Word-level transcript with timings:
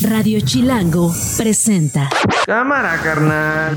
Radio 0.00 0.40
Chilango 0.40 1.12
presenta. 1.36 2.08
Cámara, 2.46 3.00
carnal. 3.02 3.76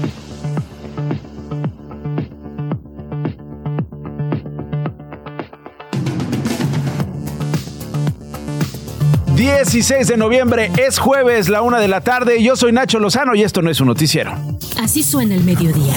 ...16 9.35 10.05
de 10.05 10.17
noviembre, 10.17 10.71
es 10.77 10.99
jueves, 10.99 11.49
la 11.49 11.63
una 11.63 11.79
de 11.79 11.87
la 11.87 12.01
tarde... 12.01 12.43
...yo 12.43 12.55
soy 12.55 12.71
Nacho 12.71 12.99
Lozano 12.99 13.33
y 13.33 13.41
esto 13.41 13.63
no 13.63 13.71
es 13.71 13.81
un 13.81 13.87
noticiero. 13.87 14.35
Así 14.79 15.01
suena 15.01 15.33
el 15.33 15.43
mediodía. 15.43 15.95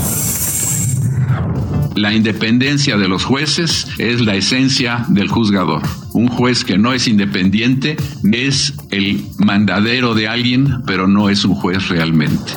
La 1.94 2.14
independencia 2.14 2.96
de 2.96 3.08
los 3.08 3.24
jueces 3.24 3.86
es 3.98 4.22
la 4.22 4.34
esencia 4.34 5.04
del 5.08 5.28
juzgador. 5.28 5.82
Un 6.14 6.28
juez 6.28 6.64
que 6.64 6.78
no 6.78 6.94
es 6.94 7.08
independiente 7.08 7.96
es 8.32 8.72
el 8.90 9.26
mandadero 9.36 10.14
de 10.14 10.28
alguien, 10.28 10.82
pero 10.86 11.08
no 11.08 11.28
es 11.28 11.44
un 11.44 11.56
juez 11.56 11.88
realmente 11.88 12.52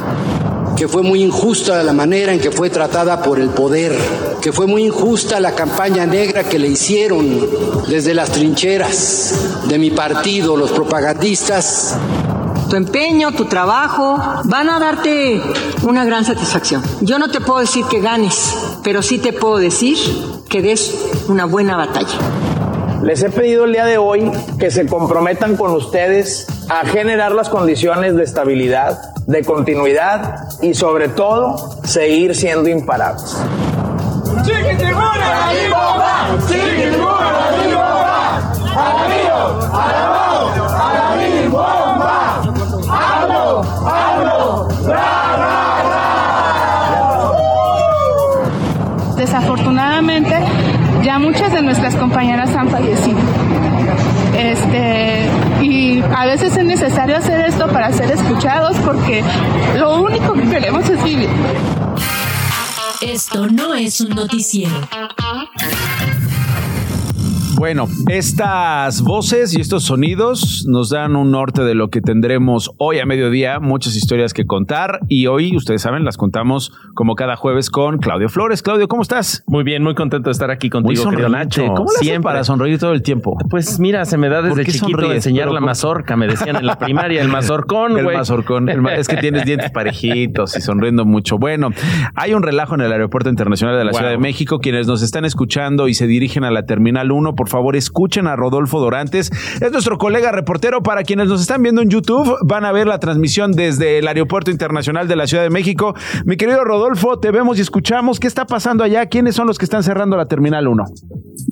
que 0.77 0.87
fue 0.87 1.01
muy 1.01 1.23
injusta 1.23 1.81
la 1.81 1.91
manera 1.91 2.31
en 2.31 2.39
que 2.39 2.51
fue 2.51 2.69
tratada 2.69 3.23
por 3.23 3.39
el 3.39 3.49
poder, 3.49 3.97
que 4.43 4.53
fue 4.53 4.67
muy 4.67 4.83
injusta 4.83 5.39
la 5.39 5.55
campaña 5.55 6.05
negra 6.05 6.43
que 6.43 6.59
le 6.59 6.67
hicieron 6.67 7.49
desde 7.87 8.13
las 8.13 8.31
trincheras 8.31 9.63
de 9.67 9.79
mi 9.79 9.89
partido, 9.89 10.55
los 10.55 10.69
propagandistas. 10.69 11.97
Tu 12.69 12.75
empeño, 12.75 13.31
tu 13.31 13.45
trabajo 13.45 14.21
van 14.43 14.69
a 14.69 14.77
darte 14.77 15.41
una 15.81 16.05
gran 16.05 16.23
satisfacción. 16.25 16.83
Yo 17.01 17.17
no 17.17 17.31
te 17.31 17.41
puedo 17.41 17.59
decir 17.59 17.83
que 17.85 17.99
ganes, 17.99 18.55
pero 18.83 19.01
sí 19.01 19.17
te 19.17 19.33
puedo 19.33 19.57
decir 19.57 19.97
que 20.47 20.61
des 20.61 20.93
una 21.27 21.45
buena 21.45 21.75
batalla. 21.75 22.19
Les 23.01 23.21
he 23.23 23.29
pedido 23.29 23.65
el 23.65 23.73
día 23.73 23.85
de 23.85 23.97
hoy 23.97 24.31
que 24.59 24.71
se 24.71 24.85
comprometan 24.85 25.55
con 25.55 25.71
ustedes 25.71 26.47
a 26.69 26.85
generar 26.85 27.31
las 27.31 27.49
condiciones 27.49 28.15
de 28.15 28.23
estabilidad, 28.23 29.15
de 29.25 29.43
continuidad 29.43 30.47
y 30.61 30.73
sobre 30.73 31.07
todo 31.09 31.57
seguir 31.83 32.35
siendo 32.35 32.69
imparables. 32.69 33.37
Desafortunadamente, 49.15 50.35
ya 51.07 51.19
muchas 51.19 51.53
de 51.53 51.61
nuestras 51.61 51.95
compañeras 51.95 52.53
han 52.53 52.69
fallecido. 52.69 53.17
Este, 54.37 55.29
y 55.61 56.01
a 56.01 56.25
veces 56.25 56.57
es 56.57 56.65
necesario 56.65 57.15
hacer 57.15 57.39
esto 57.47 57.65
para 57.69 57.93
ser 57.93 58.11
escuchados 58.11 58.75
porque 58.83 59.23
lo 59.77 60.01
único 60.01 60.33
que 60.33 60.43
queremos 60.49 60.89
es 60.89 61.01
vivir. 61.01 61.29
Esto 62.99 63.47
no 63.47 63.73
es 63.73 64.01
un 64.01 64.09
noticiero. 64.09 64.75
Bueno, 67.57 67.87
estas 68.07 69.01
voces 69.01 69.57
y 69.57 69.61
estos 69.61 69.83
sonidos 69.83 70.65
nos 70.67 70.91
dan 70.91 71.15
un 71.15 71.31
norte 71.31 71.63
de 71.63 71.73
lo 71.73 71.89
que 71.89 72.01
tendremos 72.01 72.69
hoy 72.77 72.99
a 72.99 73.05
mediodía, 73.07 73.59
muchas 73.59 73.95
historias 73.95 74.35
que 74.35 74.45
contar 74.45 74.99
y 75.07 75.25
hoy, 75.25 75.55
ustedes 75.55 75.81
saben, 75.81 76.05
las 76.05 76.17
contamos 76.17 76.71
como 76.93 77.15
cada 77.15 77.35
jueves 77.35 77.71
con 77.71 77.97
Claudio 77.97 78.29
Flores. 78.29 78.61
Claudio, 78.61 78.87
¿cómo 78.87 79.01
estás? 79.01 79.43
Muy 79.47 79.63
bien, 79.63 79.81
muy 79.81 79.95
contento 79.95 80.29
de 80.29 80.33
estar 80.33 80.51
aquí 80.51 80.69
contigo, 80.69 81.09
querido 81.09 81.29
Nacho. 81.29 81.65
¿Cómo 81.75 81.89
le 81.91 81.97
Siempre. 81.97 82.21
para 82.21 82.43
sonreír 82.43 82.77
todo 82.77 82.93
el 82.93 83.01
tiempo? 83.01 83.35
Pues 83.49 83.79
mira, 83.79 84.05
se 84.05 84.17
me 84.17 84.29
da 84.29 84.43
desde 84.43 84.63
chiquito 84.63 85.11
enseñar 85.11 85.51
la 85.51 85.59
mazorca, 85.59 86.15
me 86.15 86.27
decían 86.27 86.57
en 86.57 86.67
la 86.67 86.77
primaria, 86.77 87.23
el 87.23 87.29
mazorcón, 87.29 87.93
güey. 87.93 88.09
El 88.09 88.17
mazorcón, 88.17 88.69
es 88.69 89.07
que 89.07 89.17
tienes 89.17 89.45
dientes 89.45 89.71
parejitos 89.71 90.55
y 90.55 90.61
sonriendo 90.61 91.05
mucho. 91.05 91.39
Bueno, 91.39 91.69
hay 92.13 92.35
un 92.35 92.43
relajo 92.43 92.75
en 92.75 92.81
el 92.81 92.91
Aeropuerto 92.91 93.31
Internacional 93.31 93.79
de 93.79 93.85
la 93.85 93.93
Ciudad 93.93 94.11
de 94.11 94.19
México. 94.19 94.59
Quienes 94.59 94.85
nos 94.85 95.01
están 95.01 95.25
escuchando 95.25 95.87
y 95.87 95.95
se 95.95 96.05
dirigen 96.05 96.43
a 96.43 96.51
la 96.51 96.67
Terminal 96.67 97.11
1, 97.11 97.33
por 97.33 97.46
favor, 97.47 97.75
escuchen 97.75 98.27
a 98.27 98.35
Rodolfo 98.35 98.79
Dorantes. 98.79 99.31
Es 99.61 99.71
nuestro 99.71 99.97
colega 99.97 100.31
reportero. 100.31 100.81
Para 100.83 101.03
quienes 101.03 101.27
nos 101.27 101.41
están 101.41 101.61
viendo 101.61 101.81
en 101.81 101.89
YouTube, 101.89 102.37
van 102.43 102.65
a 102.65 102.71
ver 102.71 102.87
la 102.87 102.99
transmisión 102.99 103.51
desde 103.51 103.99
el 103.99 104.07
Aeropuerto 104.07 104.51
Internacional 104.51 105.07
de 105.07 105.15
la 105.15 105.27
Ciudad 105.27 105.43
de 105.43 105.49
México. 105.49 105.95
Mi 106.25 106.37
querido 106.37 106.63
Rodolfo, 106.63 107.19
te 107.19 107.31
vemos 107.31 107.57
y 107.57 107.61
escuchamos. 107.61 108.19
¿Qué 108.19 108.27
está 108.27 108.45
pasando 108.45 108.83
allá? 108.83 109.05
¿Quiénes 109.07 109.35
son 109.35 109.47
los 109.47 109.57
que 109.57 109.65
están 109.65 109.83
cerrando 109.83 110.17
la 110.17 110.25
Terminal 110.25 110.67
1? 110.67 110.83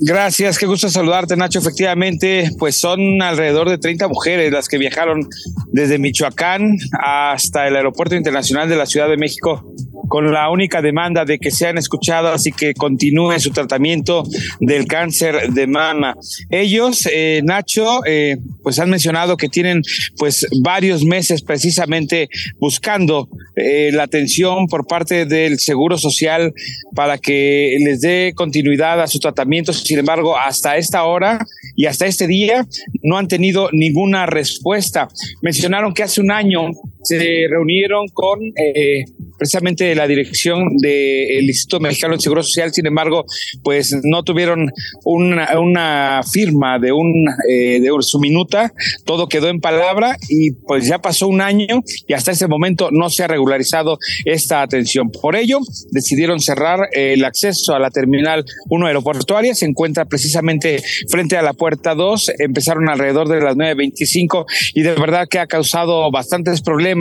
Gracias, 0.01 0.57
qué 0.57 0.65
gusto 0.65 0.89
saludarte, 0.89 1.35
Nacho. 1.35 1.59
Efectivamente, 1.59 2.49
pues 2.59 2.75
son 2.75 3.21
alrededor 3.21 3.69
de 3.69 3.77
30 3.77 4.07
mujeres 4.07 4.51
las 4.51 4.67
que 4.67 4.77
viajaron 4.77 5.27
desde 5.67 5.97
Michoacán 5.97 6.75
hasta 7.03 7.67
el 7.67 7.75
Aeropuerto 7.75 8.15
Internacional 8.15 8.69
de 8.69 8.75
la 8.75 8.85
Ciudad 8.85 9.07
de 9.07 9.17
México 9.17 9.63
con 10.07 10.31
la 10.31 10.49
única 10.49 10.81
demanda 10.81 11.25
de 11.25 11.39
que 11.39 11.51
sean 11.51 11.77
escuchadas 11.77 12.45
y 12.47 12.51
que 12.51 12.73
continúe 12.73 13.39
su 13.39 13.51
tratamiento 13.51 14.23
del 14.59 14.85
cáncer 14.85 15.51
de 15.51 15.67
mama. 15.67 16.15
Ellos, 16.49 17.07
eh, 17.11 17.41
Nacho, 17.43 18.05
eh, 18.05 18.37
pues 18.63 18.79
han 18.79 18.89
mencionado 18.89 19.37
que 19.37 19.49
tienen 19.49 19.81
pues 20.17 20.47
varios 20.61 21.03
meses 21.03 21.41
precisamente 21.41 22.29
buscando 22.59 23.29
eh, 23.55 23.91
la 23.93 24.03
atención 24.03 24.67
por 24.67 24.85
parte 24.87 25.25
del 25.25 25.59
Seguro 25.59 25.97
Social 25.97 26.53
para 26.93 27.17
que 27.17 27.77
les 27.79 28.01
dé 28.01 28.33
continuidad 28.35 29.01
a 29.01 29.07
su 29.07 29.19
tratamiento. 29.19 29.73
Sin 29.73 29.99
embargo, 29.99 30.37
hasta 30.37 30.77
esta 30.77 31.03
hora 31.03 31.39
y 31.75 31.85
hasta 31.85 32.05
este 32.05 32.27
día 32.27 32.65
no 33.03 33.17
han 33.17 33.27
tenido 33.27 33.69
ninguna 33.71 34.25
respuesta. 34.25 35.07
Mencionaron 35.41 35.93
que 35.93 36.03
hace 36.03 36.21
un 36.21 36.31
año 36.31 36.69
se 37.05 37.47
reunieron 37.49 38.07
con 38.09 38.39
eh, 38.57 39.05
precisamente 39.37 39.93
la 39.95 40.07
dirección 40.07 40.77
del 40.77 41.43
Instituto 41.43 41.79
Mexicano 41.79 42.15
de 42.15 42.21
Seguro 42.21 42.43
Social, 42.43 42.73
sin 42.73 42.87
embargo, 42.87 43.25
pues 43.63 43.95
no 44.03 44.23
tuvieron 44.23 44.71
una, 45.03 45.59
una 45.59 46.21
firma 46.29 46.79
de, 46.79 46.91
un, 46.91 47.27
eh, 47.49 47.79
de 47.79 47.89
su 47.99 48.19
minuta, 48.19 48.73
todo 49.05 49.27
quedó 49.27 49.49
en 49.49 49.59
palabra 49.59 50.17
y 50.29 50.51
pues 50.51 50.87
ya 50.87 50.99
pasó 50.99 51.27
un 51.27 51.41
año 51.41 51.81
y 52.07 52.13
hasta 52.13 52.31
ese 52.31 52.47
momento 52.47 52.89
no 52.91 53.09
se 53.09 53.23
ha 53.23 53.27
regularizado 53.27 53.99
esta 54.25 54.61
atención. 54.61 55.11
Por 55.11 55.35
ello, 55.35 55.59
decidieron 55.91 56.39
cerrar 56.39 56.89
el 56.91 57.23
acceso 57.23 57.75
a 57.75 57.79
la 57.79 57.91
terminal 57.91 58.45
1 58.69 58.87
aeroportuaria, 58.87 59.53
se 59.53 59.65
encuentra 59.65 60.05
precisamente 60.05 60.81
frente 61.09 61.37
a 61.37 61.41
la 61.41 61.53
puerta 61.53 61.93
2, 61.93 62.31
empezaron 62.39 62.89
alrededor 62.89 63.27
de 63.27 63.41
las 63.41 63.55
9.25 63.55 64.45
y 64.73 64.81
de 64.81 64.95
verdad 64.95 65.27
que 65.29 65.39
ha 65.39 65.47
causado 65.47 66.09
bastantes 66.11 66.61
problemas 66.61 66.94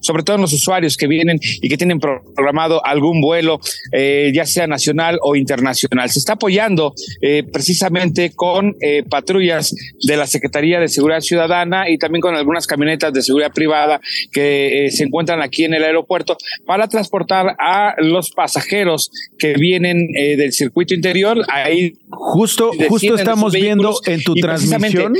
sobre 0.00 0.22
todo 0.22 0.36
en 0.36 0.42
los 0.42 0.52
usuarios 0.52 0.96
que 0.96 1.06
vienen 1.06 1.38
y 1.42 1.68
que 1.68 1.76
tienen 1.76 2.00
programado 2.00 2.84
algún 2.84 3.20
vuelo, 3.20 3.60
eh, 3.92 4.30
ya 4.34 4.46
sea 4.46 4.66
nacional 4.66 5.18
o 5.22 5.36
internacional. 5.36 6.10
Se 6.10 6.18
está 6.18 6.34
apoyando 6.34 6.94
eh, 7.20 7.42
precisamente 7.42 8.32
con 8.34 8.76
eh, 8.80 9.02
patrullas 9.08 9.74
de 10.06 10.16
la 10.16 10.26
Secretaría 10.26 10.80
de 10.80 10.88
Seguridad 10.88 11.20
Ciudadana 11.20 11.88
y 11.88 11.98
también 11.98 12.20
con 12.20 12.34
algunas 12.34 12.66
camionetas 12.66 13.12
de 13.12 13.22
seguridad 13.22 13.52
privada 13.52 14.00
que 14.32 14.88
se 14.90 15.04
encuentran 15.04 15.42
aquí 15.42 15.64
en 15.64 15.74
el 15.74 15.84
aeropuerto 15.84 16.36
para 16.66 16.88
transportar 16.88 17.56
a 17.58 17.94
los 17.98 18.30
pasajeros 18.30 19.10
que 19.38 19.54
vienen 19.54 20.08
del 20.12 20.52
circuito 20.52 20.94
interior. 20.94 21.44
Ahí 21.48 21.94
justo, 22.10 22.72
justo 22.88 23.14
estamos 23.14 23.52
viendo 23.52 23.94
en 24.06 24.22
tu 24.22 24.34
transmisión. 24.34 25.14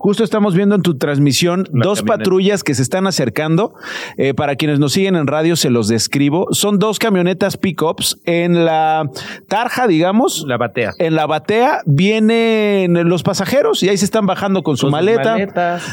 Justo 0.00 0.22
estamos 0.22 0.54
viendo 0.54 0.76
en 0.76 0.82
tu 0.82 0.96
transmisión 0.96 1.68
dos 1.72 2.04
patrullas 2.04 2.62
que 2.62 2.72
se 2.76 2.82
están 2.82 3.08
acercando. 3.08 3.74
Eh, 4.16 4.32
para 4.32 4.54
quienes 4.54 4.78
nos 4.78 4.92
siguen 4.92 5.16
en 5.16 5.26
radio, 5.26 5.56
se 5.56 5.70
los 5.70 5.88
describo. 5.88 6.46
Son 6.52 6.78
dos 6.78 7.00
camionetas 7.00 7.56
pickups 7.56 8.20
en 8.24 8.64
la 8.64 9.10
tarja, 9.48 9.88
digamos. 9.88 10.44
La 10.46 10.56
batea. 10.56 10.92
En 11.00 11.16
la 11.16 11.26
batea 11.26 11.80
vienen 11.84 13.08
los 13.08 13.24
pasajeros 13.24 13.82
y 13.82 13.88
ahí 13.88 13.96
se 13.96 14.04
están 14.04 14.24
bajando 14.24 14.62
con 14.62 14.76
su 14.76 14.88
maleta. 14.88 15.36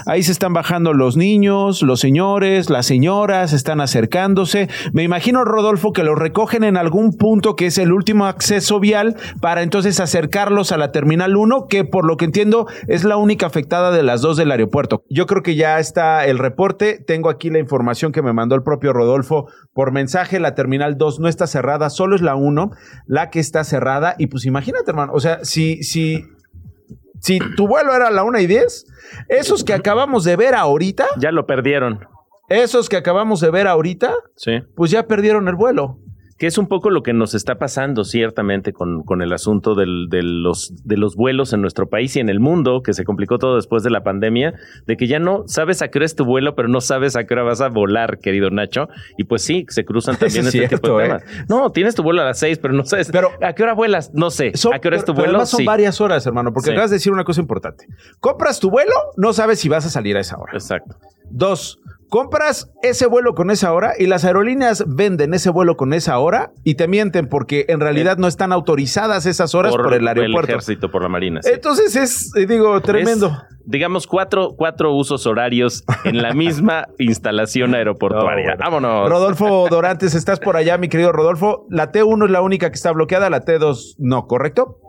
Ahí 0.06 0.22
se 0.22 0.34
están 0.34 0.54
bajando 0.54 0.94
los 0.94 1.18
niños, 1.18 1.82
los 1.82 2.00
señores, 2.00 2.70
las 2.70 2.86
señoras, 2.86 3.54
están 3.54 3.82
acercándose. 3.82 4.70
Me 4.94 5.02
imagino, 5.02 5.44
Rodolfo, 5.46 5.94
que 5.94 6.04
los 6.04 6.20
recogen 6.20 6.64
en 6.64 6.78
algún 6.78 7.18
punto 7.18 7.56
que 7.56 7.66
es 7.66 7.80
el 7.80 7.92
último 7.92 8.28
acceso 8.28 8.80
vial 8.80 9.16
para 9.42 9.64
entonces 9.64 10.00
acercarlos 10.00 10.72
a 10.72 10.78
la 10.78 10.92
Terminal 10.92 11.36
1, 11.36 11.66
que 11.68 11.86
por 11.86 12.06
lo 12.06 12.18
que 12.18 12.26
entiendo 12.26 12.68
es 12.88 13.04
la 13.04 13.18
única 13.18 13.48
afectada 13.48 13.95
de 13.96 14.04
las 14.04 14.22
dos 14.22 14.38
del 14.38 14.52
aeropuerto. 14.52 15.04
Yo 15.10 15.26
creo 15.26 15.42
que 15.42 15.56
ya 15.56 15.80
está 15.80 16.26
el 16.26 16.38
reporte. 16.38 17.04
Tengo 17.06 17.30
aquí 17.30 17.50
la 17.50 17.60
información 17.60 18.12
que 18.12 18.22
me 18.22 18.34
mandó 18.34 18.56
el 18.56 18.64
propio 18.64 18.94
Rodolfo 18.94 19.48
por 19.74 19.92
mensaje. 19.92 20.40
La 20.40 20.56
terminal 20.56 20.98
2 20.98 21.20
no 21.20 21.28
está 21.28 21.48
cerrada, 21.48 21.90
solo 21.90 22.16
es 22.16 22.22
la 22.22 22.36
1 22.36 22.72
la 23.08 23.30
que 23.30 23.40
está 23.40 23.64
cerrada. 23.64 24.16
Y 24.18 24.28
pues 24.28 24.46
imagínate, 24.46 24.92
hermano, 24.92 25.14
o 25.14 25.20
sea, 25.20 25.44
si, 25.44 25.84
si, 25.84 26.26
si 27.20 27.40
tu 27.56 27.68
vuelo 27.68 27.94
era 27.96 28.10
la 28.12 28.24
1 28.24 28.40
y 28.40 28.48
10, 28.48 28.86
esos 29.30 29.64
que 29.64 29.74
acabamos 29.74 30.24
de 30.24 30.36
ver 30.36 30.56
ahorita. 30.56 31.06
Ya 31.18 31.32
lo 31.32 31.46
perdieron. 31.46 32.00
Esos 32.50 32.90
que 32.90 32.98
acabamos 32.98 33.40
de 33.40 33.50
ver 33.50 33.68
ahorita, 33.68 34.14
sí. 34.36 34.62
pues 34.76 34.92
ya 34.92 35.08
perdieron 35.08 35.48
el 35.48 35.56
vuelo. 35.56 35.98
Que 36.38 36.48
es 36.48 36.58
un 36.58 36.68
poco 36.68 36.90
lo 36.90 37.02
que 37.02 37.14
nos 37.14 37.34
está 37.34 37.56
pasando 37.56 38.04
ciertamente 38.04 38.74
con, 38.74 39.04
con 39.04 39.22
el 39.22 39.32
asunto 39.32 39.74
del, 39.74 40.08
de, 40.10 40.22
los, 40.22 40.74
de 40.84 40.98
los 40.98 41.16
vuelos 41.16 41.54
en 41.54 41.62
nuestro 41.62 41.88
país 41.88 42.16
y 42.16 42.20
en 42.20 42.30
el 42.30 42.40
mundo, 42.40 42.82
que 42.84 42.94
se 42.94 43.06
complicó 43.06 43.38
todo 43.38 43.56
después 43.56 43.84
de 43.84 43.90
la 43.90 44.04
pandemia, 44.04 44.54
de 44.86 44.98
que 44.98 45.08
ya 45.08 45.20
no 45.20 45.44
sabes 45.48 45.82
a 45.82 45.88
qué 45.88 46.00
hora 46.00 46.06
es 46.06 46.16
tu 46.16 46.26
vuelo, 46.26 46.56
pero 46.56 46.68
no 46.68 46.82
sabes 46.82 47.16
a 47.16 47.26
qué 47.26 47.34
hora 47.34 47.44
vas 47.44 47.62
a 47.62 47.70
volar, 47.70 48.20
querido 48.20 48.50
Nacho. 48.50 48.90
Y 49.18 49.24
pues 49.24 49.44
sí, 49.44 49.66
se 49.70 49.86
cruzan 49.86 50.16
también 50.20 50.48
este 50.48 50.68
tipo 50.68 50.98
de 50.98 51.06
¿eh? 51.06 51.08
temas. 51.08 51.24
No, 51.48 51.72
tienes 51.72 51.96
tu 51.96 52.04
vuelo 52.04 52.22
a 52.22 52.26
las 52.26 52.40
seis, 52.40 52.60
pero 52.60 52.74
no 52.74 52.84
sabes 52.84 53.10
pero, 53.12 53.32
a 53.42 53.54
qué 53.54 53.64
hora 53.64 53.74
vuelas. 53.74 54.12
No 54.14 54.30
sé. 54.30 54.52
¿A 54.74 54.80
qué 54.80 54.88
hora 54.90 54.98
es 54.98 55.06
tu 55.06 55.14
vuelo? 55.14 55.34
Pero 55.34 55.46
son 55.46 55.66
varias 55.66 56.02
horas, 56.02 56.26
hermano, 56.26 56.52
porque 56.54 56.72
acabas 56.72 56.90
de 56.90 56.98
decir 56.98 57.14
una 57.14 57.24
cosa 57.24 57.42
importante. 57.42 57.88
Compras 58.20 58.60
tu 58.60 58.70
vuelo, 58.70 58.94
no 59.16 59.34
sabes 59.34 59.60
si 59.60 59.70
vas 59.70 59.86
a 59.86 59.90
salir 59.90 60.18
a 60.18 60.20
esa 60.20 60.38
hora. 60.38 60.54
Exacto. 60.54 60.98
Dos, 61.30 61.80
Compras 62.16 62.72
ese 62.82 63.08
vuelo 63.08 63.36
con 63.36 63.52
esa 63.52 63.74
hora 63.74 63.92
y 64.00 64.08
las 64.08 64.24
aerolíneas 64.24 64.86
venden 64.88 65.34
ese 65.34 65.50
vuelo 65.50 65.76
con 65.76 65.92
esa 65.92 66.18
hora 66.18 66.54
y 66.64 66.76
te 66.76 66.88
mienten 66.88 67.28
porque 67.28 67.66
en 67.68 67.82
realidad 67.82 68.16
no 68.18 68.30
están 68.30 68.54
autorizadas 68.54 69.26
esas 69.26 69.54
horas 69.54 69.76
por, 69.76 69.94
el 69.94 70.08
aeropuerto. 70.08 70.32
Por 70.32 70.46
el 70.46 70.50
ejército, 70.52 70.90
por 70.90 71.02
la 71.02 71.10
marina. 71.10 71.42
Entonces 71.44 71.94
es, 71.98 72.34
eh, 72.38 72.46
digo, 72.46 72.80
tremendo. 72.80 73.38
digamos, 73.66 74.08
cuatro, 74.08 74.56
cuatro 74.56 74.94
usos 74.94 75.28
horarios 75.28 75.84
en 76.06 76.22
la 76.22 76.34
misma 76.34 76.88
instalación 77.00 77.76
aeroportuaria. 77.76 78.56
Vámonos. 78.58 79.10
Rodolfo 79.10 79.68
Dorantes, 79.70 80.16
estás 80.16 80.40
por 80.40 80.56
allá, 80.56 80.78
mi 80.78 80.88
querido 80.88 81.12
Rodolfo. 81.12 81.68
La 81.70 81.92
T1 81.92 82.28
es 82.28 82.32
la 82.32 82.42
única 82.42 82.70
que 82.70 82.76
está 82.76 82.94
bloqueada, 82.94 83.30
la 83.30 83.44
T2 83.44 83.96
no, 83.98 84.26
¿correcto? 84.28 84.80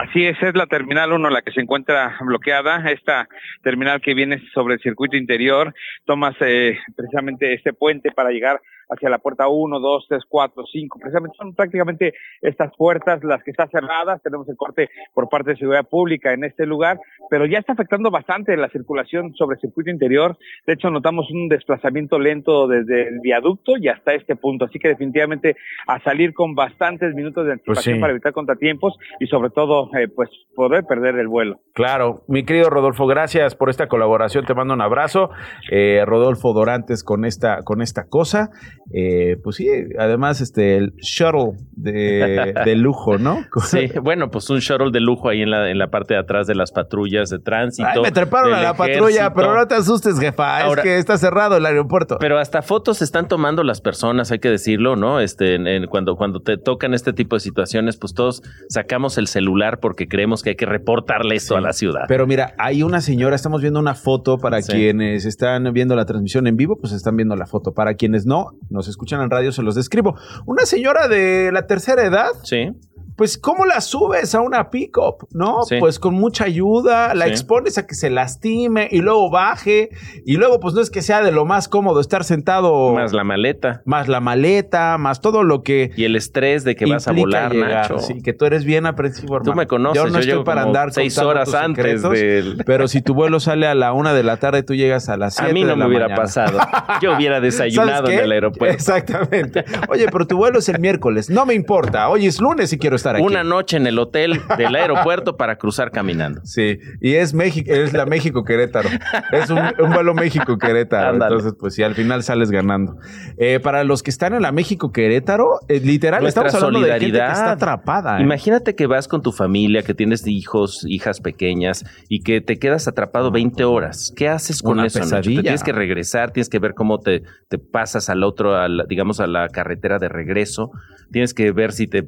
Así 0.00 0.24
es, 0.24 0.40
es 0.40 0.54
la 0.54 0.66
terminal 0.66 1.12
1 1.12 1.28
la 1.28 1.42
que 1.42 1.50
se 1.50 1.60
encuentra 1.60 2.16
bloqueada. 2.20 2.88
Esta 2.88 3.26
terminal 3.64 4.00
que 4.00 4.14
viene 4.14 4.40
sobre 4.54 4.74
el 4.74 4.80
circuito 4.80 5.16
interior, 5.16 5.74
tomas 6.04 6.36
eh, 6.38 6.78
precisamente 6.94 7.52
este 7.52 7.72
puente 7.72 8.12
para 8.12 8.30
llegar 8.30 8.60
hacia 8.88 9.08
la 9.10 9.18
puerta 9.18 9.48
1, 9.48 9.80
2, 9.80 10.06
3, 10.08 10.22
4, 10.28 10.64
5. 10.70 10.98
Precisamente 10.98 11.36
son 11.36 11.54
prácticamente 11.54 12.14
estas 12.40 12.74
puertas 12.76 13.22
las 13.24 13.42
que 13.42 13.50
están 13.50 13.68
cerradas. 13.70 14.22
Tenemos 14.22 14.48
el 14.48 14.56
corte 14.56 14.88
por 15.14 15.28
parte 15.28 15.50
de 15.50 15.56
seguridad 15.56 15.88
pública 15.88 16.32
en 16.32 16.44
este 16.44 16.66
lugar, 16.66 16.98
pero 17.30 17.46
ya 17.46 17.58
está 17.58 17.72
afectando 17.72 18.10
bastante 18.10 18.56
la 18.56 18.68
circulación 18.68 19.34
sobre 19.34 19.54
el 19.54 19.60
circuito 19.60 19.90
interior. 19.90 20.36
De 20.66 20.74
hecho, 20.74 20.90
notamos 20.90 21.30
un 21.30 21.48
desplazamiento 21.48 22.18
lento 22.18 22.66
desde 22.66 23.08
el 23.08 23.20
viaducto 23.20 23.76
y 23.76 23.88
hasta 23.88 24.14
este 24.14 24.36
punto. 24.36 24.66
Así 24.66 24.78
que 24.78 24.88
definitivamente 24.88 25.56
a 25.86 26.00
salir 26.00 26.32
con 26.34 26.54
bastantes 26.54 27.14
minutos 27.14 27.46
de 27.46 27.56
pues 27.58 27.78
anticipación 27.78 28.00
para 28.00 28.12
evitar 28.12 28.32
contratiempos 28.32 28.94
y 29.20 29.26
sobre 29.26 29.50
todo, 29.50 29.90
eh, 29.96 30.08
pues 30.08 30.30
poder 30.54 30.84
perder 30.84 31.18
el 31.18 31.28
vuelo. 31.28 31.60
Claro, 31.74 32.22
mi 32.28 32.44
querido 32.44 32.70
Rodolfo, 32.70 33.06
gracias 33.06 33.54
por 33.54 33.70
esta 33.70 33.86
colaboración. 33.88 34.44
Te 34.44 34.54
mando 34.54 34.74
un 34.74 34.80
abrazo. 34.80 35.30
Eh, 35.70 36.04
Rodolfo 36.04 36.52
Dorantes 36.52 37.04
con 37.04 37.24
esta, 37.24 37.62
con 37.64 37.82
esta 37.82 38.08
cosa. 38.08 38.50
Eh, 38.90 39.36
pues 39.42 39.56
sí, 39.56 39.68
además 39.98 40.40
este 40.40 40.76
el 40.76 40.94
shuttle 40.96 41.52
de, 41.72 42.54
de 42.64 42.76
lujo, 42.76 43.18
¿no? 43.18 43.44
Sí, 43.64 43.90
bueno, 44.02 44.30
pues 44.30 44.48
un 44.50 44.60
shuttle 44.60 44.90
de 44.90 45.00
lujo 45.00 45.28
ahí 45.28 45.42
en 45.42 45.50
la, 45.50 45.70
en 45.70 45.78
la 45.78 45.88
parte 45.88 46.14
de 46.14 46.20
atrás 46.20 46.46
de 46.46 46.54
las 46.54 46.72
patrullas 46.72 47.28
de 47.28 47.38
tránsito. 47.38 47.88
Ay, 47.88 48.00
me 48.00 48.12
treparon 48.12 48.54
a 48.54 48.62
la 48.62 48.74
patrulla, 48.74 49.34
pero 49.34 49.54
no 49.54 49.66
te 49.66 49.74
asustes, 49.74 50.18
jefa, 50.18 50.66
es 50.66 50.80
que 50.80 50.98
está 50.98 51.18
cerrado 51.18 51.56
el 51.56 51.66
aeropuerto. 51.66 52.16
Pero 52.18 52.38
hasta 52.38 52.62
fotos 52.62 53.02
están 53.02 53.28
tomando 53.28 53.62
las 53.62 53.80
personas, 53.80 54.32
hay 54.32 54.38
que 54.38 54.50
decirlo, 54.50 54.96
¿no? 54.96 55.20
Este, 55.20 55.58
cuando, 55.88 56.16
cuando 56.16 56.40
te 56.40 56.56
tocan 56.56 56.94
este 56.94 57.12
tipo 57.12 57.36
de 57.36 57.40
situaciones, 57.40 57.96
pues 57.96 58.14
todos 58.14 58.42
sacamos 58.68 59.18
el 59.18 59.26
celular 59.26 59.80
porque 59.80 60.08
creemos 60.08 60.42
que 60.42 60.50
hay 60.50 60.56
que 60.56 60.66
reportarle 60.66 61.34
esto 61.34 61.56
a 61.56 61.60
la 61.60 61.72
ciudad. 61.72 62.02
Pero 62.08 62.26
mira, 62.26 62.54
hay 62.58 62.82
una 62.82 63.00
señora, 63.00 63.36
estamos 63.36 63.60
viendo 63.60 63.80
una 63.80 63.94
foto 63.94 64.38
para 64.38 64.62
quienes 64.62 65.24
están 65.24 65.72
viendo 65.72 65.94
la 65.94 66.06
transmisión 66.06 66.46
en 66.46 66.56
vivo, 66.56 66.76
pues 66.80 66.92
están 66.92 67.16
viendo 67.16 67.36
la 67.36 67.46
foto. 67.46 67.72
Para 67.72 67.94
quienes 67.94 68.26
no, 68.26 68.52
nos 68.78 68.88
escuchan 68.88 69.20
en 69.20 69.30
radio, 69.30 69.52
se 69.52 69.62
los 69.62 69.74
describo. 69.74 70.16
Una 70.46 70.64
señora 70.64 71.08
de 71.08 71.50
la 71.52 71.66
tercera 71.66 72.04
edad. 72.04 72.30
Sí 72.44 72.72
pues 73.18 73.36
¿cómo 73.36 73.66
la 73.66 73.80
subes 73.80 74.32
a 74.36 74.40
una 74.40 74.70
pickup? 74.70 75.26
¿No? 75.32 75.62
Pues 75.80 75.98
con 75.98 76.14
mucha 76.14 76.44
ayuda, 76.44 77.14
la 77.14 77.26
expones 77.26 77.76
a 77.76 77.84
que 77.84 77.96
se 77.96 78.10
lastime 78.10 78.86
y 78.92 79.00
luego 79.00 79.28
baje 79.28 79.90
y 80.24 80.36
luego 80.36 80.60
pues 80.60 80.72
no 80.74 80.80
es 80.80 80.88
que 80.88 81.02
sea 81.02 81.20
de 81.20 81.32
lo 81.32 81.44
más 81.44 81.68
cómodo 81.68 82.00
estar 82.00 82.22
sentado. 82.22 82.92
Más 82.92 83.12
la 83.12 83.24
maleta. 83.24 83.82
Más 83.84 84.06
la 84.06 84.20
maleta, 84.20 84.96
más 84.98 85.20
todo 85.20 85.42
lo 85.42 85.64
que... 85.64 85.90
Y 85.96 86.04
el 86.04 86.14
estrés 86.14 86.62
de 86.62 86.76
que 86.76 86.86
vas 86.86 87.08
a 87.08 87.12
volar, 87.12 87.52
Nacho. 87.56 87.98
Sí, 87.98 88.22
que 88.22 88.32
tú 88.32 88.44
eres 88.44 88.64
bien 88.64 88.86
aprensivo, 88.86 89.34
hermano. 89.34 89.50
Tú 89.50 89.56
me 89.56 89.66
conoces. 89.66 90.00
Yo 90.00 90.08
no 90.08 90.20
estoy 90.20 90.44
para 90.44 90.62
andar 90.62 90.92
seis 90.92 91.18
horas 91.18 91.52
antes 91.54 92.02
del... 92.02 92.62
Pero 92.66 92.86
si 92.86 93.02
tu 93.02 93.14
vuelo 93.14 93.40
sale 93.40 93.66
a 93.66 93.74
la 93.74 93.92
una 93.94 94.14
de 94.14 94.22
la 94.22 94.36
tarde, 94.36 94.62
tú 94.62 94.76
llegas 94.76 95.08
a 95.08 95.16
las 95.16 95.34
siete 95.34 95.50
A 95.50 95.54
mí 95.54 95.64
no 95.64 95.74
me 95.74 95.86
hubiera 95.86 96.14
pasado. 96.14 96.60
Yo 97.02 97.16
hubiera 97.16 97.40
desayunado 97.40 98.08
en 98.10 98.20
el 98.20 98.30
aeropuerto. 98.30 98.76
Exactamente. 98.76 99.64
Oye, 99.88 100.06
pero 100.06 100.24
tu 100.24 100.36
vuelo 100.36 100.60
es 100.60 100.68
el 100.68 100.78
miércoles. 100.78 101.28
No 101.28 101.46
me 101.46 101.54
importa. 101.54 102.08
Hoy 102.08 102.26
es 102.28 102.40
lunes 102.40 102.72
y 102.72 102.78
quiero 102.78 102.94
estar 102.94 103.07
aquí. 103.16 103.24
Una 103.24 103.44
noche 103.44 103.76
en 103.76 103.86
el 103.86 103.98
hotel 103.98 104.40
del 104.56 104.74
aeropuerto 104.74 105.36
para 105.36 105.56
cruzar 105.56 105.90
caminando. 105.90 106.40
Sí, 106.44 106.78
y 107.00 107.14
es 107.14 107.34
México, 107.34 107.70
es 107.72 107.92
la 107.92 108.06
México 108.06 108.44
Querétaro. 108.44 108.88
Es 109.32 109.50
un, 109.50 109.60
vuelo 109.92 110.14
México 110.14 110.58
Querétaro. 110.58 111.14
Entonces, 111.14 111.54
pues 111.58 111.74
sí, 111.74 111.82
al 111.82 111.94
final 111.94 112.22
sales 112.22 112.50
ganando. 112.50 112.96
Eh, 113.36 113.60
para 113.60 113.84
los 113.84 114.02
que 114.02 114.10
están 114.10 114.34
en 114.34 114.42
la 114.42 114.52
México 114.52 114.92
Querétaro, 114.92 115.60
eh, 115.68 115.80
literal, 115.80 116.26
estamos 116.26 116.54
hablando 116.54 116.80
de 116.80 116.92
gente 116.98 117.18
que 117.18 117.24
está 117.24 117.52
atrapada. 117.52 118.18
¿eh? 118.18 118.22
Imagínate 118.22 118.74
que 118.74 118.86
vas 118.86 119.08
con 119.08 119.22
tu 119.22 119.32
familia, 119.32 119.82
que 119.82 119.94
tienes 119.94 120.26
hijos, 120.26 120.84
hijas 120.88 121.20
pequeñas 121.20 121.84
y 122.08 122.20
que 122.20 122.40
te 122.40 122.58
quedas 122.58 122.88
atrapado 122.88 123.30
20 123.30 123.64
horas. 123.64 124.12
¿Qué 124.16 124.28
haces 124.28 124.62
con 124.62 124.80
eso? 124.84 125.00
tienes 125.22 125.62
que 125.62 125.72
regresar, 125.72 126.32
tienes 126.32 126.48
que 126.48 126.58
ver 126.58 126.74
cómo 126.74 126.98
te, 126.98 127.22
te 127.48 127.58
pasas 127.58 128.08
al 128.08 128.24
otro, 128.24 128.54
digamos, 128.88 129.20
a 129.20 129.26
la 129.26 129.48
carretera 129.48 129.98
de 129.98 130.08
regreso. 130.08 130.70
Tienes 131.10 131.32
que 131.32 131.52
ver 131.52 131.72
si 131.72 131.86
te 131.86 132.06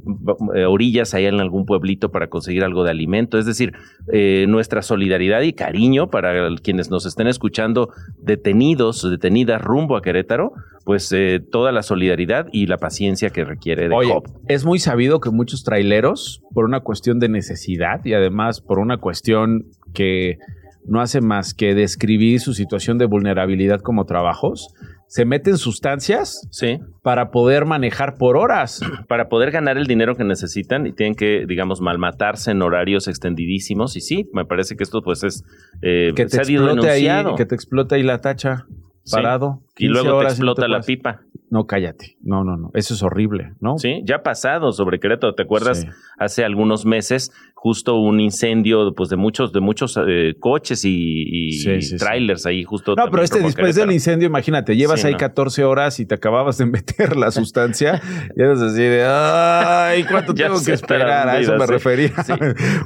orillas 0.68 0.89
ahí 0.98 1.26
en 1.26 1.40
algún 1.40 1.64
pueblito 1.64 2.10
para 2.10 2.28
conseguir 2.28 2.64
algo 2.64 2.84
de 2.84 2.90
alimento. 2.90 3.38
Es 3.38 3.46
decir, 3.46 3.72
eh, 4.12 4.46
nuestra 4.48 4.82
solidaridad 4.82 5.42
y 5.42 5.52
cariño 5.52 6.08
para 6.08 6.48
quienes 6.62 6.90
nos 6.90 7.06
estén 7.06 7.26
escuchando 7.26 7.90
detenidos, 8.18 9.08
detenidas 9.08 9.62
rumbo 9.62 9.96
a 9.96 10.02
Querétaro, 10.02 10.52
pues 10.84 11.12
eh, 11.12 11.40
toda 11.40 11.72
la 11.72 11.82
solidaridad 11.82 12.46
y 12.52 12.66
la 12.66 12.78
paciencia 12.78 13.30
que 13.30 13.44
requiere 13.44 13.88
de 13.88 13.94
Oye, 13.94 14.14
Es 14.48 14.64
muy 14.64 14.78
sabido 14.78 15.20
que 15.20 15.30
muchos 15.30 15.62
traileros, 15.62 16.42
por 16.52 16.64
una 16.64 16.80
cuestión 16.80 17.18
de 17.18 17.28
necesidad 17.28 18.04
y 18.04 18.14
además 18.14 18.60
por 18.60 18.78
una 18.78 18.98
cuestión 18.98 19.66
que 19.94 20.38
no 20.86 21.00
hace 21.00 21.20
más 21.20 21.54
que 21.54 21.74
describir 21.74 22.40
su 22.40 22.54
situación 22.54 22.98
de 22.98 23.06
vulnerabilidad 23.06 23.80
como 23.80 24.04
trabajos, 24.04 24.74
se 25.06 25.24
meten 25.24 25.58
sustancias 25.58 26.46
sí. 26.52 26.78
para 27.02 27.30
poder 27.30 27.64
manejar 27.64 28.14
por 28.16 28.36
horas. 28.36 28.80
Para 29.08 29.28
poder 29.28 29.50
ganar 29.50 29.76
el 29.76 29.86
dinero 29.86 30.14
que 30.14 30.22
necesitan 30.22 30.86
y 30.86 30.92
tienen 30.92 31.16
que, 31.16 31.46
digamos, 31.48 31.80
malmatarse 31.80 32.52
en 32.52 32.62
horarios 32.62 33.08
extendidísimos. 33.08 33.96
Y 33.96 34.02
sí, 34.02 34.30
me 34.32 34.44
parece 34.44 34.76
que 34.76 34.84
esto 34.84 35.02
pues 35.02 35.24
es... 35.24 35.42
Eh, 35.82 36.12
que, 36.14 36.26
te 36.26 36.36
explote 36.36 36.88
ahí, 36.88 37.08
que 37.36 37.44
te 37.44 37.54
explote 37.56 37.96
ahí 37.96 38.04
la 38.04 38.20
tacha 38.20 38.66
parado. 39.10 39.62
Y 39.76 39.88
luego 39.88 40.20
te 40.20 40.26
explota 40.26 40.68
la 40.68 40.80
pipa. 40.80 41.22
No, 41.50 41.66
cállate. 41.66 42.16
No, 42.22 42.44
no, 42.44 42.56
no. 42.56 42.70
Eso 42.74 42.94
es 42.94 43.02
horrible, 43.02 43.54
¿no? 43.60 43.76
Sí, 43.76 44.02
ya 44.04 44.16
ha 44.16 44.22
pasado 44.22 44.70
sobre 44.70 45.00
Querétaro. 45.00 45.34
¿Te 45.34 45.42
acuerdas? 45.42 45.84
Hace 46.16 46.44
algunos 46.44 46.86
meses, 46.86 47.32
justo 47.54 47.96
un 47.96 48.20
incendio 48.20 48.94
pues, 48.94 49.08
de 49.10 49.16
muchos, 49.16 49.52
de 49.52 49.58
muchos 49.58 49.98
eh, 50.06 50.34
coches 50.38 50.82
y, 50.84 51.50
trailers 51.98 52.46
ahí 52.46 52.62
justo. 52.62 52.94
No, 52.94 53.10
pero 53.10 53.24
este 53.24 53.40
después 53.40 53.74
del 53.74 53.90
incendio, 53.90 54.28
imagínate, 54.28 54.76
llevas 54.76 55.04
ahí 55.04 55.16
14 55.16 55.64
horas 55.64 55.98
y 55.98 56.06
te 56.06 56.14
acababas 56.14 56.56
de 56.56 56.66
meter 56.66 57.16
la 57.16 57.32
sustancia. 57.32 58.00
y 58.36 58.40
eres 58.40 58.60
así 58.60 58.82
de, 58.82 59.04
ay, 59.04 60.04
¿cuánto 60.04 60.32
tengo 60.34 60.62
que 60.64 60.72
esperar? 60.72 61.28
A 61.28 61.40
eso 61.40 61.56
me 61.56 61.66
refería. 61.66 62.12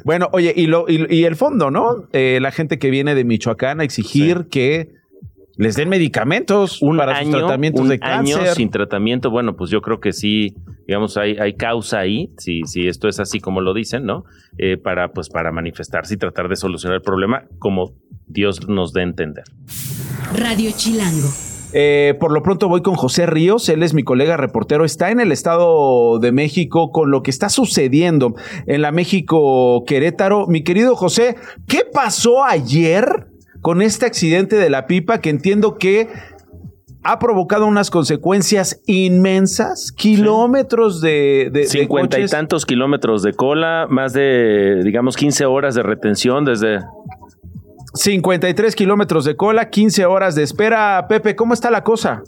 bueno, 0.04 0.30
oye, 0.32 0.54
y, 0.56 0.68
lo, 0.68 0.86
y, 0.88 1.24
el 1.24 1.36
fondo, 1.36 1.70
¿no? 1.70 2.08
Eh, 2.14 2.38
la 2.40 2.50
gente 2.50 2.78
que 2.78 2.88
viene 2.88 3.14
de 3.14 3.24
Michoacán 3.24 3.80
a 3.80 3.84
exigir 3.84 4.46
que 4.50 5.03
les 5.56 5.76
den 5.76 5.88
medicamentos 5.88 6.82
un 6.82 6.96
para 6.96 7.16
año, 7.16 7.38
tratamientos 7.38 7.88
de 7.88 7.98
cáncer. 7.98 8.40
Año 8.40 8.54
sin 8.54 8.70
tratamiento, 8.70 9.30
bueno, 9.30 9.54
pues 9.56 9.70
yo 9.70 9.80
creo 9.80 9.98
que 9.98 10.12
sí, 10.12 10.54
digamos, 10.86 11.16
hay, 11.16 11.36
hay 11.38 11.54
causa 11.54 12.00
ahí, 12.00 12.30
si, 12.38 12.62
si 12.64 12.86
esto 12.86 13.08
es 13.08 13.20
así 13.20 13.40
como 13.40 13.60
lo 13.60 13.74
dicen, 13.74 14.04
¿no? 14.04 14.24
Eh, 14.58 14.76
para, 14.76 15.08
pues, 15.08 15.28
para 15.28 15.52
manifestarse 15.52 16.14
y 16.14 16.16
tratar 16.16 16.48
de 16.48 16.56
solucionar 16.56 16.96
el 16.96 17.02
problema 17.02 17.42
como 17.58 17.92
Dios 18.26 18.68
nos 18.68 18.92
dé 18.92 19.00
a 19.00 19.04
entender. 19.04 19.44
Radio 20.34 20.70
Chilango. 20.76 21.28
Eh, 21.76 22.14
por 22.20 22.32
lo 22.32 22.40
pronto 22.42 22.68
voy 22.68 22.82
con 22.82 22.94
José 22.94 23.26
Ríos, 23.26 23.68
él 23.68 23.82
es 23.82 23.94
mi 23.94 24.04
colega 24.04 24.36
reportero, 24.36 24.84
está 24.84 25.10
en 25.10 25.18
el 25.18 25.32
Estado 25.32 26.20
de 26.20 26.30
México 26.30 26.90
con 26.92 27.10
lo 27.10 27.22
que 27.22 27.32
está 27.32 27.48
sucediendo 27.48 28.34
en 28.68 28.80
la 28.80 28.92
México 28.92 29.82
Querétaro. 29.84 30.46
Mi 30.46 30.62
querido 30.62 30.94
José, 30.94 31.34
¿qué 31.66 31.80
pasó 31.92 32.44
ayer? 32.44 33.33
Con 33.64 33.80
este 33.80 34.04
accidente 34.04 34.56
de 34.56 34.68
la 34.68 34.86
pipa 34.86 35.22
que 35.22 35.30
entiendo 35.30 35.78
que 35.78 36.10
ha 37.02 37.18
provocado 37.18 37.64
unas 37.64 37.90
consecuencias 37.90 38.82
inmensas, 38.84 39.90
kilómetros 39.90 41.00
de, 41.00 41.48
de, 41.50 41.64
Cincuenta 41.64 42.20
y 42.20 42.26
tantos 42.26 42.66
kilómetros 42.66 43.22
de 43.22 43.32
cola, 43.32 43.86
más 43.88 44.12
de, 44.12 44.82
digamos, 44.84 45.16
15 45.16 45.46
horas 45.46 45.74
de 45.74 45.82
retención 45.82 46.44
desde... 46.44 46.80
53 47.94 48.76
kilómetros 48.76 49.24
de 49.24 49.34
cola, 49.34 49.70
15 49.70 50.04
horas 50.04 50.34
de 50.34 50.42
espera. 50.42 51.06
Pepe, 51.08 51.34
¿cómo 51.34 51.54
está 51.54 51.70
la 51.70 51.82
cosa? 51.84 52.22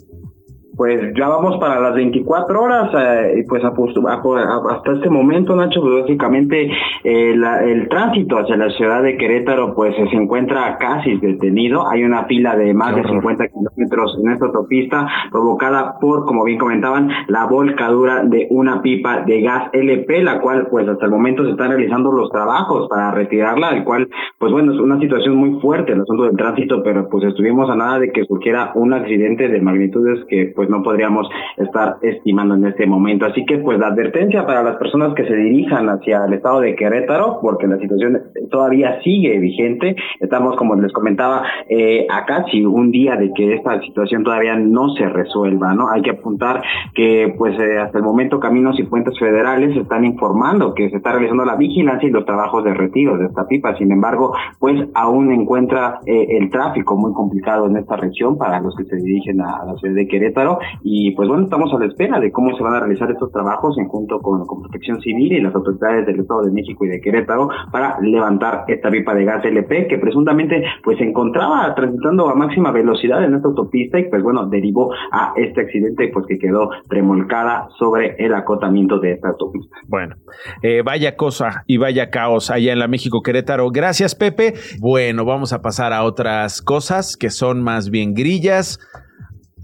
Pues 0.77 1.13
ya 1.17 1.27
vamos 1.27 1.57
para 1.59 1.79
las 1.79 1.95
24 1.95 2.61
horas 2.61 2.91
eh, 2.93 3.39
y 3.39 3.43
pues 3.47 3.63
hasta 3.63 4.91
este 4.93 5.09
momento 5.09 5.55
Nacho 5.55 5.81
pues 5.81 6.01
básicamente 6.03 6.69
eh, 7.03 7.33
el 7.33 7.89
tránsito 7.89 8.37
hacia 8.37 8.55
la 8.57 8.69
ciudad 8.69 9.01
de 9.01 9.17
Querétaro 9.17 9.73
pues 9.73 9.95
se 9.95 10.15
encuentra 10.15 10.77
casi 10.77 11.17
detenido. 11.17 11.89
Hay 11.89 12.03
una 12.03 12.25
fila 12.25 12.55
de 12.55 12.73
más 12.75 12.95
de 12.95 13.03
50 13.03 13.47
kilómetros 13.47 14.19
en 14.21 14.31
esta 14.31 14.45
autopista 14.45 15.07
provocada 15.31 15.97
por 15.99 16.25
como 16.25 16.43
bien 16.43 16.59
comentaban 16.59 17.09
la 17.27 17.45
volcadura 17.45 18.23
de 18.23 18.47
una 18.51 18.81
pipa 18.81 19.21
de 19.21 19.41
gas 19.41 19.69
LP 19.73 20.23
la 20.23 20.39
cual 20.39 20.67
pues 20.69 20.87
hasta 20.87 21.05
el 21.05 21.11
momento 21.11 21.43
se 21.43 21.51
están 21.51 21.69
realizando 21.69 22.11
los 22.11 22.29
trabajos 22.29 22.87
para 22.87 23.11
retirarla 23.11 23.71
el 23.71 23.83
cual 23.83 24.09
pues 24.37 24.51
bueno 24.51 24.73
es 24.73 24.79
una 24.79 24.99
situación 24.99 25.35
muy 25.35 25.59
fuerte 25.59 25.93
el 25.93 26.01
asunto 26.01 26.23
del 26.23 26.37
tránsito 26.37 26.83
pero 26.83 27.09
pues 27.09 27.23
estuvimos 27.23 27.69
a 27.69 27.75
nada 27.75 27.99
de 27.99 28.11
que 28.11 28.25
surgiera 28.25 28.71
un 28.75 28.93
accidente 28.93 29.47
de 29.47 29.61
magnitudes 29.61 30.23
que 30.29 30.51
pues 30.55 30.66
no 30.67 30.83
podríamos 30.83 31.27
estar 31.57 31.97
estimando 32.01 32.55
en 32.55 32.65
este 32.65 32.85
momento. 32.85 33.25
Así 33.25 33.45
que 33.45 33.57
pues 33.57 33.79
la 33.79 33.87
advertencia 33.87 34.45
para 34.45 34.63
las 34.63 34.77
personas 34.77 35.13
que 35.13 35.25
se 35.25 35.35
dirijan 35.35 35.89
hacia 35.89 36.25
el 36.25 36.33
estado 36.33 36.61
de 36.61 36.75
Querétaro, 36.75 37.39
porque 37.41 37.67
la 37.67 37.77
situación 37.77 38.21
todavía 38.49 38.99
sigue 39.03 39.37
vigente. 39.39 39.95
Estamos, 40.19 40.55
como 40.55 40.75
les 40.75 40.91
comentaba, 40.91 41.43
eh, 41.69 42.07
a 42.09 42.25
casi 42.25 42.65
un 42.65 42.91
día 42.91 43.15
de 43.15 43.33
que 43.33 43.55
esta 43.55 43.81
situación 43.81 44.23
todavía 44.23 44.55
no 44.55 44.89
se 44.89 45.07
resuelva, 45.07 45.73
¿no? 45.73 45.89
Hay 45.89 46.01
que 46.01 46.11
apuntar 46.11 46.61
que 46.93 47.33
pues 47.37 47.57
eh, 47.59 47.79
hasta 47.79 47.97
el 47.97 48.03
momento 48.03 48.39
Caminos 48.39 48.79
y 48.79 48.83
Puentes 48.83 49.17
Federales 49.19 49.75
están 49.75 50.05
informando 50.05 50.73
que 50.73 50.89
se 50.89 50.97
está 50.97 51.11
realizando 51.11 51.45
la 51.45 51.55
vigilancia 51.55 52.07
y 52.07 52.11
los 52.11 52.25
trabajos 52.25 52.63
de 52.63 52.73
retiro 52.73 53.17
de 53.17 53.25
esta 53.25 53.47
pipa. 53.47 53.75
Sin 53.77 53.91
embargo, 53.91 54.33
pues 54.59 54.87
aún 54.93 55.31
encuentra 55.31 55.99
eh, 56.05 56.27
el 56.37 56.49
tráfico 56.49 56.95
muy 56.95 57.13
complicado 57.13 57.67
en 57.67 57.77
esta 57.77 57.95
región 57.95 58.37
para 58.37 58.59
los 58.59 58.75
que 58.75 58.85
se 58.85 58.95
dirigen 58.97 59.41
a 59.41 59.65
la 59.65 59.75
ciudad 59.75 59.95
de 59.95 60.07
Querétaro 60.07 60.56
y 60.83 61.11
pues 61.11 61.27
bueno, 61.27 61.43
estamos 61.43 61.73
a 61.73 61.79
la 61.79 61.85
espera 61.85 62.19
de 62.19 62.31
cómo 62.31 62.55
se 62.55 62.63
van 62.63 62.75
a 62.75 62.79
realizar 62.79 63.09
estos 63.11 63.31
trabajos 63.31 63.77
en 63.77 63.87
junto 63.87 64.19
con, 64.19 64.45
con 64.45 64.61
Protección 64.61 65.01
Civil 65.01 65.33
y 65.33 65.41
las 65.41 65.53
autoridades 65.55 66.05
del 66.05 66.19
Estado 66.19 66.43
de 66.43 66.51
México 66.51 66.85
y 66.85 66.89
de 66.89 67.01
Querétaro 67.01 67.49
para 67.71 67.99
levantar 68.01 68.65
esta 68.67 68.89
pipa 68.89 69.13
de 69.13 69.25
gas 69.25 69.43
LP 69.45 69.87
que 69.87 69.97
presuntamente 69.97 70.63
pues 70.83 70.97
se 70.97 71.03
encontraba 71.03 71.73
transitando 71.75 72.29
a 72.29 72.35
máxima 72.35 72.71
velocidad 72.71 73.23
en 73.23 73.35
esta 73.35 73.47
autopista 73.47 73.99
y 73.99 74.09
pues 74.09 74.23
bueno, 74.23 74.47
derivó 74.47 74.91
a 75.11 75.33
este 75.35 75.61
accidente 75.61 76.09
pues 76.13 76.25
que 76.27 76.37
quedó 76.37 76.69
remolcada 76.89 77.67
sobre 77.77 78.15
el 78.17 78.33
acotamiento 78.33 78.99
de 78.99 79.13
esta 79.13 79.29
autopista. 79.29 79.77
Bueno, 79.87 80.15
eh, 80.61 80.81
vaya 80.83 81.15
cosa 81.15 81.63
y 81.67 81.77
vaya 81.77 82.09
caos 82.09 82.49
allá 82.49 82.73
en 82.73 82.79
la 82.79 82.87
México 82.87 83.21
Querétaro. 83.21 83.69
Gracias 83.69 84.15
Pepe. 84.15 84.53
Bueno, 84.79 85.25
vamos 85.25 85.53
a 85.53 85.61
pasar 85.61 85.93
a 85.93 86.03
otras 86.03 86.61
cosas 86.61 87.17
que 87.17 87.29
son 87.29 87.61
más 87.63 87.89
bien 87.89 88.13
grillas 88.13 88.79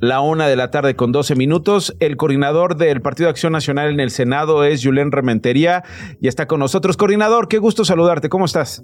la 0.03 0.19
una 0.19 0.47
de 0.47 0.57
la 0.57 0.69
tarde 0.69 0.97
con 0.97 1.13
12 1.13 1.33
minutos. 1.35 1.95
El 2.01 2.17
coordinador 2.17 2.75
del 2.75 3.01
Partido 3.01 3.27
de 3.27 3.31
Acción 3.31 3.53
Nacional 3.53 3.89
en 3.89 4.01
el 4.01 4.09
Senado 4.09 4.65
es 4.65 4.83
Julen 4.83 5.13
Rementería 5.13 5.83
y 6.19 6.27
está 6.27 6.45
con 6.45 6.59
nosotros. 6.59 6.97
Coordinador, 6.97 7.47
qué 7.47 7.57
gusto 7.57 7.85
saludarte. 7.85 8.27
¿Cómo 8.27 8.43
estás? 8.43 8.83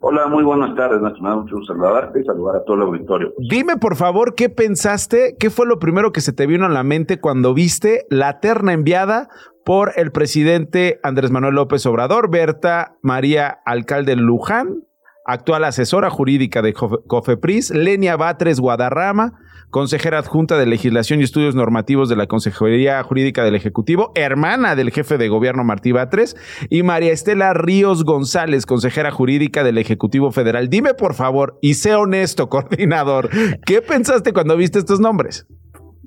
Hola, 0.00 0.26
muy 0.26 0.42
buenas 0.42 0.74
tardes, 0.74 1.00
da 1.00 1.36
mucho 1.36 1.56
saludarte 1.64 2.20
y 2.20 2.24
saludar 2.24 2.56
a 2.56 2.64
todo 2.64 2.74
el 2.74 2.82
auditorio. 2.82 3.34
Dime, 3.48 3.76
por 3.76 3.94
favor, 3.94 4.34
¿qué 4.34 4.48
pensaste? 4.48 5.36
¿Qué 5.38 5.48
fue 5.48 5.64
lo 5.64 5.78
primero 5.78 6.10
que 6.10 6.20
se 6.20 6.32
te 6.32 6.48
vino 6.48 6.66
a 6.66 6.68
la 6.68 6.82
mente 6.82 7.20
cuando 7.20 7.54
viste 7.54 8.06
la 8.10 8.40
terna 8.40 8.72
enviada 8.72 9.28
por 9.64 9.92
el 9.94 10.10
presidente 10.10 10.98
Andrés 11.04 11.30
Manuel 11.30 11.54
López 11.54 11.86
Obrador, 11.86 12.30
Berta 12.30 12.96
María 13.00 13.60
Alcalde 13.64 14.16
Luján, 14.16 14.82
actual 15.24 15.62
asesora 15.62 16.10
jurídica 16.10 16.62
de 16.62 16.72
COFEPRIS, 16.72 17.70
Lenia 17.70 18.16
Batres 18.16 18.58
Guadarrama, 18.58 19.34
consejera 19.70 20.18
adjunta 20.18 20.56
de 20.56 20.66
Legislación 20.66 21.20
y 21.20 21.24
Estudios 21.24 21.54
Normativos 21.54 22.08
de 22.08 22.16
la 22.16 22.26
Consejería 22.26 23.02
Jurídica 23.02 23.44
del 23.44 23.54
Ejecutivo, 23.54 24.12
hermana 24.14 24.76
del 24.76 24.90
jefe 24.90 25.18
de 25.18 25.28
gobierno 25.28 25.64
Martí 25.64 25.92
Batres, 25.92 26.36
y 26.70 26.82
María 26.82 27.12
Estela 27.12 27.52
Ríos 27.54 28.04
González, 28.04 28.66
consejera 28.66 29.10
jurídica 29.10 29.64
del 29.64 29.78
Ejecutivo 29.78 30.30
Federal. 30.30 30.68
Dime, 30.68 30.94
por 30.94 31.14
favor, 31.14 31.58
y 31.60 31.74
sé 31.74 31.94
honesto, 31.94 32.48
coordinador, 32.48 33.28
¿qué 33.66 33.82
pensaste 33.82 34.32
cuando 34.32 34.56
viste 34.56 34.78
estos 34.78 35.00
nombres? 35.00 35.46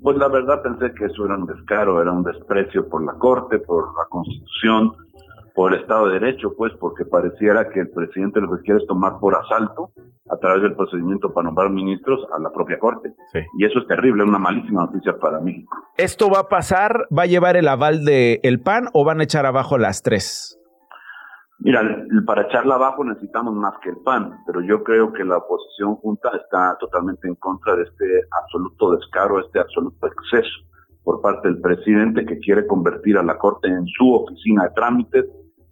Pues 0.01 0.18
la 0.18 0.30
verdad 0.30 0.63
pensé 0.63 0.94
que 0.96 1.06
eso 1.06 1.25
era 1.25 1.38
un 1.38 1.46
descaro, 1.46 2.01
era 2.01 2.12
un 2.12 2.24
desprecio 2.24 2.89
por 2.89 3.06
la 3.06 3.13
Corte, 3.13 3.60
por 3.60 3.86
la 3.96 4.06
Constitución, 4.10 4.94
por 5.62 5.75
el 5.75 5.82
Estado 5.82 6.08
de 6.08 6.20
Derecho, 6.20 6.56
pues, 6.58 6.74
porque 6.80 7.06
pareciera 7.06 7.70
que 7.70 7.82
el 7.82 7.91
presidente 7.91 8.41
lo 8.41 8.50
que 8.58 8.63
quiere 8.63 8.80
es 8.80 8.88
tomar 8.88 9.20
por 9.20 9.36
asalto, 9.36 9.91
a 10.27 10.38
través 10.38 10.63
del 10.63 10.75
procedimiento 10.75 11.32
para 11.32 11.46
nombrar 11.46 11.70
ministros, 11.70 12.20
a 12.36 12.39
la 12.39 12.51
propia 12.51 12.80
Corte. 12.80 13.13
Y 13.60 13.65
eso 13.65 13.77
es 13.77 13.86
terrible, 13.86 14.24
una 14.24 14.39
malísima 14.39 14.86
noticia 14.86 15.20
para 15.20 15.39
México. 15.39 15.77
¿Esto 15.98 16.32
va 16.32 16.39
a 16.39 16.50
pasar? 16.50 17.06
¿Va 17.15 17.24
a 17.24 17.25
llevar 17.27 17.58
el 17.58 17.68
aval 17.68 18.03
del 18.06 18.39
el 18.41 18.60
PAN 18.60 18.88
o 18.94 19.06
van 19.06 19.20
a 19.20 19.24
echar 19.24 19.46
abajo 19.46 19.77
las 19.77 20.01
tres? 20.01 20.60
Mira, 21.60 21.84
para 22.25 22.48
echarla 22.48 22.74
abajo 22.74 23.03
necesitamos 23.03 23.53
más 23.53 23.75
que 23.84 23.91
el 23.91 23.98
PAN, 23.98 24.39
pero 24.48 24.62
yo 24.62 24.84
creo 24.84 25.13
que 25.13 25.24
la 25.24 25.38
oposición 25.38 25.96
junta 25.98 26.32
está 26.44 26.75
totalmente 26.80 27.27
en 27.27 27.36
contra 27.36 27.75
de 27.75 27.84
este 27.84 28.06
absoluto 28.32 28.96
descaro, 28.96 29.39
este 29.39 29.60
absoluto 29.60 30.08
exceso 30.08 30.72
por 31.03 31.22
parte 31.22 31.50
del 31.50 31.62
presidente 31.62 32.25
que 32.25 32.39
quiere 32.39 32.65
convertir 32.65 33.18
a 33.18 33.24
la 33.24 33.38
Corte 33.38 33.68
en 33.68 33.86
su 33.86 34.12
oficina 34.12 34.63
de 34.63 34.70
trámites, 34.72 35.25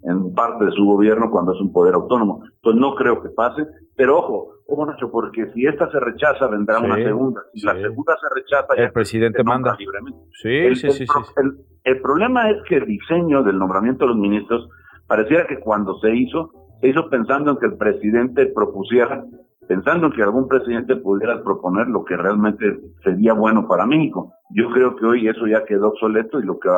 en 0.04 0.34
parte 0.34 0.66
de 0.66 0.72
su 0.72 0.86
gobierno 0.86 1.30
cuando 1.30 1.54
es 1.54 1.62
un 1.62 1.72
poder 1.72 1.94
autónomo. 1.94 2.44
Entonces 2.56 2.80
no 2.80 2.96
creo 2.96 3.22
que 3.22 3.30
pase, 3.30 3.66
pero 3.96 4.18
ojo, 4.18 4.54
ojo 4.68 4.86
Nacho, 4.86 5.12
porque 5.12 5.52
si 5.54 5.66
esta 5.66 5.90
se 5.92 6.00
rechaza 6.00 6.48
vendrá 6.48 6.80
una 6.80 6.96
segunda. 6.96 7.42
Si 7.54 7.66
la 7.66 7.76
segunda 7.76 8.16
se 8.20 8.34
rechaza, 8.34 8.74
el 8.76 8.92
presidente 8.92 9.44
manda 9.44 9.76
libremente. 9.78 10.20
Sí, 10.42 10.50
el, 10.50 10.76
sí, 10.76 10.92
sí, 10.92 11.06
el, 11.38 11.58
el, 11.84 12.02
problema 12.02 12.50
es 12.50 12.58
que 12.68 12.78
el 12.78 12.86
diseño 12.86 13.44
del 13.44 13.58
nombramiento 13.58 14.06
de 14.06 14.12
los 14.12 14.18
ministros 14.18 14.70
pareciera 15.08 15.48
que 15.48 15.60
cuando 15.60 15.98
se 16.00 16.16
hizo, 16.16 16.52
se 16.80 16.90
hizo 16.90 17.10
pensando 17.10 17.52
en 17.52 17.58
que 17.58 17.66
el 17.66 17.78
presidente 17.78 18.46
propusiera 18.48 19.26
pensando 19.70 20.08
en 20.08 20.14
que 20.14 20.24
algún 20.24 20.48
presidente 20.48 20.96
pudiera 20.96 21.44
proponer 21.44 21.88
lo 21.90 22.04
que 22.04 22.18
realmente 22.18 22.66
sería 23.04 23.34
bueno 23.34 23.68
para 23.68 23.86
México. 23.86 24.34
Yo 24.50 24.72
creo 24.72 24.96
que 24.96 25.06
hoy 25.06 25.28
eso 25.28 25.46
ya 25.46 25.64
quedó 25.64 25.90
obsoleto 25.90 26.40
y 26.40 26.44
lo 26.44 26.60
que 26.60 26.70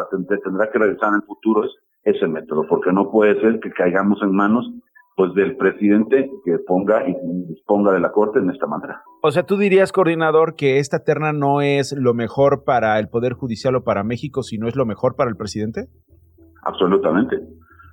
tendrá 0.43 0.69
que 0.69 0.77
realizar 0.77 1.07
en 1.07 1.15
el 1.15 1.21
futuro 1.21 1.63
es 1.63 1.71
ese 2.03 2.27
método, 2.27 2.65
porque 2.67 2.91
no 2.91 3.11
puede 3.11 3.39
ser 3.41 3.59
que 3.59 3.71
caigamos 3.71 4.21
en 4.21 4.31
manos 4.31 4.65
pues 5.15 5.33
del 5.33 5.55
presidente 5.57 6.31
que 6.45 6.57
ponga 6.65 7.07
y 7.07 7.15
disponga 7.47 7.91
de 7.91 7.99
la 7.99 8.11
Corte 8.11 8.39
en 8.39 8.49
esta 8.49 8.65
manera. 8.65 9.03
O 9.21 9.29
sea, 9.29 9.43
tú 9.43 9.57
dirías, 9.57 9.91
coordinador, 9.91 10.55
que 10.55 10.79
esta 10.79 11.03
terna 11.03 11.33
no 11.33 11.61
es 11.61 11.93
lo 11.95 12.13
mejor 12.13 12.63
para 12.63 12.97
el 12.97 13.09
Poder 13.09 13.33
Judicial 13.33 13.75
o 13.75 13.83
para 13.83 14.03
México, 14.03 14.41
sino 14.41 14.67
es 14.67 14.75
lo 14.75 14.85
mejor 14.85 15.15
para 15.15 15.29
el 15.29 15.35
presidente? 15.35 15.89
Absolutamente, 16.63 17.37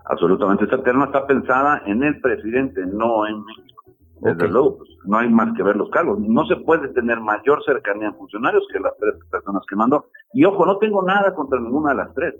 absolutamente. 0.06 0.64
Esta 0.64 0.82
terna 0.82 1.06
está 1.06 1.26
pensada 1.26 1.82
en 1.86 2.02
el 2.02 2.20
presidente, 2.20 2.86
no 2.86 3.26
en 3.26 3.44
México. 3.44 3.77
Desde 4.20 4.48
luego, 4.48 4.78
pues, 4.78 4.90
no 5.04 5.18
hay 5.18 5.28
más 5.28 5.56
que 5.56 5.62
ver 5.62 5.76
los 5.76 5.90
cargos. 5.90 6.18
No 6.20 6.44
se 6.46 6.56
puede 6.56 6.88
tener 6.88 7.20
mayor 7.20 7.62
cercanía 7.64 8.08
en 8.08 8.14
funcionarios 8.14 8.64
que 8.72 8.80
las 8.80 8.96
tres 8.98 9.14
personas 9.30 9.62
que 9.68 9.76
mandó. 9.76 10.06
Y 10.32 10.44
ojo, 10.44 10.66
no 10.66 10.78
tengo 10.78 11.02
nada 11.02 11.34
contra 11.34 11.60
ninguna 11.60 11.90
de 11.90 11.96
las 11.96 12.14
tres, 12.14 12.34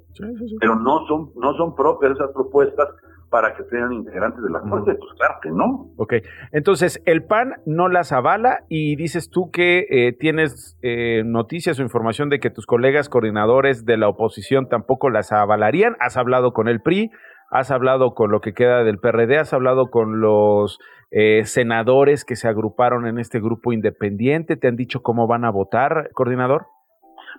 pero 0.61 0.76
no 0.76 1.06
son, 1.06 1.30
no 1.37 1.54
son 1.54 1.75
propias 1.75 2.12
esas 2.12 2.30
propuestas 2.32 2.88
para 3.30 3.54
que 3.54 3.64
sean 3.64 3.92
integrantes 3.92 4.42
de 4.42 4.50
la 4.50 4.61
Corte. 4.61 4.94
Pues 4.94 5.12
claro 5.18 5.35
que 5.42 5.50
no. 5.50 5.90
Ok, 5.97 6.14
entonces 6.52 7.02
el 7.04 7.25
PAN 7.25 7.54
no 7.66 7.88
las 7.88 8.12
avala 8.12 8.64
y 8.68 8.97
dices 8.97 9.30
tú 9.30 9.50
que 9.50 9.87
eh, 9.90 10.12
tienes 10.12 10.78
eh, 10.82 11.23
noticias 11.25 11.78
o 11.78 11.82
información 11.82 12.28
de 12.28 12.40
que 12.40 12.50
tus 12.50 12.66
colegas 12.66 13.08
coordinadores 13.08 13.85
de 13.85 13.97
la 13.97 14.08
oposición 14.08 14.68
tampoco 14.68 15.11
las 15.11 15.32
avalarían. 15.32 15.97
Has 16.00 16.16
hablado 16.16 16.52
con 16.52 16.68
el 16.68 16.80
PRI, 16.80 17.11
has 17.50 17.71
hablado 17.71 18.14
con 18.14 18.31
lo 18.31 18.40
que 18.40 18.55
queda 18.55 18.85
del 18.85 18.99
PRD, 18.99 19.38
has 19.38 19.52
hablado 19.52 19.90
con 19.90 20.21
los 20.21 20.78
eh, 21.11 21.45
senadores 21.45 22.25
que 22.25 22.37
se 22.37 22.49
agruparon 22.49 23.07
en 23.07 23.19
este 23.19 23.40
grupo 23.40 23.73
independiente, 23.73 24.57
¿te 24.57 24.69
han 24.69 24.76
dicho 24.76 25.02
cómo 25.02 25.26
van 25.26 25.45
a 25.45 25.50
votar, 25.50 26.11
coordinador? 26.12 26.67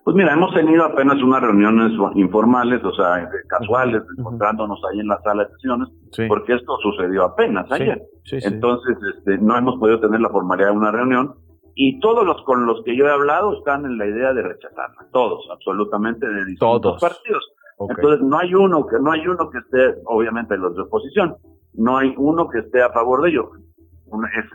Pues 0.04 0.16
mira, 0.16 0.34
hemos 0.34 0.54
tenido 0.54 0.86
apenas 0.86 1.22
unas 1.22 1.42
reuniones 1.42 1.92
informales, 2.16 2.84
o 2.84 2.94
sea, 2.94 3.30
casuales, 3.48 4.02
encontrándonos 4.18 4.80
ahí 4.90 5.00
en 5.00 5.08
la 5.08 5.20
sala 5.22 5.44
de 5.44 5.50
sesiones, 5.56 5.90
porque 6.28 6.56
esto 6.56 6.78
sucedió 6.82 7.26
apenas 7.26 7.70
ayer. 7.72 8.02
Entonces, 8.32 8.98
este, 9.16 9.38
no 9.40 9.58
hemos 9.58 9.78
podido 9.78 10.00
tener 10.00 10.22
la 10.22 10.30
formalidad 10.30 10.70
de 10.70 10.78
una 10.78 10.92
reunión 10.92 11.36
y 11.76 12.00
todos 12.00 12.26
los 12.26 12.42
con 12.44 12.66
los 12.66 12.84
que 12.84 12.96
yo 12.96 13.06
he 13.06 13.12
hablado 13.12 13.58
están 13.58 13.86
en 13.86 13.98
la 13.98 14.06
idea 14.06 14.34
de 14.34 14.42
rechazarla, 14.42 15.08
todos, 15.12 15.48
absolutamente 15.52 16.28
de 16.28 16.46
distintos 16.46 17.00
partidos. 17.00 17.44
Entonces 17.80 18.22
no 18.22 18.38
hay 18.38 18.54
uno 18.54 18.86
que 18.86 19.00
no 19.00 19.12
hay 19.12 19.26
uno 19.28 19.50
que 19.50 19.60
esté, 19.60 20.02
obviamente 20.06 20.58
los 20.58 20.76
de 20.76 20.82
oposición, 20.82 21.36
no 21.74 21.98
hay 21.98 22.14
uno 22.18 22.50
que 22.50 22.60
esté 22.60 22.82
a 22.82 22.92
favor 22.92 23.22
de 23.22 23.30
ello. 23.30 23.52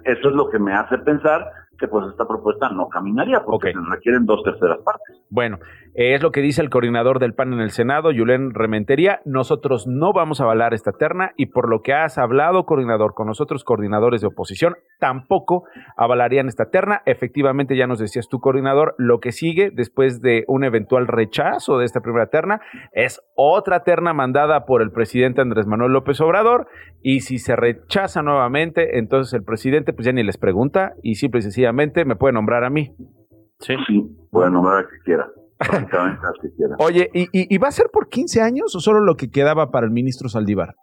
eso 0.04 0.28
es 0.28 0.34
lo 0.34 0.50
que 0.50 0.58
me 0.58 0.74
hace 0.74 0.98
pensar 0.98 1.50
que 1.78 1.88
pues 1.88 2.06
esta 2.10 2.26
propuesta 2.26 2.68
no 2.70 2.88
caminaría 2.88 3.40
porque 3.44 3.72
se 3.72 3.78
requieren 3.90 4.26
dos 4.26 4.42
terceras 4.42 4.78
partes. 4.84 5.20
Bueno, 5.30 5.58
es 5.94 6.22
lo 6.22 6.32
que 6.32 6.40
dice 6.40 6.60
el 6.60 6.70
coordinador 6.70 7.18
del 7.18 7.34
PAN 7.34 7.52
en 7.52 7.60
el 7.60 7.70
Senado, 7.70 8.10
Julen 8.14 8.52
Rementería. 8.52 9.20
Nosotros 9.24 9.86
no 9.86 10.12
vamos 10.12 10.40
a 10.40 10.44
avalar 10.44 10.74
esta 10.74 10.92
terna 10.92 11.32
y 11.36 11.46
por 11.46 11.68
lo 11.68 11.82
que 11.82 11.92
has 11.92 12.18
hablado, 12.18 12.64
coordinador, 12.66 13.14
con 13.14 13.26
nosotros, 13.26 13.64
coordinadores 13.64 14.20
de 14.20 14.26
oposición, 14.28 14.74
tampoco 14.98 15.64
avalarían 15.96 16.48
esta 16.48 16.70
terna. 16.70 17.02
Efectivamente, 17.06 17.76
ya 17.76 17.86
nos 17.86 17.98
decías 17.98 18.28
tú, 18.28 18.40
coordinador, 18.40 18.94
lo 18.98 19.20
que 19.20 19.32
sigue 19.32 19.70
después 19.72 20.20
de 20.20 20.44
un 20.48 20.64
eventual 20.64 21.06
rechazo 21.06 21.78
de 21.78 21.84
esta 21.84 22.00
primera 22.00 22.26
terna 22.26 22.60
es 22.92 23.20
otra 23.36 23.84
terna 23.84 24.12
mandada 24.12 24.64
por 24.66 24.82
el 24.82 24.90
presidente 24.90 25.40
Andrés 25.40 25.66
Manuel 25.66 25.92
López 25.92 26.20
Obrador 26.20 26.68
y 27.02 27.20
si 27.20 27.38
se 27.38 27.54
rechaza 27.54 28.22
nuevamente, 28.22 28.98
entonces 28.98 29.34
el 29.34 29.44
presidente 29.44 29.92
pues 29.92 30.06
ya 30.06 30.12
ni 30.12 30.22
les 30.22 30.38
pregunta 30.38 30.94
y 31.02 31.16
simple 31.16 31.40
y 31.40 31.42
sencillamente 31.42 31.63
me 31.72 32.16
puede 32.16 32.32
nombrar 32.32 32.64
a 32.64 32.70
mí. 32.70 32.94
Sí, 33.60 33.74
sí 33.86 34.02
puede 34.30 34.50
nombrar 34.50 34.84
a 34.84 34.88
quien 34.88 35.00
quiera. 35.02 35.30
Oye, 36.78 37.08
¿y, 37.14 37.28
¿y, 37.32 37.58
va 37.58 37.68
a 37.68 37.72
ser 37.72 37.86
por 37.92 38.08
15 38.08 38.42
años 38.42 38.74
o 38.74 38.80
solo 38.80 39.00
lo 39.00 39.14
que 39.14 39.30
quedaba 39.30 39.70
para 39.70 39.86
el 39.86 39.92
ministro 39.92 40.28
Saldívar? 40.28 40.74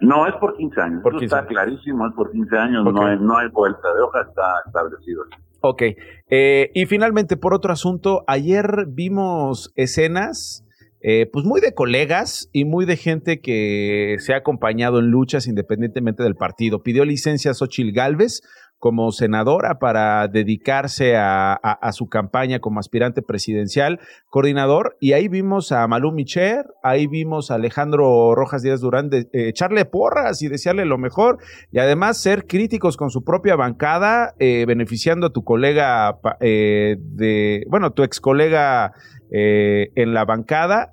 No, 0.00 0.26
es 0.26 0.34
por 0.36 0.56
15 0.56 0.80
años. 0.80 1.02
está 1.20 1.44
clarísimo, 1.46 2.06
es 2.06 2.14
por 2.14 2.30
15 2.30 2.56
años, 2.56 2.84
no, 2.84 3.04
hay, 3.04 3.18
no 3.18 3.36
hay 3.36 3.48
vuelta 3.48 3.92
de 3.92 4.00
hoja, 4.00 4.22
está 4.22 4.42
establecido. 4.66 5.24
Ok. 5.60 5.82
Eh, 6.30 6.70
y 6.74 6.86
finalmente, 6.86 7.36
por 7.36 7.52
otro 7.52 7.72
asunto, 7.72 8.24
ayer 8.26 8.86
vimos 8.88 9.72
escenas 9.74 10.64
eh, 11.02 11.28
pues 11.32 11.46
muy 11.46 11.62
de 11.62 11.72
colegas 11.72 12.50
y 12.52 12.66
muy 12.66 12.84
de 12.84 12.96
gente 12.96 13.40
que 13.40 14.16
se 14.18 14.34
ha 14.34 14.38
acompañado 14.38 14.98
en 14.98 15.06
luchas 15.06 15.46
independientemente 15.46 16.22
del 16.22 16.34
partido. 16.34 16.82
Pidió 16.82 17.04
licencia 17.04 17.50
a 17.50 17.54
Xochil 17.54 17.92
Gálvez 17.92 18.42
como 18.80 19.12
senadora 19.12 19.78
para 19.78 20.26
dedicarse 20.26 21.14
a, 21.16 21.58
su 21.92 22.08
campaña 22.08 22.60
como 22.60 22.80
aspirante 22.80 23.20
presidencial, 23.20 24.00
coordinador, 24.30 24.96
y 25.00 25.12
ahí 25.12 25.28
vimos 25.28 25.70
a 25.70 25.86
Malú 25.86 26.12
Micher, 26.12 26.64
ahí 26.82 27.06
vimos 27.06 27.50
a 27.50 27.56
Alejandro 27.56 28.34
Rojas 28.34 28.62
Díaz 28.62 28.80
Durán 28.80 29.10
de, 29.10 29.28
eh, 29.32 29.48
echarle 29.48 29.84
porras 29.84 30.40
y 30.40 30.48
desearle 30.48 30.86
lo 30.86 30.96
mejor, 30.96 31.38
y 31.70 31.78
además 31.78 32.18
ser 32.18 32.46
críticos 32.46 32.96
con 32.96 33.10
su 33.10 33.22
propia 33.22 33.54
bancada, 33.54 34.34
eh, 34.38 34.64
beneficiando 34.66 35.26
a 35.26 35.32
tu 35.32 35.44
colega 35.44 36.18
de, 36.40 37.64
bueno, 37.68 37.92
tu 37.92 38.02
ex 38.02 38.18
colega 38.18 38.94
eh, 39.30 39.92
en 39.94 40.14
la 40.14 40.24
bancada, 40.24 40.92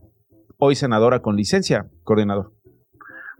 hoy 0.57 0.75
senadora 0.75 1.21
con 1.21 1.37
licencia, 1.37 1.87
coordinador. 2.03 2.56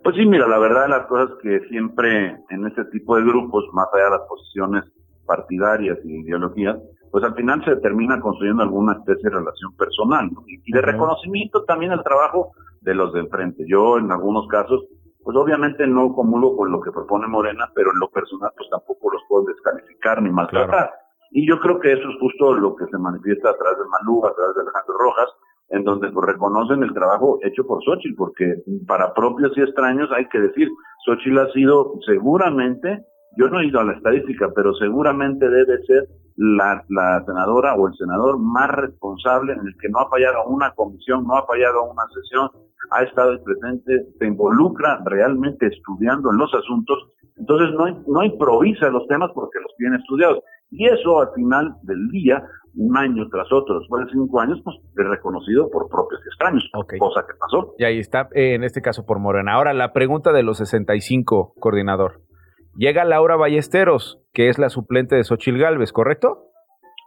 Pues 0.04 0.16
sí, 0.16 0.26
mira, 0.26 0.48
la 0.48 0.60
verdad 0.60 0.84
de 0.84 0.90
las 0.90 1.06
cosas 1.08 1.38
que 1.42 1.60
siempre 1.70 2.38
en 2.50 2.68
este 2.68 2.86
tipo 2.86 3.16
de 3.16 3.24
grupos, 3.24 3.66
más 3.74 3.88
allá 3.94 4.06
de 4.06 4.12
las 4.12 4.28
posiciones 4.28 4.84
partidarias 5.26 5.98
y 6.04 6.22
ideologías, 6.22 6.78
pues 7.12 7.24
al 7.24 7.36
final 7.36 7.64
se 7.66 7.76
termina 7.78 8.20
construyendo 8.20 8.64
alguna 8.64 8.94
especie 8.94 9.30
de 9.30 9.38
relación 9.38 9.76
personal 9.76 10.30
y, 10.46 10.72
de 10.72 10.82
reconocimiento 10.82 11.64
también 11.66 11.92
al 11.92 12.04
trabajo 12.04 12.52
de 12.82 12.96
los 12.96 13.14
de 13.14 13.22
enfrente. 13.22 13.64
Yo 13.68 13.98
en 13.98 14.12
algunos 14.12 14.48
casos, 14.48 14.86
pues 15.24 15.36
obviamente 15.36 15.88
no 15.88 16.14
comulgo 16.14 16.56
con 16.56 16.72
lo 16.72 16.82
que 16.82 16.92
propone 16.92 17.28
Morena, 17.28 17.70
pero 17.74 17.92
en 17.92 18.00
lo 18.00 18.10
personal 18.10 18.52
pues 18.56 18.70
tampoco 18.70 19.12
los 19.12 19.22
puedo 19.28 19.46
descalificar 19.46 20.22
ni 20.22 20.30
maltratar. 20.30 20.92
Y 21.32 21.48
yo 21.48 21.60
creo 21.60 21.80
que 21.80 21.92
eso 21.92 22.10
es 22.10 22.20
justo 22.20 22.54
lo 22.54 22.76
que 22.76 22.86
se 22.86 22.98
manifiesta 22.98 23.50
a 23.50 23.58
través 23.58 23.80
de 23.80 23.86
Malú, 23.86 24.26
a 24.26 24.34
través 24.34 24.56
de 24.56 24.62
Alejandro 24.62 24.98
Rojas, 24.98 25.30
en 25.70 25.84
donde 25.84 26.10
pues, 26.12 26.26
reconocen 26.26 26.84
el 26.84 26.94
trabajo 26.94 27.40
hecho 27.44 27.66
por 27.66 27.84
Xochitl, 27.84 28.16
porque 28.16 28.64
para 28.88 29.14
propios 29.14 29.58
y 29.58 29.62
extraños 29.62 30.10
hay 30.12 30.28
que 30.30 30.40
decir, 30.40 30.70
Xochitl 31.06 31.40
ha 31.40 31.52
sido 31.52 31.94
seguramente, 32.06 33.06
yo 33.38 33.50
no 33.50 33.60
he 33.60 33.68
ido 33.68 33.80
a 33.80 33.84
la 33.84 33.94
estadística, 33.94 34.50
pero 34.56 34.74
seguramente 34.76 35.50
debe 35.50 35.84
ser 35.86 36.08
la, 36.38 36.84
la 36.90 37.24
senadora 37.26 37.76
o 37.76 37.88
el 37.88 37.96
senador 37.96 38.40
más 38.40 38.70
responsable 38.72 39.54
en 39.54 39.60
el 39.60 39.76
que 39.82 39.90
no 39.90 40.00
ha 40.00 40.10
fallado 40.10 40.46
una 40.48 40.72
comisión, 40.72 41.26
no 41.26 41.36
ha 41.36 41.46
fallado 41.46 41.84
una 41.84 42.04
sesión, 42.14 42.50
ha 42.92 43.04
estado 43.04 43.44
presente, 43.44 44.06
se 44.18 44.26
involucra 44.26 45.02
realmente 45.06 45.68
estudiando 45.68 46.32
en 46.32 46.38
los 46.38 46.54
asuntos, 46.54 47.10
entonces 47.38 47.70
no, 47.76 47.86
no 48.08 48.24
improvisa 48.24 48.90
los 48.90 49.08
temas 49.08 49.32
porque 49.34 49.60
los 49.60 49.74
tiene 49.78 49.98
estudiados. 49.98 50.40
Y 50.70 50.86
eso 50.88 51.22
al 51.22 51.30
final 51.34 51.76
del 51.84 52.08
día, 52.10 52.44
un 52.76 52.98
año 52.98 53.28
tras 53.30 53.52
otro, 53.52 53.80
después 53.80 54.06
de 54.06 54.12
cinco 54.12 54.40
años, 54.40 54.60
pues 54.64 54.76
es 54.98 55.08
reconocido 55.08 55.70
por 55.70 55.88
propios 55.88 56.22
extraños, 56.26 56.70
cosa 57.00 57.26
que 57.26 57.34
pasó. 57.40 57.74
Y 57.78 57.86
ahí 57.86 58.00
está, 58.00 58.28
eh, 58.34 58.56
en 58.56 58.64
este 58.64 58.82
caso 58.82 59.06
por 59.06 59.20
Morena. 59.20 59.54
Ahora, 59.54 59.74
la 59.74 59.94
pregunta 59.94 60.34
de 60.34 60.44
los 60.44 60.58
65, 60.58 61.54
coordinador. 61.60 62.22
Llega 62.76 63.06
Laura 63.06 63.36
Ballesteros, 63.38 64.20
que 64.34 64.50
es 64.50 64.60
la 64.60 64.70
suplente 64.70 65.16
de 65.16 65.24
Xochil 65.24 65.58
Gálvez, 65.58 65.92
¿correcto? 65.92 66.52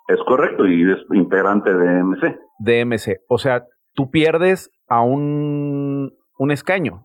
Es 0.08 0.18
correcto, 0.26 0.66
y 0.66 0.90
es 0.90 0.98
integrante 1.12 1.72
de 1.72 2.02
MC. 2.02 2.38
De 2.58 2.84
MC. 2.84 3.20
O 3.28 3.38
sea, 3.38 3.66
tú 3.94 4.10
pierdes 4.10 4.70
a 4.88 5.02
un, 5.02 6.12
un 6.38 6.50
escaño. 6.50 7.04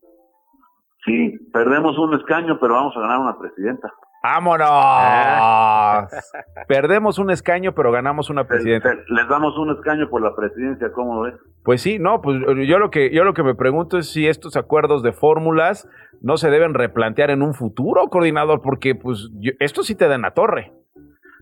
Sí, 1.06 1.38
perdemos 1.54 1.98
un 1.98 2.16
escaño, 2.16 2.58
pero 2.60 2.74
vamos 2.74 2.96
a 2.98 3.00
ganar 3.00 3.20
una 3.20 3.38
presidenta. 3.38 3.92
¡Vámonos! 4.26 6.10
Perdemos 6.68 7.20
un 7.20 7.30
escaño, 7.30 7.74
pero 7.76 7.92
ganamos 7.92 8.32
una 8.32 8.46
presidencia. 8.46 8.98
Les 9.10 9.28
damos 9.30 9.56
un 9.56 9.70
escaño 9.70 10.10
por 10.10 10.24
la 10.24 10.36
presidencia, 10.36 10.92
¿cómo 10.94 11.22
ves? 11.22 11.36
Pues 11.64 11.82
sí, 11.82 12.00
no, 12.00 12.22
pues 12.22 12.40
yo 12.68 12.80
lo 12.80 12.90
que 12.90 13.14
yo 13.14 13.24
lo 13.24 13.36
que 13.36 13.44
me 13.44 13.54
pregunto 13.54 14.00
es 14.00 14.12
si 14.12 14.28
estos 14.28 14.58
acuerdos 14.58 15.04
de 15.04 15.14
fórmulas 15.14 15.88
no 16.22 16.38
se 16.38 16.50
deben 16.50 16.74
replantear 16.74 17.30
en 17.30 17.44
un 17.44 17.54
futuro, 17.54 18.08
coordinador, 18.08 18.62
porque 18.64 18.96
pues 18.96 19.30
esto 19.60 19.84
sí 19.84 19.94
te 19.94 20.08
da 20.08 20.16
en 20.16 20.24
la 20.24 20.32
torre. 20.32 20.74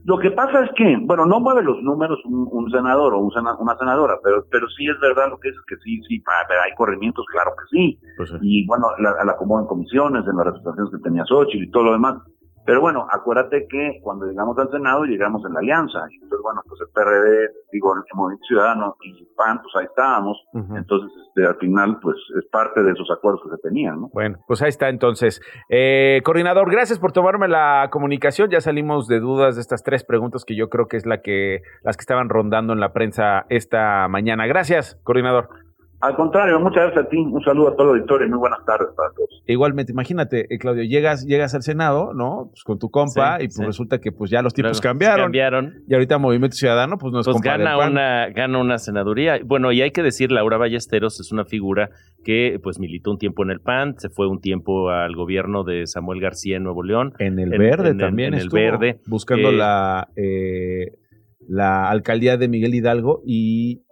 Lo 0.05 0.17
que 0.19 0.31
pasa 0.31 0.65
es 0.65 0.71
que, 0.75 0.97
bueno, 1.01 1.25
no 1.25 1.39
mueve 1.39 1.63
los 1.63 1.81
números 1.81 2.19
un, 2.25 2.69
senador 2.71 3.13
o 3.13 3.19
una 3.19 3.77
senadora, 3.77 4.15
pero 4.21 4.45
pero 4.51 4.67
sí 4.69 4.85
es 4.85 4.99
verdad 4.99 5.29
lo 5.29 5.39
que 5.39 5.49
es 5.49 5.55
que 5.67 5.77
sí, 5.77 6.01
sí, 6.07 6.21
hay 6.27 6.75
corrimientos, 6.75 7.25
claro 7.31 7.51
que 7.57 7.77
sí. 7.77 7.99
Pues 8.17 8.33
y 8.41 8.65
bueno, 8.67 8.87
la, 8.99 9.23
la 9.23 9.31
acomodo 9.31 9.61
en 9.61 9.67
comisiones, 9.67 10.25
en 10.27 10.35
las 10.35 10.45
representaciones 10.45 10.91
que 10.91 11.03
tenía 11.03 11.23
Xochitl 11.25 11.63
y 11.63 11.71
todo 11.71 11.83
lo 11.83 11.91
demás. 11.93 12.17
Pero 12.65 12.81
bueno, 12.81 13.05
acuérdate 13.11 13.67
que 13.67 13.99
cuando 14.01 14.25
llegamos 14.25 14.57
al 14.57 14.69
Senado 14.69 15.03
llegamos 15.03 15.43
en 15.45 15.53
la 15.53 15.59
alianza. 15.59 15.99
Entonces, 16.11 16.39
bueno, 16.41 16.61
pues 16.67 16.79
el 16.81 16.87
PRD, 16.93 17.49
digo, 17.71 17.93
el 17.93 18.03
Movimiento 18.13 18.45
Ciudadano 18.47 18.95
y 19.01 19.25
PAN, 19.35 19.61
pues 19.61 19.75
ahí 19.75 19.85
estábamos. 19.85 20.37
Entonces, 20.53 21.11
este, 21.27 21.45
al 21.45 21.55
final, 21.55 21.99
pues 22.01 22.15
es 22.39 22.45
parte 22.49 22.81
de 22.83 22.91
esos 22.91 23.09
acuerdos 23.11 23.41
que 23.43 23.55
se 23.55 23.61
tenían, 23.61 24.01
¿no? 24.01 24.09
Bueno, 24.13 24.37
pues 24.47 24.61
ahí 24.61 24.69
está 24.69 24.89
entonces. 24.89 25.41
Eh, 25.69 26.21
coordinador, 26.23 26.71
gracias 26.71 26.99
por 26.99 27.11
tomarme 27.11 27.47
la 27.47 27.89
comunicación. 27.91 28.49
Ya 28.49 28.61
salimos 28.61 29.07
de 29.07 29.19
dudas 29.19 29.55
de 29.55 29.61
estas 29.61 29.83
tres 29.83 30.03
preguntas 30.03 30.45
que 30.45 30.55
yo 30.55 30.69
creo 30.69 30.87
que 30.87 30.97
es 30.97 31.05
la 31.05 31.21
que, 31.21 31.61
las 31.83 31.97
que 31.97 32.01
estaban 32.01 32.29
rondando 32.29 32.73
en 32.73 32.79
la 32.79 32.93
prensa 32.93 33.45
esta 33.49 34.07
mañana. 34.07 34.47
Gracias, 34.47 34.99
coordinador. 35.03 35.49
Al 36.03 36.17
contrario, 36.17 36.59
muchas 36.59 36.83
gracias 36.83 37.05
a 37.05 37.07
ti. 37.07 37.15
Un 37.15 37.41
saludo 37.45 37.69
a 37.69 37.75
todo 37.77 37.93
el 37.93 37.99
auditorio 37.99 38.27
y 38.27 38.29
muy 38.29 38.39
buenas 38.39 38.59
tardes 38.65 38.89
para 38.93 39.13
todos. 39.13 39.41
Igualmente, 39.47 39.93
imagínate, 39.93 40.53
eh, 40.53 40.57
Claudio, 40.59 40.83
llegas, 40.83 41.25
llegas 41.25 41.55
al 41.55 41.61
Senado, 41.61 42.13
¿no? 42.13 42.49
Pues 42.49 42.61
con 42.65 42.77
tu 42.77 42.91
compa 42.91 43.41
y 43.41 43.47
pues 43.47 43.65
resulta 43.65 43.99
que 43.99 44.11
pues 44.11 44.29
ya 44.29 44.41
los 44.41 44.53
tiempos 44.53 44.81
cambiaron. 44.81 45.27
Cambiaron. 45.27 45.75
Y 45.87 45.93
ahorita 45.93 46.17
Movimiento 46.17 46.57
Ciudadano 46.57 46.97
pues 46.97 47.13
nos 47.13 47.25
pues 47.25 47.39
gana 47.39 47.77
una 47.77 48.27
gana 48.31 48.59
una 48.59 48.79
senaduría. 48.79 49.39
Bueno, 49.45 49.71
y 49.71 49.81
hay 49.81 49.91
que 49.91 50.03
decir, 50.03 50.29
Laura 50.29 50.57
Ballesteros 50.57 51.21
es 51.21 51.31
una 51.31 51.45
figura 51.45 51.89
que 52.25 52.59
pues 52.61 52.79
militó 52.79 53.11
un 53.11 53.17
tiempo 53.17 53.43
en 53.43 53.51
el 53.51 53.61
PAN, 53.61 53.95
se 53.97 54.09
fue 54.09 54.27
un 54.27 54.41
tiempo 54.41 54.89
al 54.89 55.15
gobierno 55.15 55.63
de 55.63 55.87
Samuel 55.87 56.19
García 56.19 56.57
en 56.57 56.63
Nuevo 56.63 56.83
León. 56.83 57.13
En 57.19 57.39
el 57.39 57.57
Verde 57.57 57.95
también. 57.95 58.33
En 58.33 58.41
el, 58.41 58.49
Verde. 58.49 58.99
Buscando 59.07 59.51
eh, 59.51 59.53
la, 59.53 60.09
eh, 60.17 60.97
la 61.47 61.89
alcaldía 61.89 62.35
de 62.35 62.49
Miguel 62.49 62.75
Hidalgo 62.75 63.21
y 63.25 63.83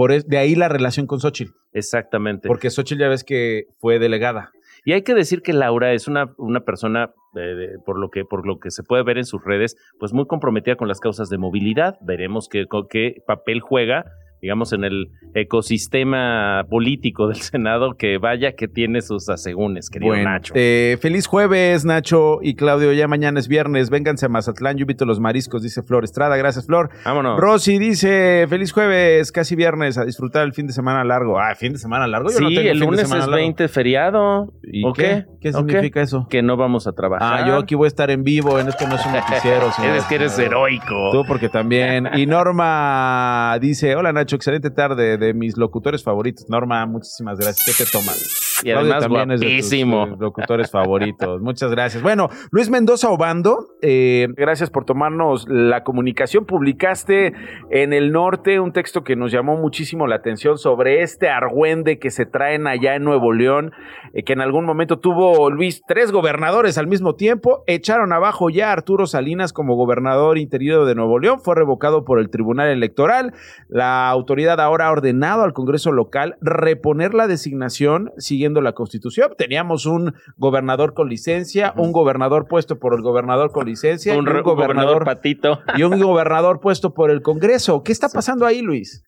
por 0.00 0.24
de 0.24 0.38
ahí 0.38 0.54
la 0.54 0.70
relación 0.70 1.06
con 1.06 1.20
Xochitl. 1.20 1.52
Exactamente. 1.74 2.48
Porque 2.48 2.70
Xochitl 2.70 3.02
ya 3.02 3.08
ves 3.08 3.22
que 3.22 3.64
fue 3.80 3.98
delegada. 3.98 4.50
Y 4.82 4.94
hay 4.94 5.02
que 5.02 5.12
decir 5.12 5.42
que 5.42 5.52
Laura 5.52 5.92
es 5.92 6.08
una, 6.08 6.32
una 6.38 6.60
persona, 6.60 7.10
eh, 7.36 7.74
por, 7.84 7.98
lo 7.98 8.08
que, 8.08 8.24
por 8.24 8.46
lo 8.46 8.58
que 8.60 8.70
se 8.70 8.82
puede 8.82 9.02
ver 9.02 9.18
en 9.18 9.26
sus 9.26 9.44
redes, 9.44 9.76
pues 9.98 10.14
muy 10.14 10.24
comprometida 10.24 10.76
con 10.76 10.88
las 10.88 11.00
causas 11.00 11.28
de 11.28 11.36
movilidad. 11.36 11.98
Veremos 12.00 12.48
qué, 12.48 12.64
qué 12.88 13.16
papel 13.26 13.60
juega 13.60 14.06
digamos, 14.40 14.72
en 14.72 14.84
el 14.84 15.10
ecosistema 15.34 16.64
político 16.68 17.28
del 17.28 17.36
Senado, 17.40 17.94
que 17.96 18.18
vaya 18.18 18.52
que 18.52 18.68
tiene 18.68 19.02
sus 19.02 19.28
asegúnes, 19.28 19.90
querido 19.90 20.16
Nacho. 20.16 20.52
Eh, 20.56 20.98
feliz 21.00 21.26
jueves, 21.26 21.84
Nacho 21.84 22.38
y 22.42 22.54
Claudio. 22.54 22.92
Ya 22.92 23.08
mañana 23.08 23.38
es 23.38 23.48
viernes. 23.48 23.90
Vénganse 23.90 24.26
a 24.26 24.28
Mazatlán. 24.28 24.76
Yo 24.76 24.82
invito 24.82 25.04
los 25.04 25.20
mariscos, 25.20 25.62
dice 25.62 25.82
Flor 25.82 26.04
Estrada. 26.04 26.36
Gracias, 26.36 26.66
Flor. 26.66 26.90
Vámonos. 27.04 27.38
Rosy 27.38 27.78
dice: 27.78 28.46
Feliz 28.48 28.72
jueves, 28.72 29.32
casi 29.32 29.56
viernes, 29.56 29.98
a 29.98 30.04
disfrutar 30.04 30.44
el 30.44 30.52
fin 30.52 30.66
de 30.66 30.72
semana 30.72 31.04
largo. 31.04 31.38
Ah, 31.38 31.54
fin 31.54 31.72
de 31.72 31.78
semana 31.78 32.06
largo. 32.06 32.30
Yo 32.30 32.38
sí, 32.38 32.56
el 32.56 32.78
lunes 32.78 33.10
es 33.10 33.26
20 33.26 33.68
feriado. 33.68 34.52
¿Y 34.62 34.84
¿O 34.86 34.92
qué? 34.92 35.26
¿Qué, 35.40 35.52
significa 35.52 36.00
eso? 36.00 36.26
Que 36.28 36.42
no 36.42 36.56
vamos 36.56 36.86
a 36.86 36.92
trabajar. 36.92 37.42
Ah, 37.42 37.46
yo 37.46 37.56
aquí 37.56 37.74
voy 37.74 37.86
a 37.86 37.88
estar 37.88 38.10
en 38.10 38.24
vivo. 38.24 38.58
En 38.58 38.68
esto 38.68 38.86
no 38.86 38.96
es 38.96 39.06
un 39.06 39.12
noticiero. 39.12 39.70
eres 39.82 40.04
que 40.04 40.14
eres 40.16 40.38
heroico. 40.38 41.10
Tú, 41.12 41.24
porque 41.26 41.48
también. 41.48 42.08
Y 42.14 42.26
Norma 42.26 43.58
dice: 43.60 43.96
Hola, 43.96 44.12
Nacho 44.12 44.29
excelente 44.36 44.70
tarde 44.70 45.16
de 45.16 45.34
mis 45.34 45.56
locutores 45.56 46.02
favoritos. 46.02 46.48
Norma, 46.48 46.84
muchísimas 46.86 47.38
gracias. 47.38 47.76
¿Qué 47.76 47.84
te 47.84 47.90
tomas? 47.90 48.49
Y 48.62 48.70
además 48.70 49.00
también 49.00 49.30
es 49.30 49.40
de 49.40 49.58
tus, 49.58 49.72
eh, 49.72 50.16
locutores 50.18 50.70
favoritos. 50.70 51.40
Muchas 51.40 51.70
gracias. 51.70 52.02
Bueno, 52.02 52.28
Luis 52.50 52.70
Mendoza 52.70 53.10
Obando, 53.10 53.68
eh, 53.82 54.28
gracias 54.36 54.70
por 54.70 54.84
tomarnos 54.84 55.46
la 55.48 55.84
comunicación. 55.84 56.44
Publicaste 56.44 57.32
en 57.70 57.92
el 57.92 58.12
norte 58.12 58.60
un 58.60 58.72
texto 58.72 59.04
que 59.04 59.16
nos 59.16 59.32
llamó 59.32 59.56
muchísimo 59.56 60.06
la 60.06 60.16
atención 60.16 60.58
sobre 60.58 61.02
este 61.02 61.28
argüende 61.28 61.98
que 61.98 62.10
se 62.10 62.26
traen 62.26 62.66
allá 62.66 62.94
en 62.94 63.04
Nuevo 63.04 63.32
León, 63.32 63.72
eh, 64.12 64.22
que 64.24 64.32
en 64.32 64.40
algún 64.40 64.64
momento 64.64 64.98
tuvo 64.98 65.50
Luis 65.50 65.82
tres 65.86 66.12
gobernadores 66.12 66.78
al 66.78 66.86
mismo 66.86 67.14
tiempo, 67.14 67.64
echaron 67.66 68.12
abajo 68.12 68.50
ya 68.50 68.70
a 68.70 68.72
Arturo 68.72 69.06
Salinas 69.06 69.52
como 69.52 69.76
gobernador 69.76 70.38
interior 70.38 70.86
de 70.86 70.94
Nuevo 70.94 71.18
León, 71.18 71.40
fue 71.40 71.54
revocado 71.54 72.04
por 72.04 72.18
el 72.18 72.30
Tribunal 72.30 72.68
Electoral. 72.68 73.32
La 73.68 74.08
autoridad 74.08 74.60
ahora 74.60 74.88
ha 74.88 74.92
ordenado 74.92 75.42
al 75.42 75.52
Congreso 75.52 75.92
local 75.92 76.36
reponer 76.40 77.14
la 77.14 77.26
designación 77.26 78.12
siguiendo 78.18 78.49
la 78.60 78.72
Constitución. 78.72 79.32
Teníamos 79.38 79.86
un 79.86 80.14
gobernador 80.36 80.94
con 80.94 81.08
licencia, 81.08 81.72
un 81.76 81.92
gobernador 81.92 82.48
puesto 82.48 82.78
por 82.78 82.94
el 82.94 83.02
gobernador 83.02 83.52
con 83.52 83.66
licencia, 83.66 84.18
un, 84.18 84.24
gobernador, 84.42 85.04
patito 85.04 85.60
y 85.76 85.84
un 85.84 86.00
gobernador 86.00 86.60
puesto 86.60 86.92
por 86.92 87.10
el 87.10 87.22
Congreso. 87.22 87.82
¿Qué 87.84 87.92
está 87.92 88.08
pasando 88.08 88.46
ahí, 88.46 88.62
Luis? 88.62 89.04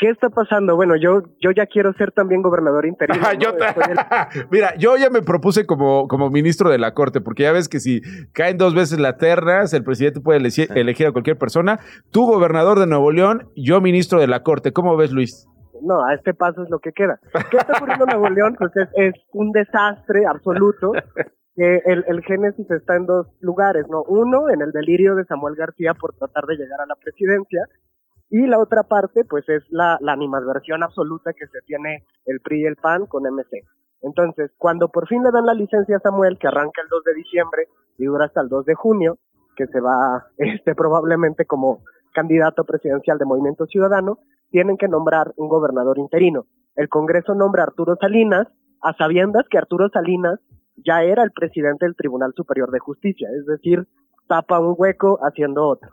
¿Qué 0.00 0.08
está 0.08 0.30
pasando? 0.30 0.76
Bueno, 0.76 0.94
yo, 0.96 1.20
yo 1.42 1.50
ya 1.50 1.66
quiero 1.66 1.92
ser 1.92 2.10
también 2.10 2.40
gobernador 2.40 2.86
interino. 2.86 3.20
Mira, 4.50 4.74
yo 4.78 4.96
ya 4.96 5.10
me 5.10 5.20
propuse 5.20 5.66
como, 5.66 6.08
como 6.08 6.30
ministro 6.30 6.70
de 6.70 6.78
la 6.78 6.94
Corte, 6.94 7.20
porque 7.20 7.42
ya 7.42 7.52
ves 7.52 7.68
que 7.68 7.80
si 7.80 8.00
caen 8.32 8.56
dos 8.56 8.74
veces 8.74 8.98
la 8.98 9.18
ternas, 9.18 9.74
el 9.74 9.84
presidente 9.84 10.22
puede 10.22 10.38
elegir 10.38 11.06
a 11.06 11.12
cualquier 11.12 11.36
persona. 11.36 11.80
Tú, 12.10 12.24
gobernador 12.24 12.78
de 12.78 12.86
Nuevo 12.86 13.12
León, 13.12 13.50
yo, 13.54 13.82
ministro 13.82 14.20
de 14.20 14.26
la 14.26 14.42
Corte. 14.42 14.72
¿Cómo 14.72 14.96
ves, 14.96 15.12
Luis? 15.12 15.49
No, 15.82 16.04
a 16.04 16.14
este 16.14 16.34
paso 16.34 16.62
es 16.62 16.70
lo 16.70 16.78
que 16.78 16.92
queda. 16.92 17.18
¿Qué 17.50 17.56
está 17.56 17.74
ocurriendo 17.76 18.04
en 18.04 18.10
Nuevo 18.10 18.34
León? 18.34 18.56
Pues 18.58 18.72
es, 18.94 19.14
un 19.32 19.52
desastre 19.52 20.26
absoluto. 20.26 20.92
Que 21.56 21.82
el, 21.84 22.04
el 22.06 22.22
génesis 22.22 22.70
está 22.70 22.96
en 22.96 23.06
dos 23.06 23.26
lugares, 23.40 23.84
¿no? 23.88 24.02
Uno, 24.04 24.48
en 24.50 24.62
el 24.62 24.70
delirio 24.70 25.16
de 25.16 25.24
Samuel 25.24 25.56
García 25.56 25.94
por 25.94 26.14
tratar 26.14 26.44
de 26.44 26.56
llegar 26.56 26.80
a 26.80 26.86
la 26.86 26.94
presidencia, 26.94 27.66
y 28.30 28.46
la 28.46 28.60
otra 28.60 28.84
parte, 28.84 29.24
pues 29.24 29.48
es 29.48 29.64
la, 29.70 29.98
la 30.00 30.12
animadversión 30.12 30.84
absoluta 30.84 31.32
que 31.32 31.48
se 31.48 31.60
tiene 31.66 32.04
el 32.26 32.40
PRI 32.40 32.62
y 32.62 32.66
el 32.66 32.76
PAN 32.76 33.06
con 33.06 33.24
MC. 33.24 33.64
Entonces, 34.02 34.52
cuando 34.56 34.88
por 34.88 35.08
fin 35.08 35.24
le 35.24 35.32
dan 35.32 35.46
la 35.46 35.54
licencia 35.54 35.96
a 35.96 36.00
Samuel, 36.00 36.38
que 36.38 36.46
arranca 36.46 36.80
el 36.80 36.88
2 36.88 37.04
de 37.04 37.14
diciembre 37.14 37.68
y 37.98 38.04
dura 38.04 38.26
hasta 38.26 38.40
el 38.40 38.48
2 38.48 38.64
de 38.66 38.74
junio, 38.74 39.18
que 39.56 39.66
se 39.66 39.80
va 39.80 40.26
este, 40.38 40.76
probablemente 40.76 41.44
como 41.44 41.82
candidato 42.14 42.64
presidencial 42.64 43.18
de 43.18 43.24
Movimiento 43.24 43.66
Ciudadano, 43.66 44.20
tienen 44.50 44.76
que 44.76 44.88
nombrar 44.88 45.32
un 45.36 45.48
gobernador 45.48 45.98
interino. 45.98 46.46
El 46.76 46.88
Congreso 46.88 47.34
nombra 47.34 47.62
a 47.62 47.66
Arturo 47.66 47.96
Salinas, 48.00 48.46
a 48.82 48.94
sabiendas 48.94 49.44
que 49.50 49.58
Arturo 49.58 49.88
Salinas 49.90 50.40
ya 50.76 51.02
era 51.02 51.22
el 51.22 51.32
presidente 51.32 51.86
del 51.86 51.96
Tribunal 51.96 52.32
Superior 52.34 52.70
de 52.70 52.78
Justicia, 52.78 53.28
es 53.38 53.46
decir, 53.46 53.86
tapa 54.28 54.60
un 54.60 54.74
hueco 54.76 55.18
haciendo 55.22 55.66
otro. 55.66 55.90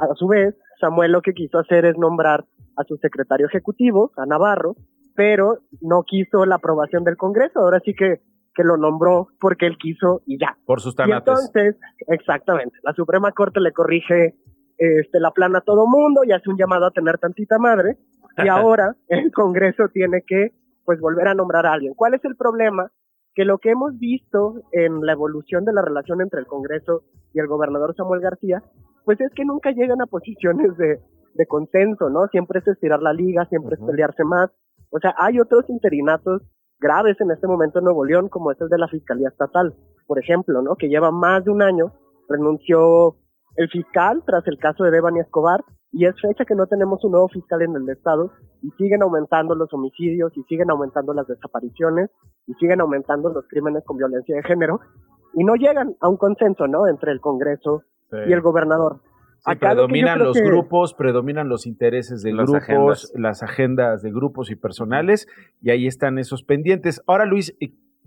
A 0.00 0.14
su 0.14 0.26
vez, 0.26 0.56
Samuel 0.80 1.12
lo 1.12 1.22
que 1.22 1.32
quiso 1.32 1.58
hacer 1.58 1.84
es 1.84 1.96
nombrar 1.96 2.44
a 2.76 2.84
su 2.84 2.96
secretario 2.96 3.46
ejecutivo, 3.46 4.10
a 4.16 4.26
Navarro, 4.26 4.74
pero 5.14 5.60
no 5.80 6.02
quiso 6.02 6.44
la 6.44 6.56
aprobación 6.56 7.04
del 7.04 7.16
Congreso. 7.16 7.60
Ahora 7.60 7.80
sí 7.84 7.94
que, 7.94 8.20
que 8.54 8.64
lo 8.64 8.76
nombró 8.76 9.28
porque 9.40 9.66
él 9.66 9.78
quiso 9.78 10.22
y 10.26 10.38
ya. 10.38 10.58
Por 10.66 10.80
sus 10.80 10.94
tanates. 10.94 11.26
Y 11.26 11.30
entonces, 11.30 11.76
exactamente, 12.08 12.76
la 12.82 12.92
Suprema 12.94 13.32
Corte 13.32 13.60
le 13.60 13.72
corrige 13.72 14.34
este, 14.78 15.20
la 15.20 15.30
plana 15.30 15.58
a 15.58 15.62
todo 15.62 15.86
mundo 15.86 16.22
y 16.24 16.32
hace 16.32 16.50
un 16.50 16.56
llamado 16.56 16.86
a 16.86 16.90
tener 16.90 17.18
tantita 17.18 17.58
madre. 17.58 17.96
Y 18.38 18.48
ahora 18.48 18.94
el 19.08 19.32
Congreso 19.32 19.88
tiene 19.94 20.20
que 20.26 20.50
pues 20.84 21.00
volver 21.00 21.26
a 21.28 21.34
nombrar 21.34 21.64
a 21.64 21.72
alguien. 21.72 21.94
¿Cuál 21.94 22.12
es 22.12 22.24
el 22.26 22.36
problema? 22.36 22.90
Que 23.34 23.46
lo 23.46 23.56
que 23.56 23.70
hemos 23.70 23.98
visto 23.98 24.60
en 24.72 25.06
la 25.06 25.12
evolución 25.12 25.64
de 25.64 25.72
la 25.72 25.80
relación 25.80 26.20
entre 26.20 26.40
el 26.40 26.46
Congreso 26.46 27.04
y 27.32 27.40
el 27.40 27.46
gobernador 27.46 27.94
Samuel 27.96 28.20
García 28.20 28.62
pues 29.06 29.18
es 29.22 29.32
que 29.34 29.46
nunca 29.46 29.70
llegan 29.70 30.02
a 30.02 30.06
posiciones 30.06 30.76
de, 30.76 31.00
de 31.32 31.46
consenso, 31.46 32.10
¿no? 32.10 32.26
Siempre 32.26 32.58
es 32.58 32.68
estirar 32.68 33.00
la 33.00 33.12
liga, 33.12 33.46
siempre 33.46 33.76
es 33.76 33.80
pelearse 33.80 34.24
más. 34.24 34.50
O 34.90 34.98
sea, 34.98 35.14
hay 35.16 35.38
otros 35.38 35.64
interinatos 35.70 36.42
graves 36.78 37.16
en 37.20 37.30
este 37.30 37.46
momento 37.46 37.78
en 37.78 37.84
Nuevo 37.84 38.04
León, 38.04 38.28
como 38.28 38.50
es 38.50 38.58
de 38.58 38.78
la 38.78 38.88
Fiscalía 38.88 39.28
Estatal, 39.28 39.74
por 40.06 40.18
ejemplo, 40.18 40.60
¿no? 40.60 40.76
Que 40.76 40.88
lleva 40.88 41.10
más 41.10 41.44
de 41.44 41.50
un 41.50 41.62
año, 41.62 41.92
renunció 42.28 43.16
el 43.56 43.68
fiscal 43.68 44.22
tras 44.26 44.46
el 44.46 44.58
caso 44.58 44.84
de 44.84 44.90
Devani 44.90 45.20
Escobar, 45.20 45.60
y 45.92 46.04
es 46.06 46.14
fecha 46.20 46.44
que 46.44 46.54
no 46.54 46.66
tenemos 46.66 47.02
un 47.04 47.12
nuevo 47.12 47.28
fiscal 47.28 47.62
en 47.62 47.74
el 47.74 47.88
estado, 47.88 48.32
y 48.62 48.70
siguen 48.72 49.02
aumentando 49.02 49.54
los 49.54 49.72
homicidios, 49.72 50.36
y 50.36 50.42
siguen 50.44 50.70
aumentando 50.70 51.14
las 51.14 51.26
desapariciones, 51.26 52.10
y 52.46 52.54
siguen 52.54 52.80
aumentando 52.80 53.30
los 53.30 53.46
crímenes 53.48 53.82
con 53.84 53.96
violencia 53.96 54.36
de 54.36 54.42
género, 54.42 54.80
y 55.34 55.44
no 55.44 55.54
llegan 55.54 55.96
a 56.00 56.08
un 56.08 56.16
consenso, 56.16 56.66
¿no? 56.66 56.86
Entre 56.86 57.12
el 57.12 57.20
Congreso 57.20 57.82
y 58.26 58.32
el 58.32 58.40
gobernador. 58.40 59.00
predominan 59.60 60.18
los 60.18 60.36
grupos, 60.38 60.94
predominan 60.94 61.48
los 61.48 61.66
intereses 61.66 62.22
de 62.22 62.32
los 62.32 62.50
grupos, 62.50 63.12
las 63.14 63.42
agendas 63.42 64.02
de 64.02 64.10
grupos 64.10 64.50
y 64.50 64.56
personales, 64.56 65.28
y 65.60 65.70
ahí 65.70 65.86
están 65.86 66.18
esos 66.18 66.42
pendientes. 66.42 67.02
Ahora, 67.06 67.26
Luis, 67.26 67.56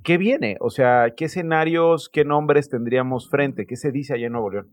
¿qué 0.04 0.18
viene? 0.18 0.58
O 0.60 0.70
sea, 0.70 1.12
¿qué 1.16 1.26
escenarios, 1.26 2.10
qué 2.10 2.26
nombres 2.26 2.70
tendríamos 2.70 3.30
frente? 3.30 3.66
¿Qué 3.66 3.78
se 3.78 3.92
dice 3.92 4.14
allá 4.14 4.28
en 4.28 4.34
Nuevo 4.34 4.50
León? 4.50 4.68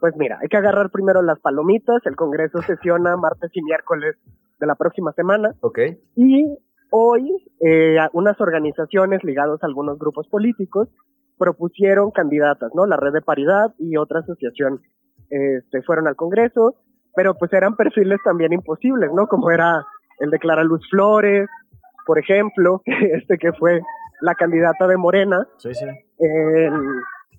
Pues 0.00 0.16
mira, 0.16 0.38
hay 0.40 0.48
que 0.48 0.56
agarrar 0.56 0.90
primero 0.90 1.22
las 1.22 1.38
palomitas. 1.40 2.04
El 2.04 2.16
Congreso 2.16 2.62
sesiona 2.66 3.16
martes 3.16 3.50
y 3.54 3.62
miércoles 3.62 4.16
de 4.58 4.66
la 4.66 4.74
próxima 4.74 5.12
semana. 5.12 5.54
Ok. 5.60 5.78
Y 6.16 6.58
hoy, 6.90 7.46
eh, 7.60 7.98
unas 8.12 8.40
organizaciones 8.40 9.22
ligadas 9.22 9.62
a 9.62 9.66
algunos 9.66 9.98
grupos 9.98 10.26
políticos 10.28 10.88
propusieron 11.38 12.10
candidatas, 12.10 12.70
¿no? 12.74 12.86
La 12.86 12.96
Red 12.96 13.12
de 13.12 13.22
Paridad 13.22 13.74
y 13.78 13.96
otra 13.96 14.20
asociación 14.20 14.82
este, 15.30 15.82
fueron 15.82 16.06
al 16.06 16.16
Congreso, 16.16 16.74
pero 17.14 17.34
pues 17.34 17.52
eran 17.52 17.76
perfiles 17.76 18.18
también 18.24 18.52
imposibles, 18.52 19.10
¿no? 19.14 19.26
Como 19.26 19.50
era 19.50 19.86
el 20.18 20.30
de 20.30 20.38
Clara 20.38 20.64
Luz 20.64 20.86
Flores, 20.90 21.48
por 22.04 22.18
ejemplo, 22.18 22.82
este 22.84 23.38
que 23.38 23.52
fue 23.52 23.80
la 24.20 24.34
candidata 24.34 24.86
de 24.86 24.96
Morena. 24.98 25.46
Sí, 25.56 25.72
sí. 25.72 25.86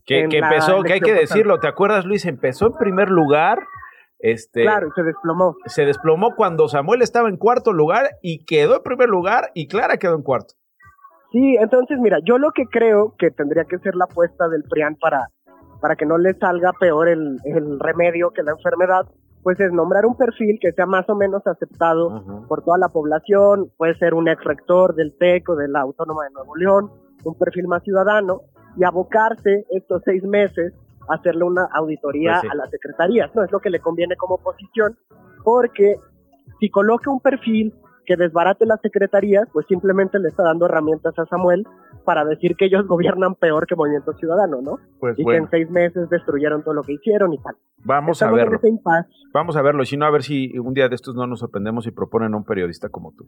Que, 0.06 0.22
empezó, 0.22 0.82
que 0.84 0.94
hay 0.94 1.00
que 1.00 1.14
decirlo, 1.14 1.60
¿te 1.60 1.68
acuerdas 1.68 2.06
Luis? 2.06 2.26
Empezó 2.26 2.68
en 2.68 2.74
primer 2.74 3.10
lugar. 3.10 3.60
Este, 4.20 4.62
claro, 4.62 4.90
se 4.96 5.04
desplomó. 5.04 5.56
Se 5.66 5.86
desplomó 5.86 6.36
cuando 6.36 6.68
Samuel 6.68 7.02
estaba 7.02 7.28
en 7.30 7.38
cuarto 7.38 7.74
lugar 7.74 8.12
y 8.22 8.46
quedó 8.46 8.76
en 8.76 8.84
primer 8.84 9.10
lugar 9.10 9.52
y 9.56 9.68
Clara 9.68 9.98
quedó 9.98 10.16
en 10.16 10.22
cuarto. 10.22 10.54
Sí, 11.32 11.56
entonces 11.60 11.98
mira, 12.00 12.18
yo 12.24 12.38
lo 12.38 12.52
que 12.52 12.66
creo 12.66 13.16
que 13.18 13.32
tendría 13.32 13.64
que 13.64 13.80
ser 13.80 13.96
la 13.96 14.06
apuesta 14.06 14.50
del 14.50 14.64
PRIAN 14.64 14.98
para, 14.98 15.30
para 15.80 15.96
que 15.96 16.06
no 16.06 16.18
le 16.18 16.34
salga 16.34 16.74
peor 16.74 17.08
el, 17.08 17.38
el 17.46 17.80
remedio 17.80 18.32
que 18.32 18.44
la 18.44 18.52
enfermedad, 18.52 19.06
pues 19.42 19.60
es 19.60 19.72
nombrar 19.72 20.06
un 20.06 20.18
perfil 20.18 20.60
que 20.62 20.74
sea 20.74 20.86
más 20.86 21.10
o 21.10 21.16
menos 21.16 21.42
aceptado 21.48 22.46
por 22.48 22.64
toda 22.64 22.78
la 22.78 22.90
población, 22.90 23.72
puede 23.78 23.96
ser 23.96 24.14
un 24.14 24.28
ex 24.28 24.44
rector 24.44 24.94
del 24.94 25.18
TEC 25.18 25.50
o 25.50 25.56
de 25.56 25.70
la 25.70 25.82
Autónoma 25.82 26.26
de 26.26 26.32
Nuevo 26.32 26.56
León, 26.58 26.92
un 27.24 27.38
perfil 27.38 27.68
más 27.68 27.82
ciudadano, 27.84 28.42
y 28.78 28.84
abocarse 28.84 29.66
estos 29.70 30.02
seis 30.06 30.24
meses 30.24 30.74
a 31.10 31.16
hacerle 31.16 31.44
una 31.44 31.68
auditoría 31.74 32.40
pues 32.42 32.52
a 32.52 32.56
las 32.56 32.70
secretarías, 32.70 33.34
¿no? 33.36 33.44
Es 33.44 33.52
lo 33.52 33.60
que 33.60 33.70
le 33.70 33.80
conviene 33.80 34.16
como 34.16 34.38
posición, 34.38 34.98
porque 35.44 35.96
si 36.60 36.70
coloca 36.70 37.10
un 37.10 37.20
perfil 37.20 37.74
que 38.06 38.16
desbarate 38.16 38.66
las 38.66 38.82
secretarías, 38.82 39.48
pues 39.54 39.66
simplemente 39.68 40.20
le 40.20 40.30
está 40.30 40.44
dando 40.44 40.66
herramientas 40.66 41.18
a 41.18 41.26
Samuel 41.26 41.66
para 42.04 42.26
decir 42.26 42.56
que 42.56 42.66
ellos 42.66 42.86
gobiernan 42.88 43.36
peor 43.36 43.68
que 43.68 43.76
Movimiento 43.76 44.14
Ciudadano, 44.14 44.62
¿no? 44.62 44.80
Pues 45.00 45.18
y 45.18 45.26
que 45.26 45.36
en 45.36 45.50
seis 45.50 45.70
meses 45.70 46.10
destruyeron 46.10 46.64
todo 46.64 46.74
lo 46.74 46.84
que 46.84 46.94
hicieron 46.94 47.34
y 47.34 47.38
tal. 47.38 47.56
Vamos 47.84 48.22
a 48.22 48.32
verlo. 48.32 48.60
Vamos 49.34 49.56
a 49.56 49.62
verlo, 49.62 49.84
y 49.84 49.86
si 49.86 49.98
no, 49.98 50.06
a 50.06 50.12
ver 50.12 50.24
si 50.24 50.58
un 50.58 50.74
día 50.74 50.90
de 50.90 50.96
estos 50.96 51.16
no 51.16 51.26
nos 51.26 51.40
sorprendemos 51.40 51.88
y 51.88 51.92
proponen 51.92 52.34
a 52.34 52.38
un 52.38 52.44
periodista 52.44 52.90
como 52.90 53.14
tú. 53.14 53.28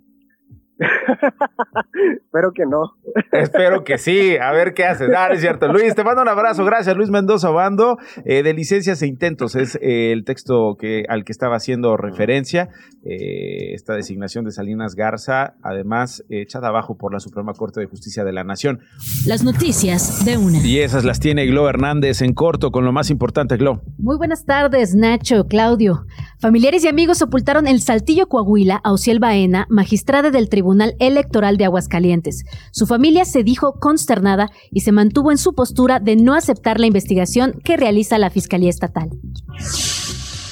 Espero 2.25 2.51
que 2.53 2.65
no. 2.65 2.95
Espero 3.31 3.83
que 3.83 3.97
sí. 3.97 4.37
A 4.37 4.51
ver 4.51 4.73
qué 4.73 4.85
haces. 4.85 5.09
Ah, 5.15 5.29
es 5.31 5.41
cierto. 5.41 5.67
Luis, 5.71 5.95
te 5.95 6.03
mando 6.03 6.21
un 6.21 6.27
abrazo. 6.27 6.65
Gracias, 6.65 6.95
Luis 6.95 7.09
Mendoza 7.09 7.49
Bando. 7.49 7.97
Eh, 8.25 8.43
de 8.43 8.53
licencias 8.53 9.01
e 9.01 9.07
intentos 9.07 9.55
es 9.55 9.75
eh, 9.75 10.11
el 10.11 10.23
texto 10.23 10.75
que, 10.77 11.03
al 11.07 11.23
que 11.23 11.31
estaba 11.31 11.55
haciendo 11.55 11.95
referencia. 11.97 12.69
Eh, 13.05 13.73
esta 13.73 13.93
designación 13.95 14.45
de 14.45 14.51
Salinas 14.51 14.95
Garza, 14.95 15.55
además 15.61 16.23
echada 16.29 16.69
abajo 16.69 16.97
por 16.97 17.13
la 17.13 17.19
Suprema 17.19 17.53
Corte 17.53 17.79
de 17.79 17.87
Justicia 17.87 18.23
de 18.23 18.33
la 18.33 18.43
Nación. 18.43 18.79
Las 19.25 19.43
noticias 19.43 20.25
de 20.25 20.37
una. 20.37 20.65
Y 20.65 20.79
esas 20.79 21.03
las 21.03 21.19
tiene 21.19 21.45
Glo 21.45 21.69
Hernández 21.69 22.21
en 22.21 22.33
corto 22.33 22.71
con 22.71 22.85
lo 22.85 22.91
más 22.91 23.09
importante, 23.09 23.57
Glo. 23.57 23.81
Muy 23.97 24.17
buenas 24.17 24.45
tardes, 24.45 24.95
Nacho, 24.95 25.47
Claudio. 25.47 26.05
Familiares 26.39 26.83
y 26.83 26.87
amigos 26.87 27.21
ocultaron 27.21 27.67
el 27.67 27.81
Saltillo 27.81 28.27
Coahuila 28.27 28.81
a 28.83 28.91
Ociel 28.91 29.19
Baena, 29.19 29.67
magistrada 29.69 30.31
del 30.31 30.49
Tribunal 30.63 30.95
Electoral 30.99 31.57
de 31.57 31.65
Aguascalientes. 31.65 32.45
Su 32.71 32.87
familia 32.87 33.25
se 33.25 33.43
dijo 33.43 33.73
consternada 33.81 34.49
y 34.71 34.79
se 34.79 34.93
mantuvo 34.93 35.29
en 35.29 35.37
su 35.37 35.53
postura 35.53 35.99
de 35.99 36.15
no 36.15 36.35
aceptar 36.35 36.79
la 36.79 36.87
investigación 36.87 37.59
que 37.65 37.75
realiza 37.75 38.17
la 38.17 38.29
Fiscalía 38.29 38.69
Estatal. 38.69 39.09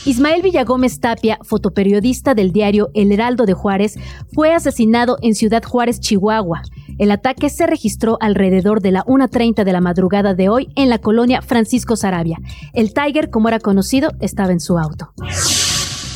Ismael 0.04 0.41
Villagómez 0.41 1.00
Tapia, 1.00 1.39
fotoperiodista 1.43 2.34
del 2.34 2.52
diario 2.52 2.89
El 2.93 3.13
Heraldo 3.13 3.45
de 3.45 3.54
Juárez, 3.54 3.97
fue 4.34 4.54
asesinado 4.54 5.17
en 5.21 5.34
Ciudad 5.34 5.63
Juárez, 5.63 6.02
Chihuahua. 6.02 6.63
El 7.00 7.10
ataque 7.12 7.50
se 7.50 7.65
registró 7.65 8.17
alrededor 8.19 8.82
de 8.82 8.91
la 8.91 9.06
1.30 9.06 9.63
de 9.63 9.71
la 9.71 9.80
madrugada 9.80 10.34
de 10.34 10.50
hoy 10.50 10.74
en 10.76 10.89
la 10.89 10.97
colonia 10.97 11.41
Francisco 11.41 11.95
Sarabia. 11.95 12.38
El 12.74 12.93
Tiger, 12.93 13.30
como 13.30 13.47
era 13.47 13.60
conocido, 13.60 14.12
estaba 14.19 14.52
en 14.52 14.60
su 14.60 14.78
auto. 14.78 15.13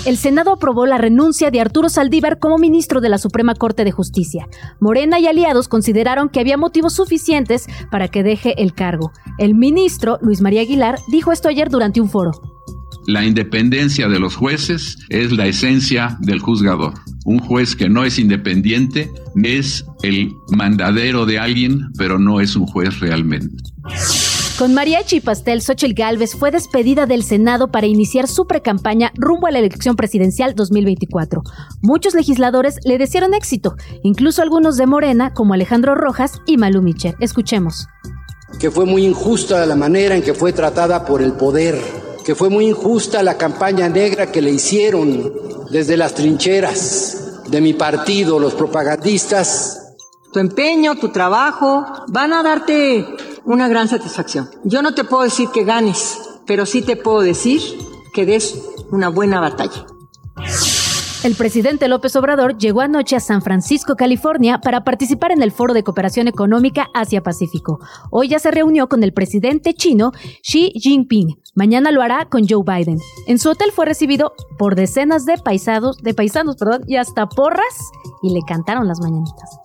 El 0.05 0.17
Senado 0.17 0.51
aprobó 0.53 0.85
la 0.85 0.99
renuncia 0.99 1.49
de 1.49 1.59
Arturo 1.59 1.89
Saldívar 1.89 2.37
como 2.37 2.59
ministro 2.59 3.01
de 3.01 3.09
la 3.09 3.17
Suprema 3.17 3.55
Corte 3.55 3.83
de 3.83 3.91
Justicia. 3.91 4.47
Morena 4.79 5.19
y 5.19 5.25
aliados 5.25 5.67
consideraron 5.67 6.29
que 6.29 6.39
había 6.39 6.57
motivos 6.57 6.93
suficientes 6.93 7.65
para 7.89 8.07
que 8.07 8.21
deje 8.21 8.61
el 8.61 8.75
cargo. 8.75 9.11
El 9.39 9.55
ministro, 9.55 10.19
Luis 10.21 10.41
María 10.41 10.61
Aguilar, 10.61 10.99
dijo 11.07 11.31
esto 11.31 11.49
ayer 11.49 11.69
durante 11.69 12.01
un 12.01 12.09
foro. 12.11 12.33
La 13.07 13.25
independencia 13.25 14.07
de 14.07 14.19
los 14.19 14.35
jueces 14.35 14.95
es 15.09 15.31
la 15.31 15.47
esencia 15.47 16.17
del 16.21 16.39
juzgador. 16.39 16.93
Un 17.25 17.39
juez 17.39 17.75
que 17.75 17.89
no 17.89 18.05
es 18.05 18.19
independiente 18.19 19.09
es 19.43 19.85
el 20.03 20.31
mandadero 20.55 21.25
de 21.25 21.39
alguien, 21.39 21.91
pero 21.97 22.19
no 22.19 22.41
es 22.41 22.55
un 22.55 22.67
juez 22.67 22.99
realmente. 22.99 23.57
Con 24.57 24.73
mariachi 24.73 25.17
y 25.17 25.19
pastel, 25.19 25.61
Xochitl 25.61 25.93
Gálvez 25.93 26.33
fue 26.33 26.49
despedida 26.49 27.05
del 27.05 27.23
Senado 27.23 27.71
para 27.71 27.87
iniciar 27.87 28.29
su 28.29 28.47
precampaña 28.47 29.11
rumbo 29.15 29.47
a 29.47 29.51
la 29.51 29.59
elección 29.59 29.97
presidencial 29.97 30.55
2024. 30.55 31.43
Muchos 31.81 32.13
legisladores 32.13 32.79
le 32.85 32.97
desearon 32.97 33.33
éxito, 33.33 33.75
incluso 34.01 34.41
algunos 34.41 34.77
de 34.77 34.85
Morena, 34.85 35.33
como 35.33 35.53
Alejandro 35.53 35.93
Rojas 35.93 36.39
y 36.45 36.55
Malu 36.55 36.81
Micher. 36.81 37.15
Escuchemos. 37.19 37.87
Que 38.57 38.71
fue 38.71 38.85
muy 38.85 39.05
injusta 39.05 39.65
la 39.65 39.75
manera 39.75 40.15
en 40.15 40.21
que 40.21 40.33
fue 40.33 40.53
tratada 40.53 41.03
por 41.03 41.21
el 41.21 41.33
poder, 41.33 41.77
que 42.25 42.33
fue 42.33 42.49
muy 42.49 42.67
injusta 42.67 43.23
la 43.23 43.37
campaña 43.37 43.89
negra 43.89 44.31
que 44.31 44.41
le 44.41 44.51
hicieron 44.51 45.33
desde 45.69 45.97
las 45.97 46.13
trincheras 46.13 47.41
de 47.49 47.59
mi 47.59 47.73
partido, 47.73 48.39
los 48.39 48.53
propagandistas. 48.53 49.97
Tu 50.31 50.39
empeño, 50.39 50.95
tu 50.95 51.09
trabajo, 51.09 51.85
van 52.07 52.31
a 52.31 52.41
darte 52.41 53.05
una 53.45 53.67
gran 53.67 53.87
satisfacción. 53.87 54.49
Yo 54.63 54.81
no 54.81 54.93
te 54.93 55.03
puedo 55.03 55.23
decir 55.23 55.49
que 55.49 55.63
ganes, 55.63 56.19
pero 56.45 56.65
sí 56.65 56.81
te 56.81 56.95
puedo 56.95 57.21
decir 57.21 57.61
que 58.13 58.25
des 58.25 58.61
una 58.91 59.09
buena 59.09 59.39
batalla. 59.39 59.85
El 61.23 61.33
presidente 61.33 61.87
López 61.87 62.15
Obrador 62.17 62.55
llegó 62.59 62.81
anoche 62.81 63.15
a 63.15 63.19
San 63.19 63.41
Francisco, 63.41 63.95
California, 63.95 64.59
para 64.59 64.83
participar 64.83 65.31
en 65.31 65.41
el 65.41 65.51
Foro 65.51 65.73
de 65.73 65.83
Cooperación 65.83 66.27
Económica 66.27 66.89
Asia-Pacífico. 66.93 67.79
Hoy 68.11 68.27
ya 68.27 68.37
se 68.37 68.51
reunió 68.51 68.87
con 68.87 69.01
el 69.01 69.11
presidente 69.11 69.73
chino 69.73 70.11
Xi 70.43 70.71
Jinping. 70.75 71.41
Mañana 71.55 71.91
lo 71.91 72.03
hará 72.03 72.25
con 72.29 72.47
Joe 72.47 72.63
Biden. 72.63 72.99
En 73.25 73.39
su 73.39 73.49
hotel 73.49 73.71
fue 73.71 73.87
recibido 73.87 74.33
por 74.59 74.75
decenas 74.75 75.25
de 75.25 75.39
paisanos, 75.39 75.97
de 75.97 76.13
paisanos, 76.13 76.57
perdón, 76.57 76.83
y 76.85 76.97
hasta 76.97 77.27
porras 77.27 77.89
y 78.21 78.31
le 78.31 78.41
cantaron 78.47 78.87
las 78.87 78.99
mañanitas. 78.99 79.64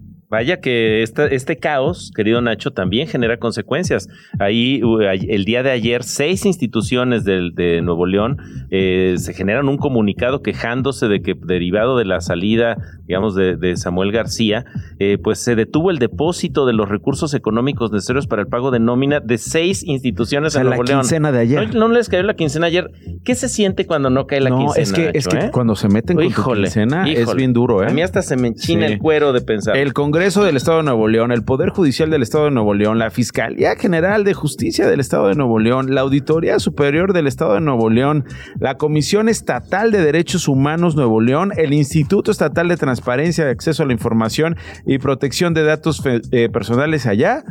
Vaya 0.31 0.61
que 0.61 1.03
este 1.03 1.57
caos, 1.57 2.09
querido 2.15 2.39
Nacho, 2.39 2.71
también 2.71 3.05
genera 3.05 3.35
consecuencias. 3.35 4.07
Ahí, 4.39 4.81
el 5.27 5.43
día 5.43 5.61
de 5.61 5.71
ayer, 5.71 6.03
seis 6.03 6.45
instituciones 6.45 7.25
de, 7.25 7.81
Nuevo 7.83 8.05
León 8.05 8.37
eh, 8.69 9.15
se 9.17 9.33
generan 9.33 9.67
un 9.67 9.75
comunicado 9.75 10.41
quejándose 10.41 11.09
de 11.09 11.21
que, 11.21 11.35
derivado 11.35 11.97
de 11.97 12.05
la 12.05 12.21
salida, 12.21 12.77
digamos, 13.11 13.35
de, 13.35 13.75
Samuel 13.75 14.13
García, 14.13 14.63
eh, 14.97 15.17
pues 15.21 15.39
se 15.39 15.55
detuvo 15.55 15.91
el 15.91 15.99
depósito 15.99 16.65
de 16.65 16.71
los 16.71 16.87
recursos 16.87 17.33
económicos 17.33 17.91
necesarios 17.91 18.25
para 18.25 18.41
el 18.41 18.47
pago 18.47 18.71
de 18.71 18.79
nómina 18.79 19.19
de 19.19 19.37
seis 19.37 19.83
instituciones 19.83 20.55
en 20.55 20.63
Nuevo 20.63 20.83
León. 20.83 20.99
La 20.99 21.01
quincena 21.01 21.31
de 21.33 21.39
ayer. 21.39 21.75
No, 21.75 21.89
les 21.89 22.07
cayó 22.07 22.23
la 22.23 22.35
quincena 22.35 22.67
ayer. 22.67 22.89
¿Qué 23.25 23.35
se 23.35 23.49
siente 23.49 23.85
cuando 23.85 24.09
no 24.09 24.27
cae 24.27 24.39
la 24.39 24.51
quincena? 24.51 24.81
Es 24.81 24.93
que, 24.93 25.11
es 25.13 25.27
que 25.27 25.37
eh? 25.37 25.49
cuando 25.51 25.75
se 25.75 25.89
meten 25.89 26.15
con 26.15 26.25
híjole, 26.25 26.63
quincena 26.63 27.05
es 27.05 27.35
bien 27.35 27.51
duro, 27.51 27.83
¿eh? 27.83 27.87
A 27.87 27.89
mí 27.89 28.01
hasta 28.01 28.21
se 28.21 28.37
me 28.37 28.47
enchina 28.47 28.85
el 28.85 28.97
cuero 28.97 29.33
de 29.33 29.41
pensar. 29.41 29.75
El 29.75 29.91
Congreso 29.91 30.45
del 30.45 30.55
Estado 30.55 30.77
de 30.77 30.83
Nuevo 30.83 31.09
León, 31.09 31.33
el 31.33 31.43
Poder 31.43 31.71
Judicial 31.71 32.09
del 32.09 32.21
Estado 32.21 32.45
de 32.45 32.51
Nuevo 32.51 32.73
León, 32.73 32.97
la 32.97 33.09
Fiscalía 33.09 33.75
General 33.75 34.23
de 34.23 34.33
Justicia 34.33 34.87
del 34.87 35.01
Estado 35.01 35.27
de 35.27 35.35
Nuevo 35.35 35.59
León, 35.59 35.93
la 35.93 35.99
Auditoría 35.99 36.59
Superior 36.59 37.11
del 37.11 37.27
Estado 37.27 37.55
de 37.55 37.61
Nuevo 37.61 37.89
León, 37.89 38.23
la 38.57 38.77
Comisión 38.77 39.27
Estatal 39.27 39.91
de 39.91 40.01
Derechos 40.01 40.47
Humanos 40.47 40.95
Nuevo 40.95 41.19
León, 41.19 41.51
el 41.57 41.73
Instituto 41.73 42.31
Estatal 42.31 42.67
de 42.67 42.77
Transparencia, 43.01 43.45
de 43.45 43.51
Acceso 43.51 43.81
a 43.81 43.85
la 43.87 43.93
Información 43.93 44.57
y 44.85 44.99
Protección 44.99 45.55
de 45.55 45.63
Datos 45.63 46.03
eh, 46.05 46.49
Personales 46.49 47.07
allá. 47.07 47.43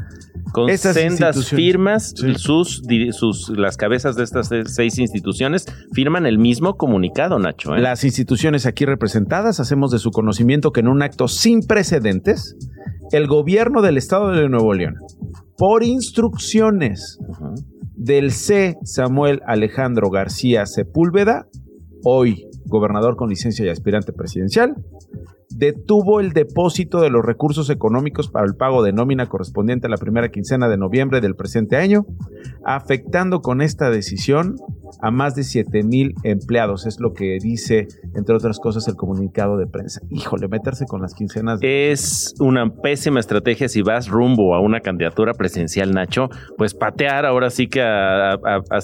Con 0.53 0.77
sendas 0.77 1.49
firmas, 1.49 2.13
sus, 2.37 2.83
sus, 3.13 3.51
las 3.51 3.77
cabezas 3.77 4.17
de 4.17 4.25
estas 4.25 4.51
seis 4.67 4.99
instituciones 4.99 5.67
firman 5.93 6.27
el 6.27 6.39
mismo 6.39 6.77
comunicado, 6.77 7.39
Nacho. 7.39 7.77
¿eh? 7.77 7.81
Las 7.81 8.03
instituciones 8.03 8.67
aquí 8.67 8.85
representadas 8.85 9.61
hacemos 9.61 9.93
de 9.93 9.99
su 9.99 10.11
conocimiento 10.11 10.73
que 10.73 10.81
en 10.81 10.89
un 10.89 11.03
acto 11.03 11.29
sin 11.29 11.61
precedentes, 11.61 12.57
el 13.13 13.29
gobierno 13.29 13.81
del 13.81 13.97
estado 13.97 14.31
de 14.31 14.49
Nuevo 14.49 14.75
León, 14.75 14.97
por 15.57 15.85
instrucciones 15.85 17.19
del 17.95 18.33
C. 18.33 18.77
Samuel 18.83 19.43
Alejandro 19.47 20.11
García 20.11 20.67
Sepúlveda, 20.67 21.47
hoy 22.03 22.49
gobernador 22.67 23.17
con 23.17 23.29
licencia 23.29 23.65
y 23.67 23.69
aspirante 23.69 24.13
presidencial, 24.13 24.75
detuvo 25.61 26.20
el 26.20 26.33
depósito 26.33 27.03
de 27.03 27.11
los 27.11 27.23
recursos 27.23 27.68
económicos 27.68 28.29
para 28.29 28.46
el 28.46 28.57
pago 28.57 28.83
de 28.83 28.92
nómina 28.92 29.27
correspondiente 29.27 29.87
a 29.87 29.90
la 29.90 29.99
primera 29.99 30.31
quincena 30.31 30.70
de 30.70 30.79
noviembre 30.79 31.20
del 31.20 31.37
presente 31.37 31.77
año, 31.77 32.07
afectando 32.64 33.42
con 33.42 33.61
esta 33.61 33.90
decisión 33.90 34.57
a 35.03 35.11
más 35.11 35.35
de 35.35 35.44
7 35.44 35.83
mil 35.83 36.14
empleados. 36.25 36.87
Es 36.87 36.99
lo 36.99 37.12
que 37.12 37.37
dice, 37.40 37.88
entre 38.14 38.35
otras 38.35 38.59
cosas, 38.59 38.88
el 38.88 38.96
comunicado 38.96 39.59
de 39.59 39.66
prensa. 39.66 40.01
Híjole, 40.11 40.49
meterse 40.49 40.87
con 40.87 41.03
las 41.03 41.14
quincenas. 41.14 41.61
Es 41.62 42.35
una 42.40 42.73
pésima 42.73 43.20
estrategia 43.20 43.68
si 43.68 43.83
vas 43.83 44.09
rumbo 44.09 44.55
a 44.55 44.61
una 44.61 44.81
candidatura 44.81 45.35
presidencial, 45.35 45.92
Nacho, 45.92 46.31
pues 46.57 46.73
patear 46.73 47.27
ahora 47.27 47.51
sí 47.51 47.68
que 47.68 47.83
a, 47.83 48.38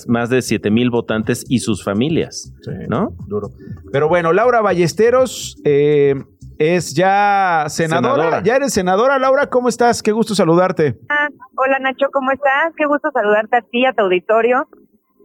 más 0.08 0.28
de 0.28 0.42
7 0.42 0.70
mil 0.70 0.90
votantes 0.90 1.42
y 1.48 1.60
sus 1.60 1.82
familias. 1.82 2.52
¿No? 2.90 3.14
Duro. 3.26 3.52
Pero 3.90 4.10
bueno, 4.10 4.34
Laura 4.34 4.60
Ballesteros. 4.60 5.56
Eh, 5.64 6.14
es 6.58 6.94
ya 6.94 7.64
senadora. 7.68 8.42
Ya 8.42 8.56
eres 8.56 8.72
senadora, 8.72 9.18
Laura, 9.18 9.48
¿cómo 9.48 9.68
estás? 9.68 10.02
Qué 10.02 10.12
gusto 10.12 10.34
saludarte. 10.34 10.98
Ah, 11.08 11.28
hola 11.56 11.78
Nacho, 11.78 12.06
¿cómo 12.12 12.30
estás? 12.32 12.72
Qué 12.76 12.86
gusto 12.86 13.10
saludarte 13.12 13.56
a 13.56 13.62
ti, 13.62 13.84
a 13.86 13.92
tu 13.92 14.02
auditorio. 14.02 14.68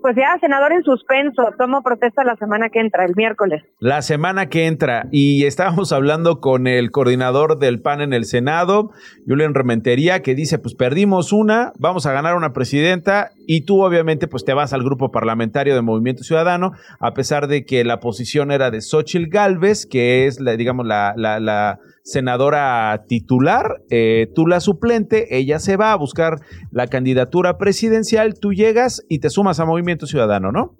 Pues 0.01 0.15
ya, 0.15 0.35
senador 0.39 0.71
en 0.73 0.83
suspenso, 0.83 1.43
tomo 1.59 1.83
protesta 1.83 2.23
la 2.23 2.35
semana 2.35 2.69
que 2.69 2.79
entra, 2.79 3.05
el 3.05 3.15
miércoles. 3.15 3.63
La 3.79 4.01
semana 4.01 4.49
que 4.49 4.65
entra. 4.65 5.07
Y 5.11 5.45
estábamos 5.45 5.91
hablando 5.91 6.39
con 6.39 6.65
el 6.65 6.89
coordinador 6.89 7.59
del 7.59 7.81
PAN 7.81 8.01
en 8.01 8.13
el 8.13 8.25
Senado, 8.25 8.91
Julián 9.27 9.53
Rementería, 9.53 10.23
que 10.23 10.33
dice, 10.33 10.57
pues 10.57 10.73
perdimos 10.73 11.31
una, 11.31 11.71
vamos 11.77 12.07
a 12.07 12.13
ganar 12.13 12.35
una 12.35 12.51
presidenta 12.51 13.31
y 13.45 13.61
tú 13.65 13.83
obviamente 13.83 14.27
pues 14.27 14.43
te 14.43 14.53
vas 14.53 14.73
al 14.73 14.83
grupo 14.83 15.11
parlamentario 15.11 15.75
de 15.75 15.81
Movimiento 15.81 16.23
Ciudadano, 16.23 16.71
a 16.99 17.13
pesar 17.13 17.47
de 17.47 17.63
que 17.65 17.83
la 17.83 17.99
posición 17.99 18.51
era 18.51 18.71
de 18.71 18.81
Xochil 18.81 19.27
Gálvez, 19.29 19.85
que 19.85 20.25
es, 20.25 20.39
la, 20.39 20.55
digamos, 20.55 20.87
la, 20.87 21.13
la, 21.15 21.39
la 21.39 21.79
senadora 22.03 23.03
titular, 23.07 23.81
eh, 23.89 24.27
tú 24.35 24.47
la 24.47 24.59
suplente, 24.59 25.37
ella 25.37 25.59
se 25.59 25.77
va 25.77 25.91
a 25.91 25.97
buscar 25.97 26.39
la 26.71 26.87
candidatura 26.87 27.57
presidencial, 27.57 28.39
tú 28.39 28.53
llegas 28.53 29.05
y 29.09 29.19
te 29.19 29.29
sumas 29.29 29.59
a 29.59 29.65
Movimiento 29.65 30.05
Ciudadano, 30.05 30.51
¿no? 30.51 30.75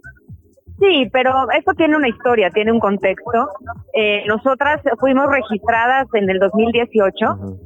Sí, 0.80 1.08
pero 1.14 1.32
esto 1.56 1.74
tiene 1.76 1.96
una 1.96 2.10
historia, 2.10 2.50
tiene 2.50 2.72
un 2.72 2.80
contexto. 2.80 3.50
Eh, 3.94 4.24
nosotras 4.26 4.82
fuimos 5.00 5.28
registradas 5.30 6.08
en 6.14 6.28
el 6.28 6.40
2018 6.40 7.26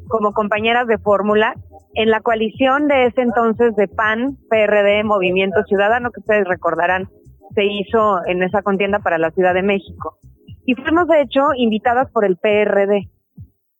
como 0.10 0.34
compañeras 0.34 0.86
de 0.88 0.98
fórmula 0.98 1.56
en 1.94 2.10
la 2.10 2.20
coalición 2.20 2.88
de 2.88 3.06
ese 3.06 3.22
entonces 3.22 3.74
de 3.78 3.88
PAN, 3.88 4.38
PRD, 4.50 5.06
Movimiento 5.06 5.64
Ciudadano, 5.64 6.12
que 6.12 6.20
ustedes 6.20 6.46
recordarán, 6.46 7.08
se 7.56 7.64
hizo 7.64 8.20
en 8.26 8.44
esa 8.44 8.62
contienda 8.62 9.00
para 9.00 9.18
la 9.18 9.32
Ciudad 9.32 9.54
de 9.54 9.64
México. 9.64 10.18
Y 10.66 10.76
fuimos, 10.76 11.08
de 11.08 11.22
hecho, 11.22 11.54
invitadas 11.56 12.12
por 12.12 12.26
el 12.26 12.36
PRD. 12.36 13.10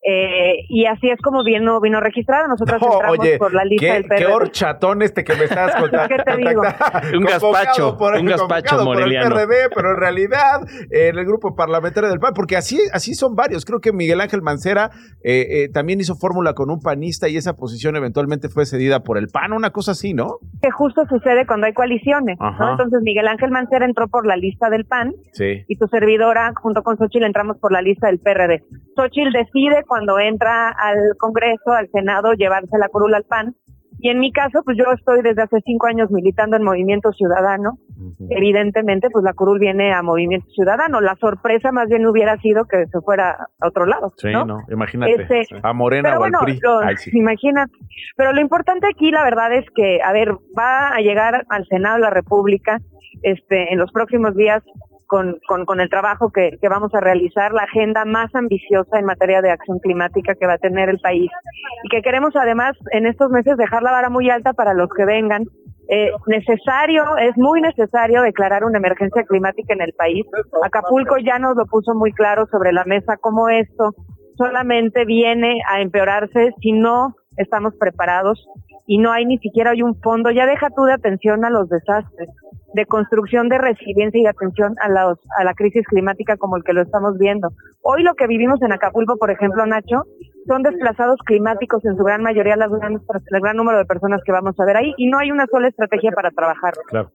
Eh, 0.08 0.66
y 0.68 0.86
así 0.86 1.08
es 1.10 1.20
como 1.20 1.42
vino, 1.42 1.80
vino 1.80 1.98
registrado. 1.98 2.46
Nosotros 2.46 2.80
entramos 2.80 3.28
por 3.38 3.52
la 3.52 3.64
lista 3.64 3.94
del 3.94 4.04
PRD. 4.04 4.24
Qué 4.24 4.32
horchatón 4.32 5.02
este 5.02 5.24
que 5.24 5.34
me 5.34 5.44
estás 5.46 5.74
contando. 5.74 6.08
¿Qué 6.16 6.22
te 6.22 6.36
digo? 6.36 6.62
un 7.18 7.24
gazpacho, 7.24 7.96
un 7.98 8.26
gazpacho 8.26 8.84
moreliano. 8.84 9.30
Por 9.30 9.40
el 9.40 9.48
PRD, 9.48 9.68
pero 9.74 9.90
en 9.90 9.96
realidad 9.96 10.60
en 10.90 11.18
el 11.18 11.24
grupo 11.24 11.56
parlamentario 11.56 12.08
del 12.08 12.20
PAN, 12.20 12.34
porque 12.36 12.56
así, 12.56 12.78
así 12.92 13.14
son 13.14 13.34
varios. 13.34 13.64
Creo 13.64 13.80
que 13.80 13.92
Miguel 13.92 14.20
Ángel 14.20 14.42
Mancera 14.42 14.90
eh, 15.24 15.64
eh, 15.64 15.68
también 15.72 15.98
hizo 15.98 16.14
fórmula 16.14 16.52
con 16.52 16.70
un 16.70 16.78
panista 16.78 17.28
y 17.28 17.36
esa 17.36 17.54
posición 17.54 17.96
eventualmente 17.96 18.48
fue 18.48 18.64
cedida 18.64 19.00
por 19.00 19.18
el 19.18 19.26
PAN, 19.26 19.52
una 19.54 19.70
cosa 19.70 19.90
así, 19.90 20.14
¿no? 20.14 20.38
Que 20.62 20.70
justo 20.70 21.02
sucede 21.08 21.46
cuando 21.46 21.66
hay 21.66 21.72
coaliciones, 21.72 22.38
¿no? 22.38 22.70
Entonces 22.70 23.00
Miguel 23.02 23.26
Ángel 23.26 23.50
Mancera 23.50 23.84
entró 23.84 24.06
por 24.06 24.24
la 24.24 24.36
lista 24.36 24.70
del 24.70 24.84
PAN 24.84 25.14
y 25.66 25.76
tu 25.76 25.88
servidora 25.88 26.52
junto 26.54 26.82
con 26.84 26.96
Xochitl 26.96 27.24
entramos 27.24 27.56
por 27.58 27.72
la 27.72 27.82
lista 27.82 28.06
del 28.06 28.20
PRD. 28.20 28.62
Xochitl 28.94 29.32
decide 29.32 29.82
cuando 29.86 29.95
entra 30.20 30.68
al 30.68 31.16
Congreso, 31.18 31.72
al 31.72 31.88
Senado, 31.90 32.32
llevarse 32.32 32.78
la 32.78 32.88
curula 32.88 33.18
al 33.18 33.24
PAN. 33.24 33.54
Y 33.98 34.10
en 34.10 34.18
mi 34.18 34.30
caso, 34.30 34.62
pues 34.62 34.76
yo 34.76 34.84
estoy 34.92 35.22
desde 35.22 35.42
hace 35.42 35.60
cinco 35.64 35.86
años 35.86 36.10
militando 36.10 36.56
en 36.56 36.62
Movimiento 36.62 37.12
Ciudadano. 37.12 37.78
Evidentemente, 38.28 39.08
pues 39.10 39.24
la 39.24 39.32
curul 39.32 39.58
viene 39.58 39.92
a 39.94 40.02
Movimiento 40.02 40.46
Ciudadano. 40.50 41.00
La 41.00 41.16
sorpresa 41.16 41.72
más 41.72 41.88
bien 41.88 42.06
hubiera 42.06 42.36
sido 42.38 42.66
que 42.66 42.84
se 42.86 43.00
fuera 43.00 43.48
a 43.58 43.66
otro 43.66 43.86
lado. 43.86 44.12
Sí, 44.18 44.28
no, 44.30 44.58
imagínate. 44.70 45.22
Este, 45.22 45.56
a 45.62 45.72
Morena 45.72 46.18
o 46.18 46.24
al 46.24 46.32
PRI. 46.32 46.60
Imagínate. 47.12 47.72
Pero 48.16 48.34
lo 48.34 48.40
importante 48.42 48.86
aquí, 48.86 49.10
la 49.10 49.24
verdad 49.24 49.54
es 49.54 49.64
que, 49.74 50.00
a 50.02 50.12
ver, 50.12 50.32
va 50.56 50.88
a 50.88 51.00
llegar 51.00 51.46
al 51.48 51.66
Senado 51.66 51.96
de 51.96 52.02
la 52.02 52.10
República 52.10 52.78
este, 53.22 53.72
en 53.72 53.78
los 53.78 53.90
próximos 53.92 54.36
días 54.36 54.62
con, 55.06 55.38
con, 55.46 55.64
con 55.64 55.80
el 55.80 55.88
trabajo 55.88 56.30
que, 56.30 56.58
que, 56.60 56.68
vamos 56.68 56.94
a 56.94 57.00
realizar, 57.00 57.52
la 57.52 57.62
agenda 57.62 58.04
más 58.04 58.34
ambiciosa 58.34 58.98
en 58.98 59.04
materia 59.04 59.40
de 59.40 59.50
acción 59.50 59.78
climática 59.78 60.34
que 60.34 60.46
va 60.46 60.54
a 60.54 60.58
tener 60.58 60.88
el 60.88 60.98
país 60.98 61.30
y 61.84 61.88
que 61.88 62.02
queremos 62.02 62.34
además 62.34 62.76
en 62.92 63.06
estos 63.06 63.30
meses 63.30 63.56
dejar 63.56 63.82
la 63.82 63.92
vara 63.92 64.10
muy 64.10 64.30
alta 64.30 64.52
para 64.52 64.74
los 64.74 64.88
que 64.90 65.04
vengan. 65.04 65.44
Eh, 65.88 66.10
necesario, 66.26 67.16
es 67.16 67.36
muy 67.36 67.60
necesario 67.60 68.22
declarar 68.22 68.64
una 68.64 68.78
emergencia 68.78 69.22
climática 69.22 69.72
en 69.72 69.82
el 69.82 69.92
país. 69.92 70.26
Acapulco 70.64 71.16
ya 71.18 71.38
nos 71.38 71.56
lo 71.56 71.64
puso 71.66 71.94
muy 71.94 72.12
claro 72.12 72.46
sobre 72.50 72.72
la 72.72 72.84
mesa 72.84 73.16
cómo 73.20 73.48
esto 73.48 73.94
solamente 74.36 75.04
viene 75.04 75.60
a 75.68 75.80
empeorarse 75.80 76.50
si 76.60 76.72
no 76.72 77.14
estamos 77.36 77.74
preparados 77.78 78.46
y 78.86 78.98
no 78.98 79.12
hay 79.12 79.26
ni 79.26 79.38
siquiera 79.38 79.72
hay 79.72 79.82
un 79.82 80.00
fondo. 80.00 80.30
Ya 80.30 80.46
deja 80.46 80.68
tú 80.70 80.84
de 80.84 80.94
atención 80.94 81.44
a 81.44 81.50
los 81.50 81.68
desastres 81.68 82.28
de 82.74 82.86
construcción 82.86 83.48
de 83.48 83.58
resiliencia 83.58 84.20
y 84.20 84.26
atención 84.26 84.74
a, 84.80 84.88
la, 84.88 85.14
a 85.38 85.44
la 85.44 85.54
crisis 85.54 85.84
climática 85.86 86.36
como 86.36 86.56
el 86.56 86.62
que 86.62 86.74
lo 86.74 86.82
estamos 86.82 87.16
viendo. 87.18 87.48
Hoy 87.82 88.02
lo 88.02 88.14
que 88.14 88.26
vivimos 88.26 88.60
en 88.62 88.72
Acapulco, 88.72 89.16
por 89.16 89.30
ejemplo, 89.30 89.64
Nacho, 89.64 90.04
son 90.46 90.62
desplazados 90.62 91.18
climáticos 91.24 91.84
en 91.84 91.96
su 91.96 92.04
gran 92.04 92.22
mayoría, 92.22 92.54
las 92.56 92.70
el 92.70 93.40
gran 93.40 93.56
número 93.56 93.78
de 93.78 93.84
personas 93.86 94.20
que 94.24 94.30
vamos 94.30 94.54
a 94.60 94.64
ver 94.64 94.76
ahí, 94.76 94.92
y 94.96 95.08
no 95.08 95.18
hay 95.18 95.30
una 95.30 95.46
sola 95.46 95.68
estrategia 95.68 96.12
para 96.12 96.30
trabajar. 96.30 96.74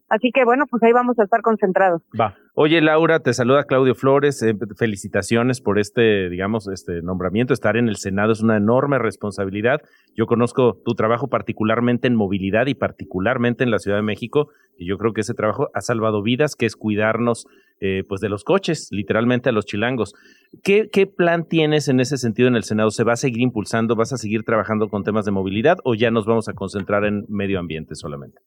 Así 0.10 0.32
que 0.34 0.44
bueno, 0.44 0.66
pues 0.70 0.82
ahí 0.84 0.92
vamos 0.92 1.18
a 1.20 1.24
estar 1.24 1.42
concentrados. 1.42 2.02
Va. 2.20 2.36
Oye, 2.54 2.82
Laura, 2.82 3.22
te 3.22 3.34
saluda 3.34 3.64
Claudio 3.64 3.96
Flores. 3.96 4.44
Eh, 4.44 4.54
felicitaciones 4.78 5.62
por 5.62 5.80
este, 5.80 6.30
digamos, 6.30 6.68
este 6.68 7.02
nombramiento. 7.02 7.54
Estar 7.54 7.78
en 7.78 7.88
el 7.88 7.96
Senado 7.96 8.34
es 8.34 8.42
una 8.42 8.58
enorme 8.58 9.00
responsabilidad. 9.00 9.80
Yo 10.18 10.26
conozco 10.26 10.78
tu 10.84 10.94
trabajo 10.94 11.30
particularmente 11.30 12.08
en 12.08 12.16
movilidad 12.16 12.68
y 12.68 12.74
particularmente 12.74 13.64
en 13.64 13.72
la 13.72 13.80
Ciudad 13.80 13.98
de 13.98 14.04
México, 14.04 14.50
y 14.78 14.86
yo 14.86 14.98
creo 14.98 15.14
que 15.14 15.22
ese 15.22 15.34
trabajo 15.34 15.70
ha 15.74 15.80
salvado 15.80 16.22
vidas, 16.24 16.56
que 16.56 16.66
es 16.66 16.76
cuidarnos 16.76 17.48
eh, 17.80 18.04
pues 18.08 18.20
de 18.20 18.28
los 18.28 18.44
coches, 18.44 18.90
literalmente 18.92 19.48
a 19.48 19.54
los 19.54 19.66
chilangos. 19.66 20.14
¿Qué, 20.62 20.90
¿Qué 20.92 21.08
plan 21.08 21.48
tienes 21.48 21.88
en 21.88 22.02
ese 22.02 22.18
sentido 22.18 22.50
en 22.50 22.58
el 22.58 22.64
Senado? 22.64 22.92
¿Se 22.92 23.06
va 23.06 23.14
a 23.14 23.16
seguir 23.18 23.42
impulsando? 23.42 23.96
¿Vas 23.96 24.12
a 24.12 24.18
seguir 24.18 24.44
trabajando 24.44 24.90
con 24.90 25.04
temas 25.04 25.24
de 25.24 25.32
movilidad 25.32 25.78
o 25.86 25.96
ya 25.96 26.12
nos 26.12 26.26
vamos 26.26 26.50
a 26.50 26.54
concentrar 26.54 27.06
en 27.06 27.24
medio 27.30 27.60
ambiente 27.60 27.96
solamente? 27.96 28.42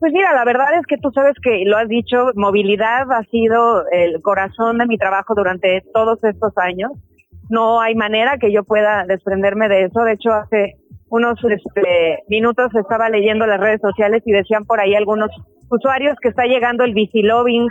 Pues 0.00 0.14
mira, 0.14 0.32
la 0.34 0.46
verdad 0.46 0.74
es 0.80 0.86
que 0.86 0.96
tú 0.96 1.10
sabes 1.10 1.34
que 1.42 1.62
lo 1.66 1.76
has 1.76 1.86
dicho, 1.86 2.30
movilidad 2.34 3.12
ha 3.12 3.22
sido 3.24 3.86
el 3.92 4.22
corazón 4.22 4.78
de 4.78 4.86
mi 4.86 4.96
trabajo 4.96 5.34
durante 5.34 5.82
todos 5.92 6.24
estos 6.24 6.56
años. 6.56 6.90
No 7.50 7.82
hay 7.82 7.94
manera 7.94 8.38
que 8.38 8.50
yo 8.50 8.64
pueda 8.64 9.04
desprenderme 9.04 9.68
de 9.68 9.84
eso. 9.84 10.00
De 10.02 10.12
hecho, 10.14 10.32
hace 10.32 10.76
unos 11.10 11.38
este, 11.44 12.22
minutos 12.28 12.74
estaba 12.74 13.10
leyendo 13.10 13.46
las 13.46 13.60
redes 13.60 13.82
sociales 13.82 14.22
y 14.24 14.32
decían 14.32 14.64
por 14.64 14.80
ahí 14.80 14.94
algunos 14.94 15.30
usuarios 15.68 16.16
que 16.22 16.30
está 16.30 16.44
llegando 16.44 16.84
el 16.84 16.94
bicilobing 16.94 17.68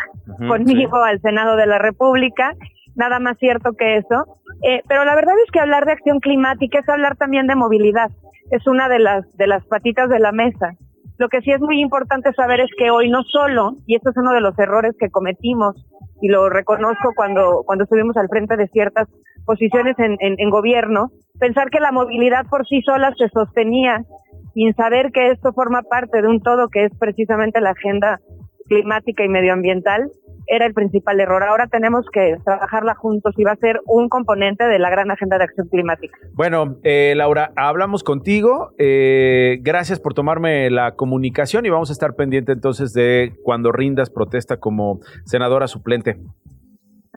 conmigo 0.47 0.97
al 0.97 1.19
Senado 1.21 1.55
de 1.55 1.65
la 1.65 1.79
República. 1.79 2.53
Nada 2.95 3.19
más 3.19 3.39
cierto 3.39 3.73
que 3.73 3.97
eso. 3.97 4.37
Eh, 4.61 4.83
pero 4.87 5.03
la 5.03 5.15
verdad 5.15 5.33
es 5.43 5.51
que 5.51 5.61
hablar 5.61 5.85
de 5.85 5.93
acción 5.93 6.19
climática 6.19 6.77
es 6.77 6.89
hablar 6.89 7.15
también 7.15 7.47
de 7.47 7.55
movilidad. 7.55 8.11
Es 8.51 8.67
una 8.67 8.87
de 8.87 8.99
las, 8.99 9.35
de 9.35 9.47
las 9.47 9.65
patitas 9.65 10.09
de 10.09 10.19
la 10.19 10.31
mesa. 10.31 10.75
Lo 11.19 11.27
que 11.27 11.41
sí 11.41 11.51
es 11.51 11.59
muy 11.59 11.81
importante 11.81 12.31
saber 12.31 12.61
es 12.61 12.69
que 12.77 12.91
hoy 12.91 13.09
no 13.09 13.23
solo, 13.23 13.73
y 13.85 13.95
esto 13.95 14.09
es 14.09 14.17
uno 14.17 14.31
de 14.31 14.39
los 14.39 14.57
errores 14.57 14.95
que 14.97 15.09
cometimos, 15.09 15.75
y 16.21 16.29
lo 16.29 16.49
reconozco 16.49 17.11
cuando, 17.13 17.63
cuando 17.65 17.83
estuvimos 17.83 18.15
al 18.15 18.29
frente 18.29 18.55
de 18.55 18.67
ciertas 18.69 19.09
posiciones 19.45 19.99
en, 19.99 20.15
en, 20.19 20.49
gobierno, 20.49 21.11
pensar 21.37 21.69
que 21.69 21.81
la 21.81 21.91
movilidad 21.91 22.45
por 22.49 22.65
sí 22.65 22.81
sola 22.83 23.13
se 23.17 23.27
sostenía 23.29 24.05
sin 24.53 24.73
saber 24.75 25.11
que 25.11 25.31
esto 25.31 25.51
forma 25.51 25.81
parte 25.81 26.21
de 26.21 26.27
un 26.27 26.41
todo 26.41 26.69
que 26.69 26.85
es 26.85 26.91
precisamente 26.97 27.59
la 27.59 27.71
agenda 27.71 28.19
climática 28.67 29.23
y 29.25 29.29
medioambiental, 29.29 30.09
era 30.49 30.65
el 30.65 30.73
principal 30.73 31.19
error. 31.19 31.43
Ahora 31.43 31.67
tenemos 31.67 32.05
que 32.11 32.37
trabajarla 32.43 32.95
juntos 32.95 33.35
y 33.37 33.43
va 33.43 33.51
a 33.51 33.55
ser 33.57 33.79
un 33.85 34.09
componente 34.09 34.65
de 34.65 34.79
la 34.79 34.89
gran 34.89 35.11
agenda 35.11 35.37
de 35.37 35.43
acción 35.43 35.67
climática. 35.67 36.17
Bueno, 36.33 36.79
eh, 36.83 37.13
Laura, 37.15 37.51
hablamos 37.55 38.03
contigo. 38.03 38.71
Eh, 38.79 39.59
gracias 39.61 39.99
por 39.99 40.15
tomarme 40.15 40.69
la 40.71 40.95
comunicación 40.95 41.65
y 41.65 41.69
vamos 41.69 41.91
a 41.91 41.93
estar 41.93 42.15
pendiente 42.15 42.51
entonces 42.51 42.93
de 42.93 43.33
cuando 43.43 43.71
rindas 43.71 44.09
protesta 44.09 44.57
como 44.57 44.99
senadora 45.25 45.67
suplente. 45.67 46.17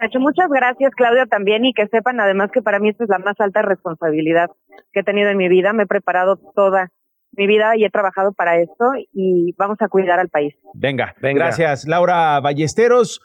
Nacho, 0.00 0.20
muchas 0.20 0.48
gracias, 0.50 0.92
Claudia, 0.94 1.26
también, 1.26 1.64
y 1.64 1.72
que 1.72 1.86
sepan 1.86 2.20
además 2.20 2.50
que 2.52 2.60
para 2.60 2.80
mí 2.80 2.88
esta 2.88 3.04
es 3.04 3.10
la 3.10 3.18
más 3.18 3.38
alta 3.38 3.62
responsabilidad 3.62 4.50
que 4.92 5.00
he 5.00 5.04
tenido 5.04 5.30
en 5.30 5.38
mi 5.38 5.48
vida. 5.48 5.72
Me 5.72 5.84
he 5.84 5.86
preparado 5.86 6.36
toda 6.36 6.90
mi 7.32 7.46
vida 7.46 7.76
y 7.76 7.84
he 7.84 7.90
trabajado 7.90 8.32
para 8.32 8.60
esto 8.60 8.84
y 9.12 9.54
vamos 9.56 9.78
a 9.80 9.88
cuidar 9.88 10.18
al 10.18 10.28
país. 10.28 10.54
Venga, 10.74 11.14
Venga. 11.20 11.44
gracias. 11.46 11.86
Laura 11.86 12.40
Ballesteros. 12.40 13.20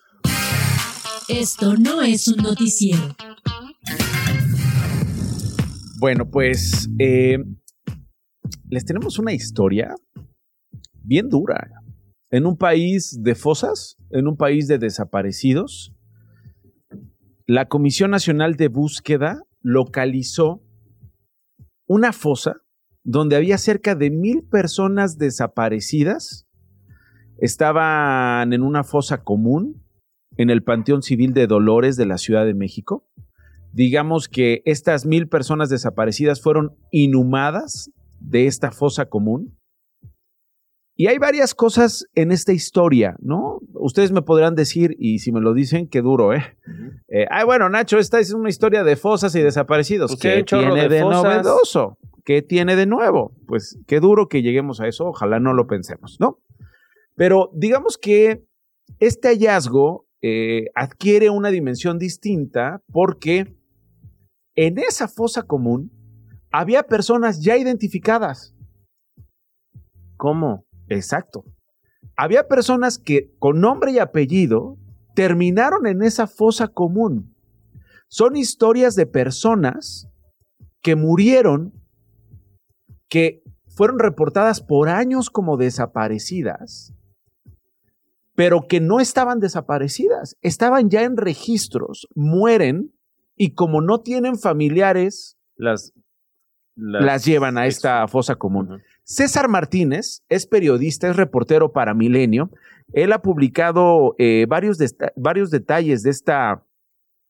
Esto 1.28 1.76
no 1.76 2.02
es 2.02 2.28
un 2.28 2.38
noticiero. 2.44 3.02
Bueno, 6.00 6.30
pues 6.30 6.88
eh, 7.00 7.38
les 8.70 8.86
tenemos 8.86 9.20
una 9.20 9.34
historia 9.34 9.94
bien 10.94 11.28
dura. 11.28 11.70
En 12.30 12.46
un 12.46 12.58
país 12.58 13.18
de 13.22 13.36
fosas, 13.36 13.98
en 14.12 14.28
un 14.28 14.38
país 14.38 14.68
de 14.68 14.78
desaparecidos, 14.78 15.94
la 17.46 17.66
Comisión 17.68 18.12
Nacional 18.12 18.56
de 18.56 18.68
Búsqueda 18.68 19.42
localizó 19.62 20.62
una 21.88 22.12
fosa 22.12 22.62
donde 23.08 23.38
había 23.38 23.58
cerca 23.58 23.96
de 23.96 24.12
mil 24.12 24.44
personas 24.44 25.18
desaparecidas. 25.18 26.46
Estaban 27.38 28.52
en 28.52 28.62
una 28.62 28.84
fosa 28.84 29.24
común 29.24 29.82
en 30.36 30.50
el 30.50 30.62
Panteón 30.62 31.02
Civil 31.02 31.34
de 31.34 31.48
Dolores 31.48 31.96
de 31.96 32.06
la 32.06 32.18
Ciudad 32.18 32.46
de 32.46 32.54
México. 32.54 33.08
Digamos 33.72 34.28
que 34.28 34.62
estas 34.66 35.06
mil 35.06 35.30
personas 35.30 35.70
desaparecidas 35.70 36.42
fueron 36.42 36.76
inhumadas 36.92 37.92
de 38.20 38.46
esta 38.46 38.72
fosa 38.72 39.06
común. 39.06 39.58
Y 40.94 41.08
hay 41.08 41.18
varias 41.18 41.56
cosas 41.56 42.08
en 42.14 42.34
esta 42.34 42.52
historia, 42.52 43.16
¿no? 43.20 43.60
Ustedes 43.74 44.12
me 44.12 44.22
podrán 44.22 44.56
decir, 44.56 44.98
y 45.00 45.20
si 45.20 45.32
me 45.32 45.40
lo 45.40 45.54
dicen, 45.54 45.88
qué 45.88 46.02
duro, 46.02 46.34
¿eh? 46.34 46.44
eh 47.08 47.26
ay, 47.30 47.46
bueno, 47.46 47.70
Nacho, 47.70 48.00
esta 48.00 48.20
es 48.20 48.34
una 48.34 48.50
historia 48.50 48.84
de 48.84 48.98
fosas 48.98 49.34
y 49.36 49.42
desaparecidos. 49.42 50.12
Pues 50.12 50.20
¿Qué 50.20 50.44
tiene 50.44 50.90
de, 50.90 51.00
novedoso? 51.02 51.98
¿Qué 52.28 52.42
tiene 52.42 52.76
de 52.76 52.88
nuevo? 52.88 53.32
Pues 53.48 53.80
qué 53.88 54.02
duro 54.02 54.28
que 54.28 54.42
lleguemos 54.42 54.82
a 54.82 54.88
eso, 54.90 55.06
ojalá 55.06 55.40
no 55.40 55.54
lo 55.54 55.66
pensemos, 55.66 56.18
¿no? 56.20 56.42
Pero 57.16 57.50
digamos 57.54 57.98
que 57.98 58.44
este 59.00 59.30
hallazgo 59.30 60.06
eh, 60.22 60.66
adquiere 60.76 61.30
una 61.30 61.52
dimensión 61.52 61.98
distinta 61.98 62.84
porque 62.92 63.56
en 64.56 64.78
esa 64.78 65.08
fosa 65.08 65.44
común 65.44 65.90
había 66.52 66.84
personas 66.84 67.42
ya 67.42 67.56
identificadas. 67.56 68.54
¿Cómo? 70.18 70.66
Exacto. 70.90 71.46
Había 72.18 72.50
personas 72.50 73.00
que 73.00 73.32
con 73.40 73.62
nombre 73.62 73.94
y 73.94 74.00
apellido 74.00 74.78
terminaron 75.16 75.88
en 75.88 76.04
esa 76.04 76.28
fosa 76.28 76.68
común. 76.68 77.34
Son 78.10 78.36
historias 78.36 78.96
de 78.96 79.06
personas 79.06 80.10
que 80.82 80.98
murieron 80.98 81.77
que 83.10 83.44
fueron 83.68 84.00
reportadas 84.00 84.62
por 84.62 84.90
años 84.90 85.30
como 85.30 85.58
desaparecidas, 85.58 86.94
pero 88.36 88.68
que 88.68 88.80
no 88.80 89.00
estaban 89.00 89.40
desaparecidas, 89.40 90.36
estaban 90.42 90.90
ya 90.90 91.04
en 91.04 91.18
registros, 91.18 92.08
mueren 92.16 92.94
y 93.36 93.54
como 93.54 93.82
no 93.82 94.00
tienen 94.02 94.38
familiares 94.38 95.38
las, 95.56 95.94
las, 96.76 97.26
llevan 97.26 97.58
a 97.58 97.68
esta 97.68 98.08
fosa 98.08 98.36
común. 98.36 98.82
César 99.04 99.48
Martínez 99.48 100.24
es 100.30 100.48
periodista, 100.48 101.08
es 101.10 101.16
reportero 101.16 101.72
para 101.72 101.94
Milenio. 101.94 102.52
Él 102.94 103.14
ha 103.14 103.22
publicado 103.22 104.16
eh, 104.18 104.46
varios, 104.48 104.78
varios 105.16 105.50
detalles 105.50 106.04
de 106.04 106.10
esta, 106.10 106.64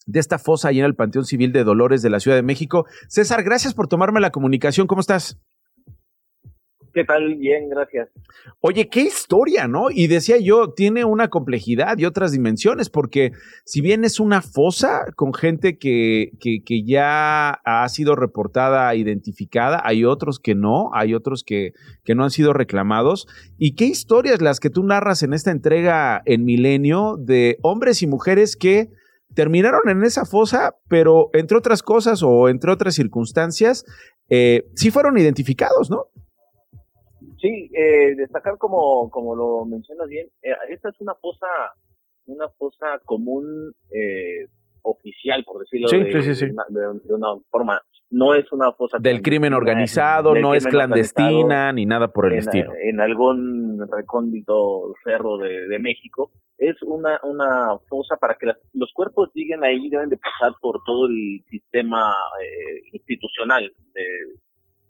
de 0.06 0.20
esta 0.20 0.40
fosa 0.40 0.70
ahí 0.70 0.80
en 0.80 0.86
el 0.86 0.96
Panteón 0.96 1.26
Civil 1.26 1.52
de 1.52 1.64
Dolores 1.64 2.02
de 2.02 2.10
la 2.10 2.20
Ciudad 2.20 2.38
de 2.38 2.44
México. 2.44 2.86
César, 3.08 3.44
gracias 3.44 3.74
por 3.74 3.88
tomarme 3.88 4.20
la 4.20 4.32
comunicación. 4.32 4.88
¿Cómo 4.88 5.02
estás? 5.02 5.40
¿Qué 6.98 7.04
tal? 7.04 7.36
Bien, 7.36 7.70
gracias. 7.70 8.10
Oye, 8.60 8.90
qué 8.90 9.02
historia, 9.02 9.68
¿no? 9.68 9.92
Y 9.92 10.08
decía 10.08 10.38
yo, 10.40 10.72
tiene 10.72 11.06
una 11.06 11.28
complejidad 11.28 11.96
y 12.00 12.06
otras 12.06 12.32
dimensiones, 12.32 12.90
porque 12.90 13.34
si 13.66 13.82
bien 13.82 14.04
es 14.04 14.20
una 14.20 14.42
fosa 14.42 15.06
con 15.16 15.32
gente 15.32 15.78
que, 15.78 16.32
que, 16.40 16.84
ya 16.84 17.52
ha 17.52 17.88
sido 17.90 18.16
reportada, 18.16 18.96
identificada, 18.96 19.80
hay 19.84 20.06
otros 20.06 20.40
que 20.40 20.56
no, 20.56 20.90
hay 20.92 21.14
otros 21.14 21.44
que, 21.44 21.74
que 22.04 22.16
no 22.16 22.24
han 22.24 22.32
sido 22.32 22.52
reclamados. 22.52 23.28
¿Y 23.60 23.76
qué 23.76 23.86
historias 23.86 24.42
las 24.42 24.60
que 24.60 24.72
tú 24.72 24.82
narras 24.82 25.22
en 25.22 25.34
esta 25.34 25.52
entrega 25.52 26.24
en 26.26 26.46
Milenio 26.46 27.18
de 27.20 27.60
hombres 27.62 28.02
y 28.02 28.08
mujeres 28.08 28.56
que 28.56 28.90
terminaron 29.36 29.88
en 29.88 30.04
esa 30.04 30.26
fosa, 30.26 30.78
pero 30.88 31.30
entre 31.34 31.60
otras 31.60 31.84
cosas 31.84 32.24
o 32.24 32.50
entre 32.50 32.72
otras 32.72 32.96
circunstancias, 32.96 33.86
eh, 34.30 34.68
sí 34.74 34.90
fueron 34.90 35.16
identificados, 35.20 35.92
¿no? 35.92 36.08
Sí, 37.40 37.70
eh, 37.74 38.16
destacar 38.16 38.58
como, 38.58 39.10
como 39.10 39.36
lo 39.36 39.66
mencionas 39.66 40.08
bien, 40.08 40.28
eh, 40.42 40.54
esta 40.70 40.90
es 40.90 41.00
una 41.00 41.14
fosa, 41.16 41.48
una 42.26 42.50
fosa 42.50 43.00
común 43.06 43.74
eh, 43.92 44.48
oficial, 44.82 45.44
por 45.44 45.60
decirlo 45.62 45.88
de, 45.90 47.14
una, 47.14 47.36
forma. 47.50 47.82
No 48.10 48.34
es 48.34 48.50
una 48.54 48.72
fosa 48.72 48.98
del 49.00 49.22
crimen 49.22 49.54
organizado, 49.54 50.34
no 50.34 50.54
es 50.54 50.66
clandestina 50.66 51.74
ni 51.74 51.86
nada 51.86 52.08
por 52.08 52.28
el 52.28 52.34
en, 52.34 52.40
estilo. 52.40 52.72
En 52.82 53.02
algún 53.02 53.86
recóndito 53.92 54.94
cerro 55.04 55.38
de, 55.38 55.78
México 55.80 56.32
es 56.58 56.82
una 56.82 57.20
una 57.24 57.78
fosa 57.88 58.16
para 58.16 58.36
que 58.36 58.48
los 58.74 58.92
cuerpos 58.94 59.30
lleguen 59.36 59.64
ahí 59.64 59.90
deben 59.90 60.10
de 60.10 60.18
pasar 60.18 60.54
por 60.60 60.82
todo 60.86 61.06
el 61.08 61.44
sistema 61.50 62.16
eh, 62.42 62.82
institucional 62.94 63.72
de 63.94 64.04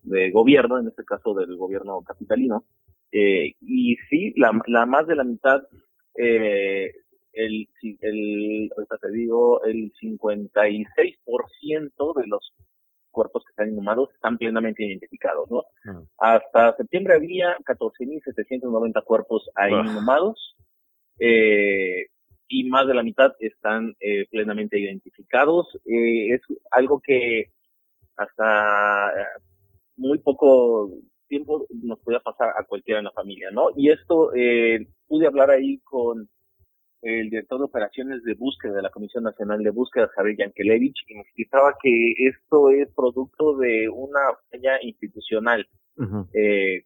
de 0.07 0.31
gobierno, 0.31 0.79
en 0.79 0.87
este 0.87 1.03
caso 1.03 1.33
del 1.33 1.55
gobierno 1.55 2.01
capitalino. 2.01 2.63
Eh, 3.11 3.53
y 3.61 3.95
sí, 4.09 4.33
la, 4.35 4.51
la, 4.67 4.85
más 4.85 5.07
de 5.07 5.15
la 5.15 5.23
mitad, 5.23 5.61
eh, 6.15 6.91
el, 7.33 7.67
el, 8.01 8.69
ahorita 8.75 8.97
te 8.97 9.11
digo, 9.11 9.63
el 9.63 9.93
56% 9.93 12.13
de 12.15 12.27
los 12.27 12.53
cuerpos 13.11 13.43
que 13.45 13.51
están 13.51 13.69
inhumados 13.69 14.13
están 14.13 14.37
plenamente 14.37 14.85
identificados, 14.85 15.49
¿no? 15.49 15.63
Mm. 15.85 16.03
Hasta 16.19 16.75
septiembre 16.75 17.15
había 17.15 17.57
14.790 17.59 19.03
cuerpos 19.03 19.49
ahí 19.55 19.73
inhumados, 19.73 20.55
eh, 21.19 22.07
y 22.47 22.63
más 22.65 22.87
de 22.87 22.93
la 22.93 23.03
mitad 23.03 23.33
están 23.39 23.95
eh, 23.99 24.25
plenamente 24.29 24.79
identificados. 24.79 25.67
Eh, 25.85 26.33
es 26.33 26.41
algo 26.71 27.01
que 27.01 27.51
hasta 28.15 29.11
muy 29.97 30.19
poco 30.19 30.91
tiempo 31.27 31.65
nos 31.83 31.99
podía 31.99 32.19
pasar 32.19 32.53
a 32.57 32.63
cualquiera 32.63 32.99
en 32.99 33.05
la 33.05 33.11
familia, 33.11 33.51
¿no? 33.51 33.69
Y 33.75 33.89
esto, 33.89 34.33
eh, 34.33 34.87
pude 35.07 35.27
hablar 35.27 35.51
ahí 35.51 35.79
con 35.79 36.29
el 37.01 37.29
director 37.29 37.59
de 37.59 37.65
operaciones 37.65 38.23
de 38.23 38.33
búsqueda 38.33 38.73
de 38.73 38.81
la 38.81 38.89
Comisión 38.89 39.23
Nacional 39.23 39.63
de 39.63 39.69
Búsqueda, 39.69 40.09
Javier 40.15 40.37
Yankelevich, 40.37 40.97
y 41.07 41.15
me 41.15 41.21
explicaba 41.21 41.75
que 41.81 42.13
esto 42.17 42.69
es 42.69 42.89
producto 42.95 43.57
de 43.57 43.87
una 43.89 44.19
falla 44.49 44.81
institucional, 44.81 45.67
eh, 46.33 46.83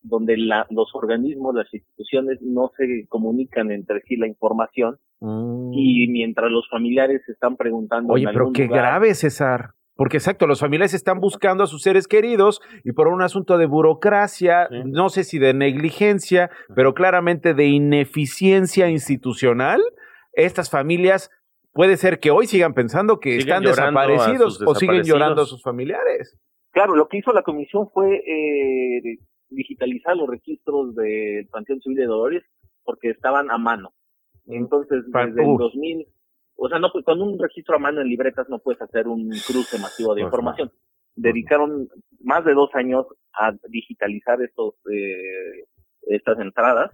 donde 0.00 0.36
la, 0.36 0.66
los 0.70 0.94
organismos, 0.94 1.54
las 1.54 1.72
instituciones 1.74 2.40
no 2.40 2.70
se 2.76 3.06
comunican 3.08 3.70
entre 3.72 4.00
sí 4.02 4.16
la 4.16 4.28
información, 4.28 4.98
mm. 5.20 5.72
y 5.72 6.06
mientras 6.08 6.50
los 6.50 6.68
familiares 6.70 7.28
están 7.28 7.56
preguntando... 7.56 8.12
Oye, 8.12 8.26
pero 8.32 8.52
qué 8.52 8.68
grave, 8.68 9.14
César. 9.14 9.70
Porque 9.98 10.18
exacto, 10.18 10.46
los 10.46 10.60
familiares 10.60 10.94
están 10.94 11.18
buscando 11.18 11.64
a 11.64 11.66
sus 11.66 11.82
seres 11.82 12.06
queridos 12.06 12.60
y 12.84 12.92
por 12.92 13.08
un 13.08 13.20
asunto 13.20 13.58
de 13.58 13.66
burocracia, 13.66 14.68
no 14.84 15.08
sé 15.08 15.24
si 15.24 15.40
de 15.40 15.54
negligencia, 15.54 16.50
pero 16.76 16.94
claramente 16.94 17.52
de 17.52 17.66
ineficiencia 17.66 18.88
institucional, 18.88 19.82
estas 20.34 20.70
familias 20.70 21.32
puede 21.72 21.96
ser 21.96 22.20
que 22.20 22.30
hoy 22.30 22.46
sigan 22.46 22.74
pensando 22.74 23.18
que 23.18 23.38
están 23.38 23.64
desaparecidos, 23.64 24.62
o 24.64 24.72
siguen 24.76 25.02
llorando 25.02 25.42
a 25.42 25.46
sus 25.46 25.64
familiares. 25.64 26.38
Claro, 26.70 26.94
lo 26.94 27.08
que 27.08 27.18
hizo 27.18 27.32
la 27.32 27.42
comisión 27.42 27.90
fue 27.92 28.22
eh, 28.24 29.18
digitalizar 29.48 30.16
los 30.16 30.28
registros 30.28 30.94
del 30.94 31.48
Panteón 31.48 31.80
Civil 31.80 31.98
de 31.98 32.06
Dolores 32.06 32.44
porque 32.84 33.10
estaban 33.10 33.50
a 33.50 33.58
mano. 33.58 33.94
Entonces, 34.46 35.02
desde 35.06 35.42
el 35.42 35.56
2000 35.58 36.06
o 36.60 36.68
sea, 36.68 36.80
no, 36.80 36.90
con 36.90 37.22
un 37.22 37.38
registro 37.38 37.76
a 37.76 37.78
mano 37.78 38.00
en 38.00 38.08
libretas 38.08 38.48
no 38.48 38.58
puedes 38.58 38.82
hacer 38.82 39.06
un 39.06 39.28
cruce 39.46 39.78
masivo 39.78 40.14
de 40.14 40.22
información. 40.22 40.72
Dedicaron 41.14 41.88
más 42.20 42.44
de 42.44 42.52
dos 42.52 42.70
años 42.74 43.06
a 43.32 43.52
digitalizar 43.68 44.42
estos, 44.42 44.74
eh, 44.92 45.64
estas 46.02 46.40
entradas, 46.40 46.90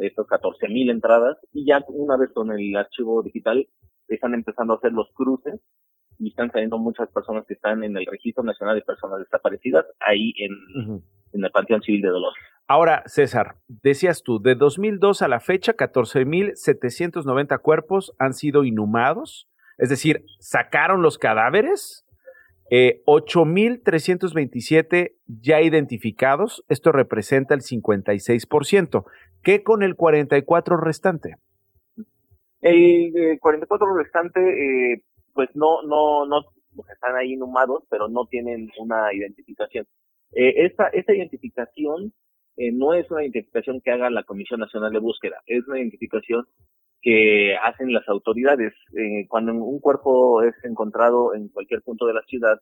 estas 0.00 0.26
14 0.26 0.68
mil 0.68 0.90
entradas, 0.90 1.38
y 1.54 1.64
ya 1.64 1.82
una 1.88 2.18
vez 2.18 2.30
con 2.34 2.52
el 2.52 2.76
archivo 2.76 3.22
digital 3.22 3.66
están 4.08 4.34
empezando 4.34 4.74
a 4.74 4.76
hacer 4.76 4.92
los 4.92 5.10
cruces 5.14 5.58
y 6.18 6.28
están 6.28 6.52
saliendo 6.52 6.76
muchas 6.76 7.10
personas 7.10 7.46
que 7.46 7.54
están 7.54 7.82
en 7.82 7.96
el 7.96 8.04
Registro 8.04 8.44
Nacional 8.44 8.76
de 8.76 8.82
Personas 8.82 9.20
Desaparecidas 9.20 9.86
ahí 10.00 10.34
en, 10.36 11.02
en 11.32 11.44
el 11.44 11.50
Panteón 11.50 11.82
Civil 11.82 12.02
de 12.02 12.08
Dolores. 12.08 12.44
Ahora, 12.66 13.02
César, 13.06 13.56
decías 13.68 14.22
tú, 14.22 14.40
de 14.40 14.54
2002 14.54 15.22
a 15.22 15.28
la 15.28 15.40
fecha, 15.40 15.74
14.790 15.74 17.60
cuerpos 17.60 18.14
han 18.18 18.34
sido 18.34 18.64
inhumados, 18.64 19.48
es 19.78 19.88
decir, 19.88 20.26
sacaron 20.38 21.00
los 21.02 21.18
cadáveres, 21.18 22.06
eh, 22.70 23.02
8.327 23.06 25.16
ya 25.26 25.60
identificados, 25.60 26.64
esto 26.68 26.92
representa 26.92 27.54
el 27.54 27.60
56%. 27.60 29.04
¿Qué 29.42 29.62
con 29.62 29.82
el 29.82 29.96
44 29.96 30.78
restante? 30.78 31.36
El 32.62 33.38
44 33.40 33.96
restante, 33.96 34.40
eh, 34.40 35.02
pues 35.34 35.50
no, 35.54 35.82
no, 35.82 36.24
no, 36.26 36.42
están 36.90 37.16
ahí 37.16 37.32
inhumados, 37.32 37.84
pero 37.90 38.08
no 38.08 38.26
tienen 38.26 38.70
una 38.78 39.12
identificación. 39.12 39.86
Eh, 40.32 40.64
esta, 40.64 40.86
esta 40.88 41.12
identificación 41.12 42.14
eh, 42.56 42.72
no 42.72 42.94
es 42.94 43.10
una 43.10 43.22
identificación 43.22 43.80
que 43.80 43.90
haga 43.90 44.10
la 44.10 44.24
Comisión 44.24 44.60
Nacional 44.60 44.92
de 44.92 44.98
Búsqueda, 44.98 45.42
es 45.46 45.66
una 45.66 45.78
identificación 45.78 46.46
que 47.00 47.56
hacen 47.56 47.92
las 47.92 48.08
autoridades. 48.08 48.72
Eh, 48.96 49.26
cuando 49.28 49.52
un 49.52 49.80
cuerpo 49.80 50.42
es 50.42 50.54
encontrado 50.64 51.34
en 51.34 51.48
cualquier 51.48 51.82
punto 51.82 52.06
de 52.06 52.14
la 52.14 52.22
ciudad, 52.22 52.60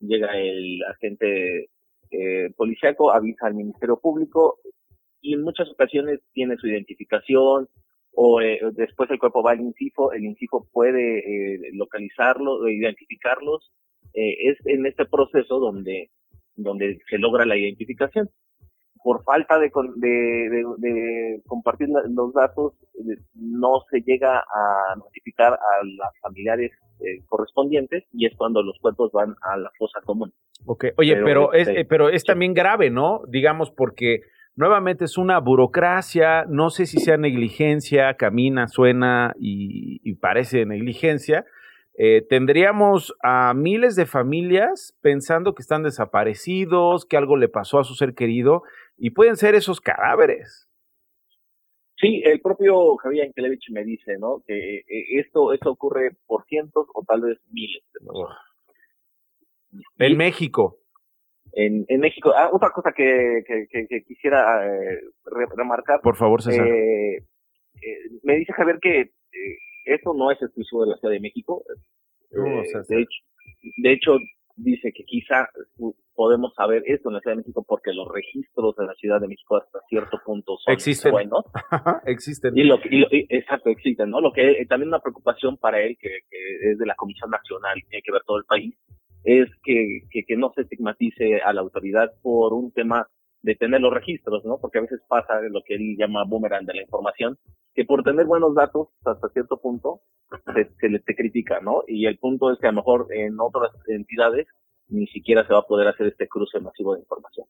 llega 0.00 0.38
el 0.38 0.82
agente 0.84 1.68
eh, 2.10 2.50
policíaco, 2.56 3.12
avisa 3.12 3.46
al 3.46 3.54
Ministerio 3.54 3.98
Público 4.00 4.58
y 5.20 5.34
en 5.34 5.42
muchas 5.42 5.68
ocasiones 5.70 6.20
tiene 6.32 6.56
su 6.56 6.66
identificación 6.66 7.68
o 8.12 8.40
eh, 8.40 8.60
después 8.72 9.08
el 9.10 9.18
cuerpo 9.18 9.42
va 9.42 9.52
al 9.52 9.60
INCIFO, 9.60 10.12
el 10.12 10.24
INCIFO 10.24 10.66
puede 10.72 11.18
eh, 11.18 11.70
localizarlo, 11.72 12.68
identificarlos. 12.68 13.70
es 14.12 14.58
en 14.66 14.86
este 14.86 15.04
proceso 15.06 15.60
donde 15.60 16.10
donde 16.56 16.98
se 17.08 17.18
logra 17.18 17.46
la 17.46 17.56
identificación. 17.56 18.28
Por 19.02 19.24
falta 19.24 19.58
de, 19.58 19.70
de, 19.70 21.42
compartir 21.46 21.88
los 21.88 22.32
datos, 22.34 22.74
eh, 22.94 23.16
no 23.34 23.80
se 23.90 24.00
llega 24.02 24.40
a 24.40 24.96
notificar 24.96 25.54
a 25.54 25.84
los 25.84 26.18
familiares 26.20 26.72
eh, 27.00 27.22
correspondientes 27.26 28.04
y 28.12 28.26
es 28.26 28.36
cuando 28.36 28.62
los 28.62 28.78
cuerpos 28.80 29.10
van 29.12 29.34
a 29.40 29.56
la 29.56 29.70
fosa 29.78 30.00
común. 30.04 30.32
Ok, 30.66 30.86
oye, 30.98 31.16
pero, 31.24 31.52
es, 31.54 31.68
este, 31.68 31.80
eh, 31.80 31.84
pero 31.86 32.10
es 32.10 32.24
también 32.24 32.52
grave, 32.52 32.90
¿no? 32.90 33.22
Digamos, 33.26 33.70
porque 33.70 34.20
nuevamente 34.54 35.06
es 35.06 35.16
una 35.16 35.38
burocracia, 35.38 36.44
no 36.46 36.68
sé 36.68 36.84
si 36.84 36.98
sea 36.98 37.16
negligencia, 37.16 38.14
camina, 38.14 38.68
suena 38.68 39.32
y, 39.38 40.00
y 40.04 40.14
parece 40.16 40.66
negligencia, 40.66 41.46
eh, 41.94 42.22
tendríamos 42.28 43.14
a 43.22 43.52
miles 43.54 43.96
de 43.96 44.06
familias 44.06 44.96
pensando 45.02 45.54
que 45.54 45.62
están 45.62 45.82
desaparecidos, 45.82 47.04
que 47.04 47.16
algo 47.16 47.36
le 47.36 47.48
pasó 47.48 47.78
a 47.78 47.84
su 47.84 47.94
ser 47.94 48.14
querido, 48.14 48.62
y 48.96 49.10
pueden 49.10 49.36
ser 49.36 49.54
esos 49.54 49.80
cadáveres. 49.80 50.68
Sí, 51.96 52.22
el 52.24 52.40
propio 52.40 52.96
Javier 52.96 53.26
Ankelevich 53.26 53.70
me 53.70 53.84
dice, 53.84 54.16
¿no? 54.18 54.42
Que 54.46 54.76
eh, 54.78 54.84
esto, 55.18 55.52
esto 55.52 55.70
ocurre 55.70 56.12
por 56.26 56.44
cientos 56.46 56.86
o 56.94 57.04
tal 57.06 57.20
vez 57.20 57.38
miles 57.50 57.82
En 59.98 60.16
México. 60.16 60.78
En, 61.52 61.84
en 61.88 62.00
México. 62.00 62.32
Ah, 62.34 62.48
otra 62.50 62.70
cosa 62.70 62.92
que, 62.96 63.42
que, 63.46 64.02
quisiera 64.06 64.66
eh, 64.66 65.00
remarcar. 65.54 66.00
Por 66.00 66.16
favor, 66.16 66.40
César. 66.40 66.66
me 68.22 68.36
dice 68.36 68.52
Javier 68.54 68.78
que 68.80 69.10
eso 69.94 70.14
no 70.14 70.30
es 70.30 70.40
exclusivo 70.40 70.84
de 70.84 70.90
la 70.92 70.96
Ciudad 70.98 71.14
de 71.14 71.20
México. 71.20 71.62
Eh, 72.30 72.62
de, 72.88 73.02
hecho, 73.02 73.10
de 73.78 73.92
hecho, 73.92 74.18
dice 74.56 74.92
que 74.92 75.04
quizá 75.04 75.48
podemos 76.14 76.54
saber 76.54 76.82
esto 76.86 77.08
en 77.08 77.14
la 77.14 77.20
Ciudad 77.20 77.36
de 77.36 77.42
México 77.42 77.64
porque 77.66 77.92
los 77.92 78.08
registros 78.12 78.76
de 78.76 78.86
la 78.86 78.94
Ciudad 78.94 79.20
de 79.20 79.28
México 79.28 79.56
hasta 79.56 79.80
cierto 79.88 80.18
punto 80.24 80.56
son 80.58 80.74
existen. 80.74 81.12
buenos. 81.12 81.44
existen. 82.06 82.56
Y 82.56 82.64
lo, 82.64 82.78
exacto, 82.82 83.70
existen, 83.70 84.10
¿no? 84.10 84.20
Lo 84.20 84.32
que 84.32 84.50
eh, 84.50 84.66
también 84.66 84.88
una 84.88 85.00
preocupación 85.00 85.56
para 85.56 85.80
él, 85.80 85.96
que, 85.98 86.18
es 86.70 86.78
de 86.78 86.86
la 86.86 86.94
Comisión 86.94 87.30
Nacional 87.30 87.78
y 87.78 87.82
tiene 87.82 88.02
que 88.02 88.12
ver 88.12 88.22
todo 88.26 88.38
el 88.38 88.44
país, 88.44 88.74
es 89.24 89.48
que, 89.62 90.02
que, 90.10 90.36
no 90.36 90.52
se 90.54 90.62
estigmatice 90.62 91.40
a 91.42 91.52
la 91.52 91.60
autoridad 91.60 92.10
por 92.22 92.52
un 92.54 92.72
tema 92.72 93.06
de 93.42 93.54
tener 93.54 93.80
los 93.80 93.92
registros, 93.92 94.44
¿no? 94.44 94.58
Porque 94.60 94.78
a 94.78 94.82
veces 94.82 95.00
pasa 95.08 95.40
lo 95.50 95.62
que 95.64 95.74
él 95.74 95.96
llama 95.98 96.24
boomerang 96.24 96.66
de 96.66 96.74
la 96.74 96.82
información, 96.82 97.38
que 97.74 97.84
por 97.84 98.02
tener 98.02 98.26
buenos 98.26 98.54
datos 98.54 98.88
hasta 99.04 99.28
cierto 99.30 99.60
punto 99.60 100.00
se, 100.54 100.70
se 100.78 100.88
le 100.88 100.98
te 101.00 101.14
critica, 101.14 101.60
¿no? 101.60 101.82
Y 101.86 102.06
el 102.06 102.18
punto 102.18 102.52
es 102.52 102.58
que 102.58 102.66
a 102.66 102.72
lo 102.72 102.76
mejor 102.76 103.06
en 103.10 103.40
otras 103.40 103.70
entidades 103.88 104.46
ni 104.88 105.06
siquiera 105.06 105.46
se 105.46 105.52
va 105.52 105.60
a 105.60 105.66
poder 105.66 105.88
hacer 105.88 106.08
este 106.08 106.28
cruce 106.28 106.60
masivo 106.60 106.94
de 106.94 107.00
información. 107.00 107.46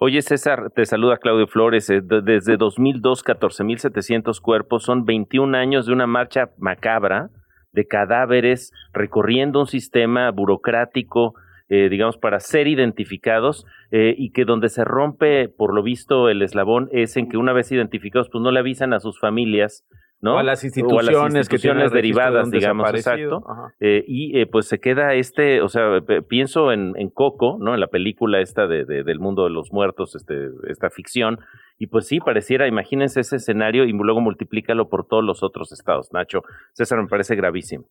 Oye, 0.00 0.22
César, 0.22 0.70
te 0.70 0.86
saluda 0.86 1.16
Claudio 1.16 1.48
Flores. 1.48 1.90
Eh, 1.90 2.00
desde 2.02 2.56
2002, 2.56 3.24
14.700 3.24 4.40
cuerpos, 4.40 4.84
son 4.84 5.04
21 5.04 5.56
años 5.56 5.86
de 5.86 5.92
una 5.92 6.06
marcha 6.06 6.50
macabra 6.56 7.30
de 7.72 7.86
cadáveres 7.86 8.72
recorriendo 8.92 9.60
un 9.60 9.66
sistema 9.66 10.30
burocrático, 10.30 11.34
eh, 11.68 11.88
digamos, 11.88 12.16
para 12.16 12.40
ser 12.40 12.66
identificados 12.66 13.66
eh, 13.90 14.14
y 14.16 14.30
que 14.30 14.44
donde 14.44 14.68
se 14.68 14.84
rompe, 14.84 15.48
por 15.48 15.74
lo 15.74 15.82
visto, 15.82 16.28
el 16.28 16.42
eslabón 16.42 16.88
es 16.92 17.16
en 17.16 17.28
que 17.28 17.36
una 17.36 17.52
vez 17.52 17.70
identificados, 17.72 18.28
pues 18.30 18.42
no 18.42 18.50
le 18.50 18.60
avisan 18.60 18.92
a 18.92 19.00
sus 19.00 19.18
familias 19.18 19.84
¿no? 20.20 20.34
O 20.34 20.38
a 20.38 20.42
las 20.42 20.64
instituciones, 20.64 21.48
que 21.48 21.58
tienen 21.58 21.88
derivadas, 21.90 22.50
digamos, 22.50 22.90
exacto. 22.90 23.44
Eh, 23.80 24.04
y 24.06 24.38
eh, 24.38 24.46
pues 24.46 24.66
se 24.66 24.80
queda 24.80 25.14
este, 25.14 25.62
o 25.62 25.68
sea, 25.68 26.00
pienso 26.28 26.72
en, 26.72 26.94
en, 26.96 27.10
Coco, 27.10 27.58
¿no? 27.60 27.74
En 27.74 27.80
la 27.80 27.86
película 27.86 28.40
esta 28.40 28.66
de, 28.66 28.84
del 28.84 29.20
mundo 29.20 29.44
de 29.44 29.50
los 29.50 29.72
muertos, 29.72 30.16
este, 30.16 30.48
esta 30.68 30.90
ficción. 30.90 31.38
Y 31.78 31.86
pues 31.86 32.06
sí, 32.08 32.18
pareciera, 32.18 32.66
imagínense 32.66 33.20
ese 33.20 33.36
escenario 33.36 33.84
y 33.84 33.92
luego 33.92 34.20
multiplícalo 34.20 34.88
por 34.88 35.06
todos 35.06 35.22
los 35.22 35.42
otros 35.42 35.70
estados, 35.70 36.12
Nacho. 36.12 36.42
César, 36.72 37.00
me 37.00 37.08
parece 37.08 37.36
gravísimo. 37.36 37.84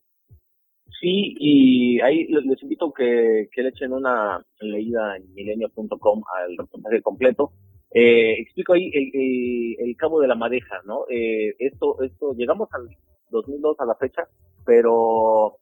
Sí, 0.99 1.35
y 1.39 2.01
ahí 2.01 2.27
les 2.27 2.61
invito 2.63 2.91
que, 2.91 3.49
que 3.51 3.61
le 3.61 3.69
echen 3.69 3.93
una 3.93 4.43
leída 4.59 5.15
en 5.15 5.31
milenio.com 5.33 6.23
al 6.35 6.57
reportaje 6.57 7.01
completo 7.01 7.51
eh, 7.91 8.35
explico 8.39 8.73
ahí 8.73 8.91
el, 8.93 9.95
cabo 9.97 10.19
de 10.19 10.27
la 10.27 10.35
madeja, 10.35 10.81
¿no? 10.85 11.05
Eh, 11.09 11.55
esto, 11.59 12.01
esto, 12.03 12.33
llegamos 12.33 12.69
al 12.73 12.87
2002 13.31 13.79
a 13.79 13.85
la 13.85 13.95
fecha, 13.95 14.27
pero 14.65 15.57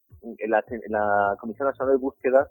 la, 0.48 0.64
la 0.90 1.38
Comisión 1.40 1.68
Nacional 1.68 1.96
de 1.96 2.02
Búsqueda 2.02 2.50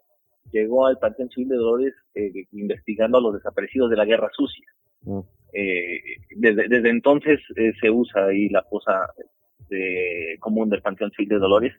llegó 0.52 0.86
al 0.86 0.98
Panteón 0.98 1.28
Civil 1.30 1.48
de 1.48 1.56
Dolores 1.56 1.94
eh, 2.14 2.32
investigando 2.52 3.18
a 3.18 3.20
los 3.20 3.34
desaparecidos 3.34 3.90
de 3.90 3.96
la 3.96 4.04
Guerra 4.04 4.30
Sucia. 4.32 4.66
Mm. 5.02 5.20
Eh, 5.52 6.00
desde, 6.36 6.68
desde 6.68 6.90
entonces 6.90 7.40
eh, 7.56 7.72
se 7.80 7.90
usa 7.90 8.26
ahí 8.26 8.48
la 8.48 8.62
fosa 8.64 9.08
de, 9.68 10.36
común 10.40 10.68
del 10.68 10.82
Panteón 10.82 11.10
Civil 11.12 11.28
de 11.28 11.38
Dolores 11.38 11.74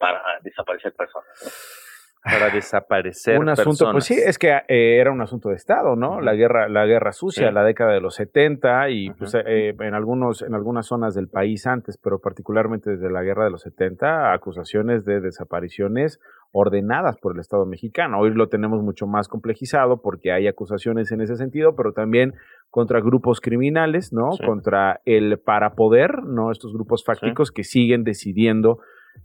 para 0.00 0.40
desaparecer 0.42 0.92
personas 0.94 1.76
para 2.22 2.50
desaparecer 2.50 3.38
un 3.38 3.48
asunto 3.48 3.90
pues 3.92 4.04
sí 4.04 4.14
es 4.14 4.38
que 4.38 4.48
eh, 4.68 4.98
era 4.98 5.10
un 5.10 5.22
asunto 5.22 5.48
de 5.48 5.54
estado 5.54 5.96
no 5.96 6.20
la 6.20 6.34
guerra 6.34 6.68
la 6.68 6.84
guerra 6.84 7.12
sucia 7.12 7.50
la 7.50 7.64
década 7.64 7.92
de 7.92 8.00
los 8.00 8.14
70 8.16 8.90
y 8.90 9.10
pues 9.10 9.34
eh, 9.34 9.74
en 9.78 9.94
algunos 9.94 10.42
en 10.42 10.54
algunas 10.54 10.86
zonas 10.86 11.14
del 11.14 11.28
país 11.28 11.66
antes 11.66 11.96
pero 11.96 12.18
particularmente 12.18 12.90
desde 12.90 13.10
la 13.10 13.22
guerra 13.22 13.44
de 13.44 13.50
los 13.50 13.62
70 13.62 14.34
acusaciones 14.34 15.06
de 15.06 15.20
desapariciones 15.20 16.20
ordenadas 16.52 17.16
por 17.16 17.34
el 17.34 17.40
Estado 17.40 17.64
mexicano. 17.64 18.18
Hoy 18.18 18.34
lo 18.34 18.48
tenemos 18.48 18.82
mucho 18.82 19.06
más 19.06 19.28
complejizado 19.28 20.02
porque 20.02 20.32
hay 20.32 20.48
acusaciones 20.48 21.12
en 21.12 21.22
ese 21.22 21.36
sentido 21.36 21.74
pero 21.74 21.92
también 21.92 22.34
contra 22.68 23.00
grupos 23.00 23.40
criminales 23.40 24.12
no 24.12 24.30
contra 24.44 25.00
el 25.06 25.38
parapoder 25.38 26.22
no 26.22 26.50
estos 26.52 26.74
grupos 26.74 27.02
fácticos 27.02 27.50
que 27.50 27.64
siguen 27.64 28.04
decidiendo 28.04 28.80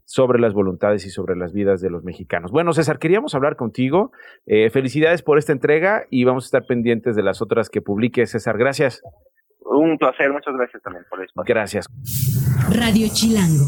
sobre 0.06 0.40
las 0.40 0.54
voluntades 0.54 1.06
y 1.06 1.10
sobre 1.10 1.36
las 1.36 1.52
vidas 1.54 1.82
de 1.82 1.90
los 1.90 2.04
mexicanos. 2.04 2.52
Bueno, 2.52 2.74
César, 2.74 3.00
queríamos 3.00 3.36
hablar 3.36 3.56
contigo. 3.56 4.12
Eh, 4.46 4.70
felicidades 4.70 5.22
por 5.22 5.38
esta 5.38 5.52
entrega 5.52 6.06
y 6.10 6.24
vamos 6.24 6.46
a 6.46 6.48
estar 6.48 6.66
pendientes 6.66 7.16
de 7.16 7.24
las 7.24 7.42
otras 7.42 7.70
que 7.70 7.82
publique. 7.82 8.26
César, 8.26 8.58
gracias. 8.58 9.02
Un 9.66 9.98
placer, 9.98 10.32
muchas 10.32 10.54
gracias 10.56 10.82
también 10.84 11.06
por 11.10 11.20
el 11.20 11.26
espacio. 11.26 11.54
Gracias. 11.54 11.88
Radio 12.70 13.08
Chilango. 13.12 13.66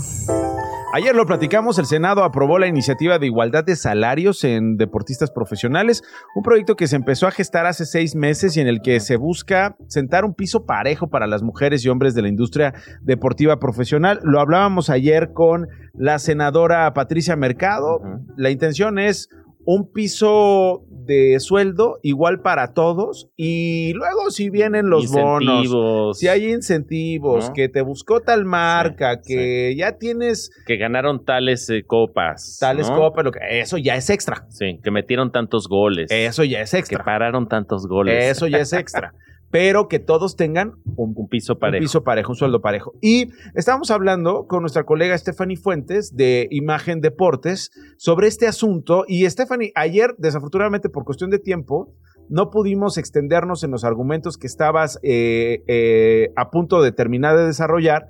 Ayer 0.94 1.14
lo 1.14 1.26
platicamos, 1.26 1.80
el 1.80 1.86
Senado 1.86 2.24
aprobó 2.24 2.60
la 2.60 2.68
iniciativa 2.68 3.20
de 3.20 3.26
igualdad 3.26 3.66
de 3.66 3.76
salarios 3.76 4.44
en 4.46 4.78
deportistas 4.78 5.32
profesionales, 5.32 6.02
un 6.34 6.44
proyecto 6.44 6.76
que 6.76 6.88
se 6.88 6.96
empezó 6.96 7.28
a 7.28 7.32
gestar 7.32 7.66
hace 7.66 7.86
seis 7.86 8.16
meses 8.16 8.56
y 8.56 8.62
en 8.62 8.68
el 8.68 8.82
que 8.82 9.00
se 9.02 9.18
busca 9.18 9.76
sentar 9.88 10.24
un 10.24 10.34
piso 10.34 10.66
parejo 10.66 11.10
para 11.10 11.28
las 11.28 11.44
mujeres 11.44 11.84
y 11.84 11.90
hombres 11.90 12.16
de 12.16 12.22
la 12.22 12.30
industria 12.30 12.74
deportiva 13.02 13.60
profesional. 13.60 14.22
Lo 14.24 14.40
hablábamos 14.40 14.90
ayer 14.90 15.34
con 15.34 15.68
la 15.94 16.20
senadora 16.20 16.94
Patricia 16.94 17.36
Mercado. 17.36 18.00
La 18.38 18.50
intención 18.50 18.98
es 18.98 19.30
un 19.70 19.92
piso 19.92 20.86
de 20.90 21.42
sueldo 21.42 22.00
igual 22.02 22.40
para 22.40 22.74
todos 22.74 23.30
y 23.36 23.92
luego 23.96 24.32
si 24.32 24.50
vienen 24.50 24.90
los 24.90 25.12
bonos, 25.12 26.18
si 26.18 26.30
hay 26.30 26.54
incentivos, 26.54 27.52
que 27.54 27.68
te 27.68 27.82
buscó 27.82 28.22
tal 28.22 28.46
marca, 28.46 29.20
que 29.22 29.76
ya 29.76 29.98
tienes... 29.98 30.52
Que 30.66 30.78
ganaron 30.78 31.26
tales 31.26 31.70
eh, 31.70 31.84
copas. 31.86 32.58
Tales 32.62 32.90
copas, 32.90 33.26
lo 33.26 33.34
que, 33.34 33.40
eso 33.60 33.78
ya 33.78 33.96
es 33.96 34.10
extra. 34.10 34.46
Sí, 34.48 34.80
que 34.82 34.90
metieron 34.90 35.34
tantos 35.34 35.68
goles. 35.68 36.10
Eso 36.12 36.46
ya 36.46 36.62
es 36.62 36.74
extra. 36.74 37.00
Que 37.00 37.04
pararon 37.04 37.50
tantos 37.50 37.88
goles. 37.88 38.24
Eso 38.24 38.48
ya 38.48 38.60
es 38.60 38.72
extra. 38.72 39.14
Pero 39.50 39.88
que 39.88 40.00
todos 40.00 40.36
tengan 40.36 40.74
un, 40.96 41.16
piso 41.30 41.58
parejo. 41.58 41.82
Un 41.82 41.86
piso 41.86 42.04
parejo, 42.04 42.32
un 42.32 42.36
sueldo 42.36 42.62
parejo. 42.62 42.94
Y 43.02 43.30
estábamos 43.56 43.92
hablando 43.92 44.46
con 44.48 44.62
nuestra 44.62 44.84
colega 44.84 45.18
Stephanie 45.18 45.58
Fuentes 45.58 46.16
de 46.16 46.48
Imagen 46.52 47.00
Deportes 47.00 47.72
sobre 47.98 48.28
este 48.28 48.48
asunto. 48.48 49.06
Y 49.08 49.30
Stephanie, 49.30 49.72
ayer, 49.76 50.16
desafortunadamente 50.18 50.90
por 50.90 51.06
cuestión 51.06 51.30
de 51.30 51.40
tiempo, 51.40 51.94
no 52.30 52.50
pudimos 52.50 52.98
extendernos 52.98 53.64
en 53.64 53.72
los 53.72 53.86
argumentos 53.86 54.38
que 54.38 54.48
estabas 54.48 55.00
eh, 55.02 55.64
eh, 55.68 56.34
a 56.36 56.50
punto 56.50 56.82
de 56.82 56.92
terminar 56.92 57.38
de 57.38 57.46
desarrollar. 57.46 58.08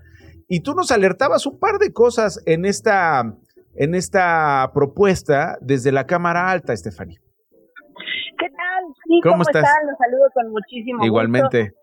Y 0.48 0.62
tú 0.62 0.74
nos 0.74 0.92
alertabas 0.92 1.46
un 1.46 1.60
par 1.60 1.78
de 1.78 1.94
cosas 1.94 2.42
en 2.46 2.66
esta, 2.66 3.36
en 3.76 3.94
esta 3.94 4.72
propuesta 4.74 5.58
desde 5.62 5.92
la 5.92 6.08
Cámara 6.08 6.50
Alta, 6.50 6.76
Stephanie. 6.76 7.20
¿Cómo, 9.24 9.42
estás? 9.44 9.64
Los 9.86 9.98
saludo 9.98 10.28
con 10.34 10.52
muchísimo 10.52 11.04
Igualmente. 11.04 11.74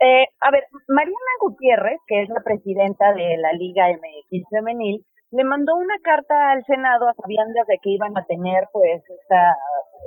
Eh, 0.00 0.26
a 0.40 0.50
ver, 0.50 0.64
Mariana 0.88 1.34
Gutiérrez, 1.40 1.98
que 2.06 2.22
es 2.22 2.28
la 2.28 2.42
presidenta 2.44 3.14
de 3.14 3.36
la 3.38 3.52
Liga 3.52 3.88
MX 3.88 4.44
Femenil, 4.50 5.04
le 5.30 5.44
mandó 5.44 5.74
una 5.76 5.96
carta 6.02 6.52
al 6.52 6.64
Senado 6.64 7.08
a 7.08 7.14
sabiendas 7.14 7.66
de 7.66 7.78
que 7.82 7.90
iban 7.90 8.16
a 8.16 8.24
tener 8.24 8.68
pues 8.72 9.02
esta, 9.08 9.56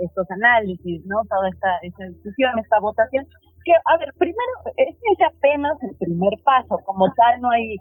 estos 0.02 0.30
análisis, 0.32 1.02
¿no? 1.06 1.22
Toda 1.28 1.50
esta, 1.50 1.78
esta 1.82 2.06
discusión, 2.06 2.58
esta 2.60 2.80
votación. 2.80 3.26
Que, 3.66 3.74
a 3.74 3.98
ver, 3.98 4.14
primero, 4.18 4.54
este 4.78 5.06
es 5.12 5.20
apenas 5.28 5.74
el 5.84 5.98
primer 5.98 6.34
paso, 6.44 6.80
como 6.86 7.12
tal 7.14 7.42
no 7.42 7.50
hay 7.52 7.76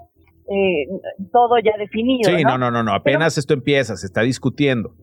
eh, 0.51 0.89
todo 1.31 1.59
ya 1.59 1.77
definido. 1.79 2.31
Sí, 2.31 2.43
no, 2.43 2.59
no, 2.59 2.71
no, 2.71 2.83
no, 2.83 2.95
apenas 2.95 3.39
esto 3.39 3.55
empieza, 3.55 3.97
se 3.97 4.07
está 4.07 4.23
discutiendo. 4.23 4.95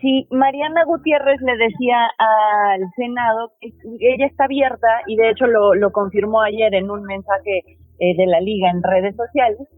Sí, 0.00 0.26
Mariana 0.30 0.84
Gutiérrez 0.84 1.40
le 1.40 1.56
decía 1.56 2.08
al 2.18 2.80
Senado 2.96 3.52
ella 3.60 4.26
está 4.26 4.44
abierta 4.44 4.88
y 5.06 5.16
de 5.16 5.30
hecho 5.30 5.46
lo, 5.46 5.74
lo 5.74 5.90
confirmó 5.90 6.42
ayer 6.42 6.74
en 6.74 6.90
un 6.90 7.02
mensaje 7.02 7.62
eh, 7.98 8.16
de 8.16 8.26
la 8.26 8.40
liga 8.40 8.70
en 8.70 8.82
redes 8.82 9.14
sociales, 9.16 9.68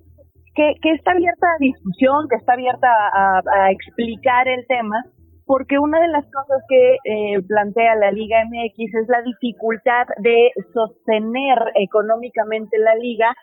que, 0.55 0.75
que 0.83 0.93
está 0.93 1.13
abierta 1.13 1.47
a 1.47 1.59
discusión, 1.59 2.29
que 2.29 2.37
está 2.37 2.53
abierta 2.53 2.89
a, 2.89 3.43
a 3.53 3.71
explicar 3.73 4.47
el 4.49 4.67
tema, 4.67 5.03
porque 5.47 5.79
una 5.79 6.01
de 6.01 6.09
las 6.09 6.25
cosas 6.27 6.63
que 6.69 6.99
eh, 7.05 7.43
plantea 7.49 7.97
la 7.97 8.13
Liga 8.13 8.45
MX 8.45 8.95
es 8.95 9.09
la 9.09 9.23
dificultad 9.23 10.07
de 10.19 10.51
sostener 10.73 11.59
económicamente 11.75 12.79
la 12.79 12.95
liga 12.95 13.35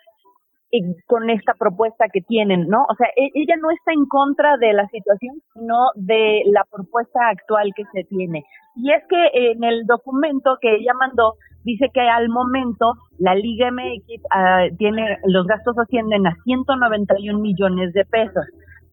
con 1.06 1.30
esta 1.30 1.54
propuesta 1.54 2.06
que 2.12 2.20
tienen, 2.20 2.68
¿no? 2.68 2.82
O 2.88 2.94
sea, 2.94 3.08
e, 3.16 3.30
ella 3.34 3.56
no 3.60 3.70
está 3.70 3.92
en 3.92 4.06
contra 4.06 4.56
de 4.58 4.72
la 4.72 4.86
situación, 4.88 5.36
sino 5.54 5.76
de 5.96 6.42
la 6.46 6.64
propuesta 6.70 7.28
actual 7.28 7.72
que 7.74 7.84
se 7.92 8.04
tiene. 8.04 8.44
Y 8.76 8.92
es 8.92 9.02
que 9.08 9.50
en 9.52 9.64
el 9.64 9.84
documento 9.86 10.56
que 10.60 10.76
ella 10.76 10.94
mandó, 10.94 11.34
dice 11.64 11.88
que 11.92 12.00
al 12.00 12.28
momento 12.28 12.94
la 13.18 13.34
Liga 13.34 13.70
MX 13.70 14.22
ah, 14.30 14.66
tiene, 14.78 15.18
los 15.24 15.46
gastos 15.46 15.76
ascienden 15.78 16.26
a 16.26 16.34
191 16.44 17.38
millones 17.38 17.92
de 17.92 18.04
pesos. 18.04 18.46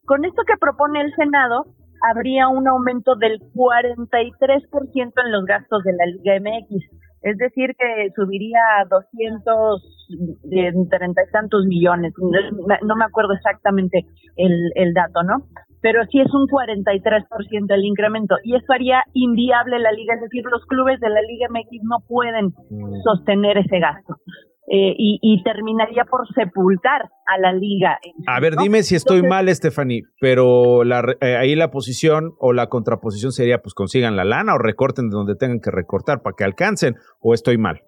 Con 0.06 0.26
esto 0.26 0.44
que 0.48 0.58
propone 0.60 1.02
el 1.02 1.14
Senado, 1.16 1.66
habría 2.10 2.48
un 2.48 2.68
aumento 2.68 3.16
del 3.16 3.40
43% 3.54 5.14
en 5.26 5.32
los 5.32 5.46
gastos 5.46 5.84
de 5.84 5.94
la 5.94 6.06
Liga 6.06 6.40
MX. 6.40 7.07
Es 7.22 7.38
decir, 7.38 7.76
que 7.78 8.12
subiría 8.16 8.60
a 8.80 8.86
200, 8.86 9.82
treinta 10.90 11.22
y 11.28 11.32
tantos 11.32 11.66
millones. 11.66 12.14
No 12.18 12.96
me 12.96 13.06
acuerdo 13.06 13.34
exactamente 13.34 14.06
el, 14.36 14.72
el 14.76 14.94
dato, 14.94 15.24
¿no? 15.24 15.46
Pero 15.82 16.06
sí 16.12 16.20
es 16.20 16.34
un 16.34 16.48
43% 16.48 17.74
el 17.74 17.86
incremento. 17.86 18.36
Y 18.44 18.56
eso 18.56 18.72
haría 18.74 19.04
inviable 19.14 19.80
la 19.80 19.92
liga. 19.92 20.16
Es 20.16 20.22
decir, 20.22 20.44
los 20.46 20.66
clubes 20.66 21.00
de 21.00 21.10
la 21.10 21.22
Liga 21.22 21.48
MX 21.50 21.84
no 21.84 21.98
pueden 22.08 22.48
mm. 22.48 23.02
sostener 23.04 23.58
ese 23.58 23.80
gasto. 23.80 24.18
Eh, 24.70 24.96
y, 24.98 25.44
terminaría 25.44 26.04
por 26.04 26.28
sepultar 26.34 27.04
a 27.26 27.40
la 27.40 27.54
liga. 27.54 28.00
A 28.28 28.42
ver, 28.42 28.58
dime 28.58 28.84
si 28.84 28.96
estoy 28.96 29.22
mal, 29.22 29.48
Stephanie, 29.48 30.04
pero 30.20 30.84
la, 30.84 31.16
eh, 31.22 31.38
ahí 31.38 31.56
la 31.56 31.72
posición 31.72 32.34
o 32.38 32.52
la 32.52 32.68
contraposición 32.68 33.32
sería, 33.32 33.60
pues 33.60 33.74
consigan 33.74 34.18
la 34.18 34.26
lana 34.26 34.56
o 34.56 34.58
recorten 34.58 35.10
de 35.10 35.16
donde 35.16 35.36
tengan 35.38 35.62
que 35.62 35.72
recortar 35.72 36.22
para 36.22 36.36
que 36.36 36.44
alcancen, 36.44 36.96
o 37.22 37.34
estoy 37.34 37.58
mal. 37.58 37.84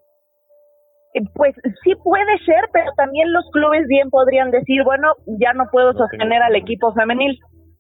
Eh, 1.16 1.22
pues 1.34 1.54
sí 1.84 1.96
puede 2.02 2.38
ser, 2.46 2.70
pero 2.72 2.92
también 2.96 3.34
los 3.34 3.44
clubes 3.52 3.86
bien 3.90 4.10
podrían 4.10 4.50
decir, 4.50 4.82
bueno, 4.86 5.16
ya 5.38 5.52
no 5.52 5.66
puedo 5.70 5.92
sostener 5.92 6.42
al 6.42 6.56
equipo 6.56 6.94
femenil. 6.94 7.38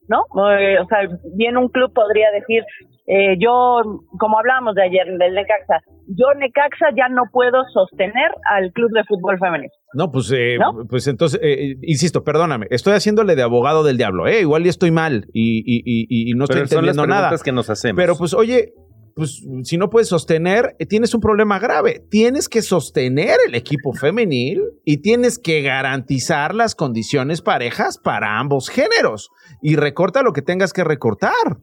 ¿No? 0.09 0.21
o 0.31 0.87
sea, 0.89 1.07
bien 1.35 1.55
un 1.57 1.69
club 1.69 1.93
podría 1.93 2.31
decir, 2.31 2.63
eh, 3.07 3.37
yo, 3.39 3.81
como 4.19 4.37
hablábamos 4.37 4.75
de 4.75 4.83
ayer 4.83 5.05
del 5.17 5.33
Necaxa, 5.33 5.81
yo 6.07 6.27
Necaxa 6.37 6.87
ya 6.95 7.07
no 7.09 7.23
puedo 7.31 7.63
sostener 7.73 8.31
al 8.51 8.71
club 8.71 8.91
de 8.91 9.03
fútbol 9.05 9.39
femenino. 9.39 9.71
No, 9.93 10.11
pues, 10.11 10.31
eh, 10.35 10.57
pues 10.87 11.07
entonces, 11.07 11.39
eh, 11.41 11.75
insisto, 11.81 12.23
perdóname, 12.23 12.67
estoy 12.69 12.93
haciéndole 12.93 13.35
de 13.35 13.41
abogado 13.41 13.83
del 13.83 13.97
diablo, 13.97 14.27
eh, 14.27 14.41
igual 14.41 14.63
ya 14.63 14.69
estoy 14.69 14.91
mal 14.91 15.25
y, 15.33 15.59
y, 15.65 15.81
y, 15.85 16.31
y 16.31 16.33
no 16.35 16.43
estoy 16.43 16.61
entendiendo 16.61 17.07
nada. 17.07 17.31
que 17.43 17.51
nos 17.51 17.69
hacemos. 17.69 17.97
Pero 17.97 18.15
pues, 18.15 18.33
oye, 18.33 18.73
pues 19.15 19.43
si 19.63 19.77
no 19.77 19.89
puedes 19.89 20.09
sostener, 20.09 20.75
eh, 20.79 20.85
tienes 20.85 21.13
un 21.13 21.21
problema 21.21 21.59
grave. 21.59 22.01
Tienes 22.09 22.49
que 22.49 22.61
sostener 22.61 23.37
el 23.47 23.55
equipo 23.55 23.93
femenil 23.93 24.61
y 24.85 25.01
tienes 25.01 25.39
que 25.39 25.61
garantizar 25.61 26.55
las 26.55 26.75
condiciones 26.75 27.41
parejas 27.41 27.97
para 27.97 28.39
ambos 28.39 28.69
géneros. 28.69 29.29
Y 29.61 29.75
recorta 29.75 30.23
lo 30.23 30.33
que 30.33 30.41
tengas 30.41 30.73
que 30.73 30.83
recortar. 30.83 31.57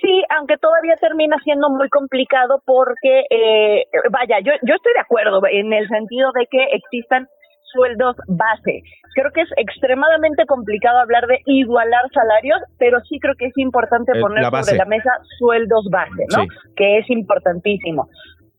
Sí, 0.00 0.22
aunque 0.36 0.56
todavía 0.58 0.94
termina 1.00 1.36
siendo 1.42 1.70
muy 1.70 1.88
complicado 1.88 2.62
porque, 2.64 3.24
eh, 3.30 3.84
vaya, 4.10 4.38
yo, 4.44 4.52
yo 4.62 4.74
estoy 4.74 4.92
de 4.92 5.00
acuerdo 5.00 5.40
en 5.50 5.72
el 5.72 5.88
sentido 5.88 6.30
de 6.32 6.46
que 6.48 6.62
existan 6.72 7.26
sueldos 7.72 8.16
base. 8.28 8.82
Creo 9.14 9.30
que 9.32 9.42
es 9.42 9.48
extremadamente 9.56 10.46
complicado 10.46 10.98
hablar 10.98 11.26
de 11.26 11.40
igualar 11.46 12.02
salarios, 12.12 12.58
pero 12.78 13.00
sí 13.08 13.18
creo 13.18 13.34
que 13.34 13.46
es 13.46 13.58
importante 13.58 14.12
eh, 14.16 14.20
poner 14.20 14.44
sobre 14.44 14.76
la 14.76 14.84
mesa 14.84 15.10
sueldos 15.38 15.88
base, 15.90 16.24
¿no? 16.36 16.44
Que 16.76 16.98
es 16.98 17.10
importantísimo 17.10 18.08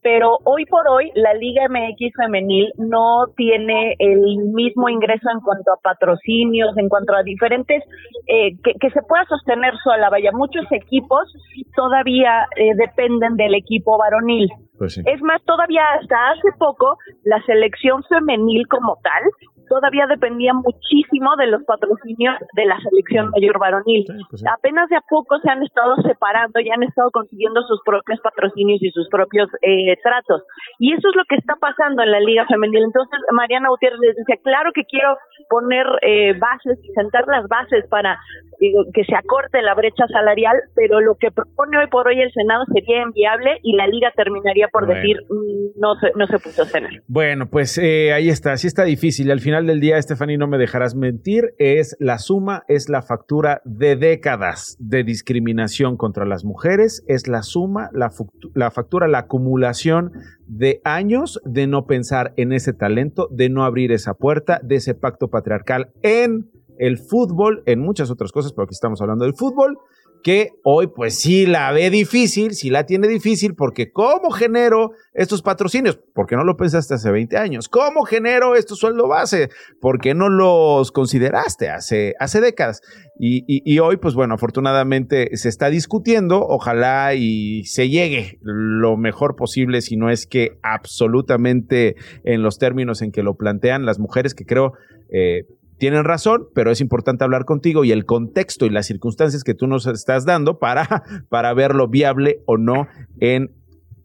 pero 0.01 0.37
hoy 0.45 0.65
por 0.65 0.87
hoy 0.87 1.11
la 1.15 1.33
Liga 1.33 1.67
MX 1.67 2.13
femenil 2.15 2.71
no 2.77 3.25
tiene 3.35 3.95
el 3.99 4.37
mismo 4.53 4.89
ingreso 4.89 5.29
en 5.33 5.41
cuanto 5.41 5.73
a 5.73 5.77
patrocinios, 5.81 6.77
en 6.77 6.87
cuanto 6.87 7.13
a 7.15 7.23
diferentes, 7.23 7.83
eh, 8.27 8.51
que, 8.63 8.89
se 8.89 9.01
pueda 9.01 9.25
sostener 9.25 9.73
sola. 9.83 10.09
Vaya, 10.09 10.31
muchos 10.31 10.65
equipos 10.71 11.31
todavía 11.75 12.47
eh, 12.55 12.73
dependen 12.75 13.35
del 13.35 13.55
equipo 13.55 13.97
varonil. 13.97 14.49
Pues 14.77 14.97
es 14.97 15.21
más, 15.21 15.43
todavía 15.43 15.83
hasta 15.99 16.31
hace 16.31 16.57
poco 16.57 16.97
la 17.23 17.41
selección 17.43 18.01
femenil 18.03 18.67
como 18.67 18.97
tal 19.03 19.23
todavía 19.69 20.07
dependía 20.07 20.53
muchísimo 20.53 21.35
de 21.37 21.47
los 21.47 21.63
patrocinios 21.63 22.35
de 22.53 22.65
la 22.65 22.77
selección 22.81 23.29
mayor 23.29 23.59
varonil. 23.59 24.05
Pues 24.29 24.43
Apenas 24.45 24.89
de 24.89 24.97
a 24.97 25.03
poco 25.07 25.39
se 25.39 25.49
han 25.49 25.63
estado 25.63 25.95
separando 26.03 26.59
y 26.59 26.69
han 26.69 26.83
estado 26.83 27.09
consiguiendo 27.11 27.61
sus 27.63 27.79
propios 27.85 28.19
patrocinios 28.21 28.81
y 28.81 28.89
sus 28.91 29.07
propios 29.09 29.47
eh, 29.61 29.95
tratos. 30.03 30.43
Y 30.79 30.93
eso 30.93 31.09
es 31.09 31.15
lo 31.15 31.23
que 31.29 31.35
está 31.35 31.55
pasando 31.55 32.03
en 32.03 32.11
la 32.11 32.19
Liga 32.19 32.45
Femenil. 32.47 32.83
Entonces, 32.83 33.19
Mariana 33.31 33.69
Gutiérrez 33.69 33.99
les 34.01 34.15
decía, 34.15 34.35
claro 34.43 34.71
que 34.73 34.83
quiero 34.85 35.15
poner 35.49 35.85
eh, 36.01 36.33
bases 36.37 36.79
y 36.83 36.91
sentar 36.93 37.27
las 37.27 37.47
bases 37.47 37.85
para 37.89 38.19
que 38.59 39.03
se 39.05 39.15
acorte 39.15 39.61
la 39.61 39.73
brecha 39.73 40.05
salarial, 40.07 40.57
pero 40.75 40.99
lo 40.99 41.15
que 41.15 41.31
propone 41.31 41.77
hoy 41.77 41.87
por 41.87 42.07
hoy 42.07 42.19
el 42.19 42.31
Senado 42.33 42.65
sería 42.73 43.03
inviable 43.03 43.57
y 43.63 43.73
la 43.75 43.87
Liga 43.87 44.11
terminaría 44.15 44.67
por 44.67 44.85
decir 44.85 45.17
mm, 45.29 45.79
no 45.79 45.95
se, 45.95 46.11
no 46.15 46.27
se 46.27 46.39
puede 46.39 46.55
sostener. 46.55 47.01
Bueno, 47.07 47.47
pues 47.49 47.77
eh, 47.77 48.11
ahí 48.11 48.29
está, 48.29 48.57
sí 48.57 48.67
está 48.67 48.83
difícil. 48.83 49.31
Al 49.31 49.39
final 49.39 49.58
del 49.65 49.79
día, 49.79 50.01
Stephanie, 50.01 50.37
no 50.37 50.47
me 50.47 50.57
dejarás 50.57 50.95
mentir, 50.95 51.53
es 51.57 51.95
la 51.99 52.19
suma, 52.19 52.63
es 52.67 52.89
la 52.89 53.01
factura 53.01 53.61
de 53.65 53.95
décadas 53.95 54.75
de 54.79 55.03
discriminación 55.03 55.97
contra 55.97 56.25
las 56.25 56.45
mujeres, 56.45 57.03
es 57.07 57.27
la 57.27 57.41
suma, 57.43 57.89
la, 57.93 58.11
la 58.53 58.71
factura, 58.71 59.07
la 59.07 59.19
acumulación 59.19 60.11
de 60.47 60.81
años 60.83 61.41
de 61.45 61.67
no 61.67 61.85
pensar 61.85 62.33
en 62.37 62.51
ese 62.51 62.73
talento, 62.73 63.27
de 63.31 63.49
no 63.49 63.63
abrir 63.63 63.91
esa 63.91 64.13
puerta, 64.13 64.59
de 64.63 64.75
ese 64.75 64.95
pacto 64.95 65.29
patriarcal 65.29 65.91
en 66.01 66.49
el 66.77 66.97
fútbol, 66.97 67.61
en 67.65 67.79
muchas 67.81 68.09
otras 68.09 68.31
cosas, 68.31 68.53
pero 68.53 68.63
aquí 68.63 68.73
estamos 68.73 69.01
hablando 69.01 69.25
del 69.25 69.35
fútbol, 69.35 69.77
que 70.23 70.51
hoy 70.63 70.87
pues 70.87 71.19
sí 71.19 71.45
la 71.45 71.71
ve 71.71 71.89
difícil, 71.89 72.53
sí 72.53 72.69
la 72.69 72.85
tiene 72.85 73.07
difícil, 73.07 73.55
porque 73.55 73.91
¿cómo 73.91 74.31
genero 74.31 74.91
estos 75.13 75.41
patrocinios? 75.41 75.99
Porque 76.13 76.35
no 76.35 76.43
lo 76.43 76.57
pensaste 76.57 76.93
hace 76.93 77.11
20 77.11 77.37
años. 77.37 77.69
¿Cómo 77.69 78.03
genero 78.03 78.55
estos 78.55 78.79
sueldo 78.79 79.07
base? 79.07 79.49
Porque 79.79 80.13
no 80.13 80.29
los 80.29 80.91
consideraste 80.91 81.69
hace, 81.69 82.15
hace 82.19 82.41
décadas? 82.41 82.81
Y, 83.21 83.43
y, 83.47 83.79
hoy, 83.79 83.97
pues 83.97 84.15
bueno, 84.15 84.35
afortunadamente 84.35 85.35
se 85.35 85.49
está 85.49 85.69
discutiendo, 85.69 86.41
ojalá 86.41 87.15
y 87.15 87.65
se 87.65 87.89
llegue 87.89 88.39
lo 88.41 88.95
mejor 88.95 89.35
posible, 89.35 89.81
si 89.81 89.97
no 89.97 90.09
es 90.09 90.25
que 90.25 90.57
absolutamente 90.63 91.97
en 92.23 92.43
los 92.43 92.59
términos 92.59 93.01
en 93.01 93.11
que 93.11 93.23
lo 93.23 93.35
plantean 93.35 93.85
las 93.85 93.99
mujeres, 93.99 94.33
que 94.33 94.45
creo... 94.45 94.73
Eh, 95.11 95.45
tienen 95.79 96.03
razón, 96.03 96.47
pero 96.53 96.71
es 96.71 96.81
importante 96.81 97.23
hablar 97.23 97.45
contigo 97.45 97.83
y 97.83 97.91
el 97.91 98.05
contexto 98.05 98.65
y 98.65 98.69
las 98.69 98.85
circunstancias 98.85 99.43
que 99.43 99.55
tú 99.55 99.65
nos 99.65 99.87
estás 99.87 100.25
dando 100.25 100.59
para, 100.59 101.03
para 101.29 101.53
verlo 101.53 101.87
viable 101.87 102.41
o 102.45 102.57
no 102.57 102.87
en 103.19 103.51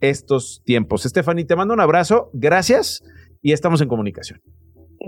estos 0.01 0.63
tiempos. 0.65 1.03
Stephanie, 1.03 1.45
te 1.45 1.57
mando 1.57 1.75
un 1.75 1.81
abrazo, 1.81 2.31
gracias 2.33 3.03
y 3.43 3.53
estamos 3.53 3.81
en 3.83 3.89
comunicación. 3.89 4.41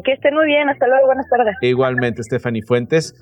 Que 0.05 0.13
estén 0.13 0.35
muy 0.35 0.47
bien, 0.47 0.69
hasta 0.69 0.87
luego, 0.87 1.07
buenas 1.07 1.27
tardes. 1.31 1.55
Igualmente, 1.63 2.23
Stephanie 2.23 2.63
Fuentes. 2.63 3.15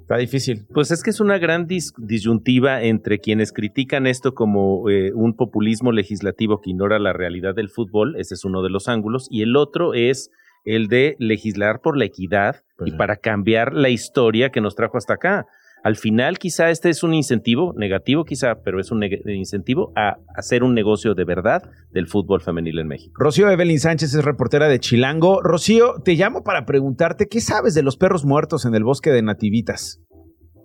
Está 0.00 0.16
difícil. 0.18 0.66
Pues 0.72 0.90
es 0.92 1.02
que 1.02 1.10
es 1.10 1.20
una 1.20 1.38
gran 1.38 1.66
disyuntiva 1.66 2.82
entre 2.82 3.18
quienes 3.18 3.52
critican 3.52 4.06
esto 4.06 4.34
como 4.34 4.88
eh, 4.88 5.12
un 5.12 5.34
populismo 5.34 5.90
legislativo 5.90 6.60
que 6.60 6.70
ignora 6.70 6.98
la 7.00 7.12
realidad 7.12 7.54
del 7.54 7.68
fútbol, 7.68 8.14
ese 8.16 8.34
es 8.34 8.44
uno 8.44 8.62
de 8.62 8.70
los 8.70 8.88
ángulos, 8.88 9.26
y 9.30 9.42
el 9.42 9.56
otro 9.56 9.94
es 9.94 10.30
el 10.66 10.88
de 10.88 11.16
legislar 11.18 11.80
por 11.80 11.96
la 11.96 12.04
equidad 12.04 12.56
y 12.80 12.90
pues 12.90 12.94
para 12.94 13.16
cambiar 13.16 13.72
la 13.72 13.88
historia 13.88 14.50
que 14.50 14.60
nos 14.60 14.74
trajo 14.74 14.98
hasta 14.98 15.14
acá. 15.14 15.46
Al 15.82 15.94
final, 15.94 16.38
quizá 16.38 16.70
este 16.70 16.88
es 16.90 17.04
un 17.04 17.14
incentivo, 17.14 17.72
negativo 17.76 18.24
quizá, 18.24 18.56
pero 18.64 18.80
es 18.80 18.90
un 18.90 19.04
incentivo 19.04 19.92
a 19.94 20.16
hacer 20.34 20.64
un 20.64 20.74
negocio 20.74 21.14
de 21.14 21.24
verdad 21.24 21.62
del 21.92 22.08
fútbol 22.08 22.40
femenil 22.40 22.80
en 22.80 22.88
México. 22.88 23.14
Rocío 23.22 23.48
Evelyn 23.48 23.78
Sánchez 23.78 24.12
es 24.14 24.24
reportera 24.24 24.66
de 24.66 24.80
Chilango. 24.80 25.40
Rocío, 25.42 26.00
te 26.04 26.14
llamo 26.14 26.42
para 26.42 26.66
preguntarte, 26.66 27.28
¿qué 27.28 27.40
sabes 27.40 27.74
de 27.74 27.84
los 27.84 27.96
perros 27.96 28.24
muertos 28.24 28.66
en 28.66 28.74
el 28.74 28.82
bosque 28.82 29.10
de 29.10 29.22
Nativitas? 29.22 30.02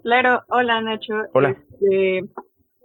Claro, 0.01 0.41
hola 0.47 0.81
Nacho. 0.81 1.13
Hola. 1.33 1.49
Este, 1.51 2.23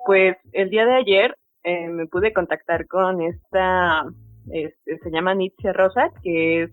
pues 0.05 0.37
el 0.53 0.69
día 0.69 0.85
de 0.85 0.95
ayer 0.95 1.35
eh, 1.65 1.89
me 1.89 2.07
pude 2.07 2.35
contactar 2.35 2.87
con 2.87 3.23
esta, 3.23 4.05
este, 4.53 4.99
se 5.03 5.11
llama 5.11 5.35
Nietzsche 5.35 5.73
Rosa, 5.73 6.11
que 6.23 6.65
es 6.65 6.71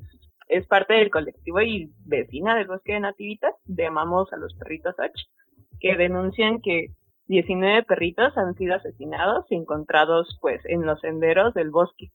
es 0.48 0.68
parte 0.68 0.94
del 0.94 1.10
colectivo 1.10 1.62
y 1.62 1.92
vecina 2.06 2.56
del 2.56 2.68
bosque 2.68 2.94
de 2.94 3.00
Nativitas 3.00 3.54
de 3.66 3.86
Amamos 3.86 4.32
a 4.34 4.38
los 4.38 4.54
Perritos 4.56 5.00
H, 5.00 5.14
que 5.80 5.96
denuncian 5.96 6.62
que 6.62 6.88
19 7.28 7.84
perritos 7.84 8.38
han 8.38 8.56
sido 8.56 8.76
asesinados 8.76 9.46
y 9.50 9.56
encontrados 9.56 10.38
pues 10.42 10.62
en 10.66 10.86
los 10.86 11.00
senderos 11.02 11.54
del 11.54 11.72
bosque. 11.72 12.12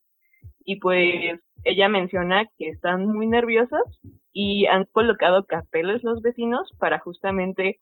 Y 0.64 0.76
pues 0.76 1.40
ella 1.64 1.88
menciona 1.88 2.46
que 2.58 2.68
están 2.68 3.06
muy 3.06 3.26
nerviosos 3.26 4.00
y 4.32 4.66
han 4.66 4.84
colocado 4.84 5.46
carteles 5.46 6.04
los 6.04 6.20
vecinos 6.20 6.70
para 6.78 6.98
justamente 6.98 7.80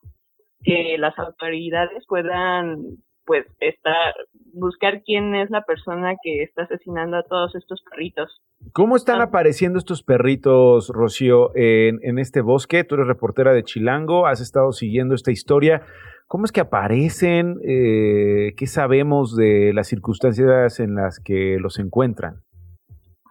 que 0.63 0.97
las 0.99 1.19
autoridades 1.19 2.07
puedan 2.07 2.99
pues 3.27 3.45
estar 3.61 4.15
buscar 4.53 5.03
quién 5.03 5.35
es 5.35 5.51
la 5.51 5.63
persona 5.63 6.15
que 6.23 6.43
está 6.43 6.63
asesinando 6.63 7.19
a 7.19 7.23
todos 7.23 7.55
estos 7.55 7.83
perritos. 7.91 8.41
¿Cómo 8.73 8.97
están 8.97 9.21
ah. 9.21 9.25
apareciendo 9.25 9.79
estos 9.79 10.03
perritos, 10.03 10.89
Rocío, 10.89 11.51
en, 11.55 11.99
en, 12.03 12.19
este 12.19 12.41
bosque? 12.41 12.85
Tú 12.85 12.95
eres 12.95 13.07
reportera 13.07 13.53
de 13.53 13.65
Chilango, 13.65 14.27
has 14.27 14.41
estado 14.41 14.73
siguiendo 14.73 15.15
esta 15.15 15.31
historia. 15.31 15.83
¿Cómo 16.27 16.45
es 16.45 16.53
que 16.53 16.61
aparecen? 16.61 17.57
Eh, 17.65 18.55
¿Qué 18.57 18.67
sabemos 18.67 19.37
de 19.37 19.73
las 19.73 19.87
circunstancias 19.87 20.81
en 20.81 20.97
las 20.97 21.21
que 21.21 21.57
los 21.61 21.79
encuentran? 21.79 22.43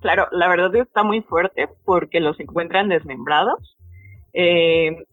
Claro, 0.02 0.28
la 0.32 0.48
verdad 0.48 0.74
está 0.76 1.04
muy 1.04 1.22
fuerte 1.22 1.68
porque 1.84 2.20
los 2.20 2.39
encuentran 2.39 2.88
desmembrados, 2.88 3.78
eh, 4.34 5.06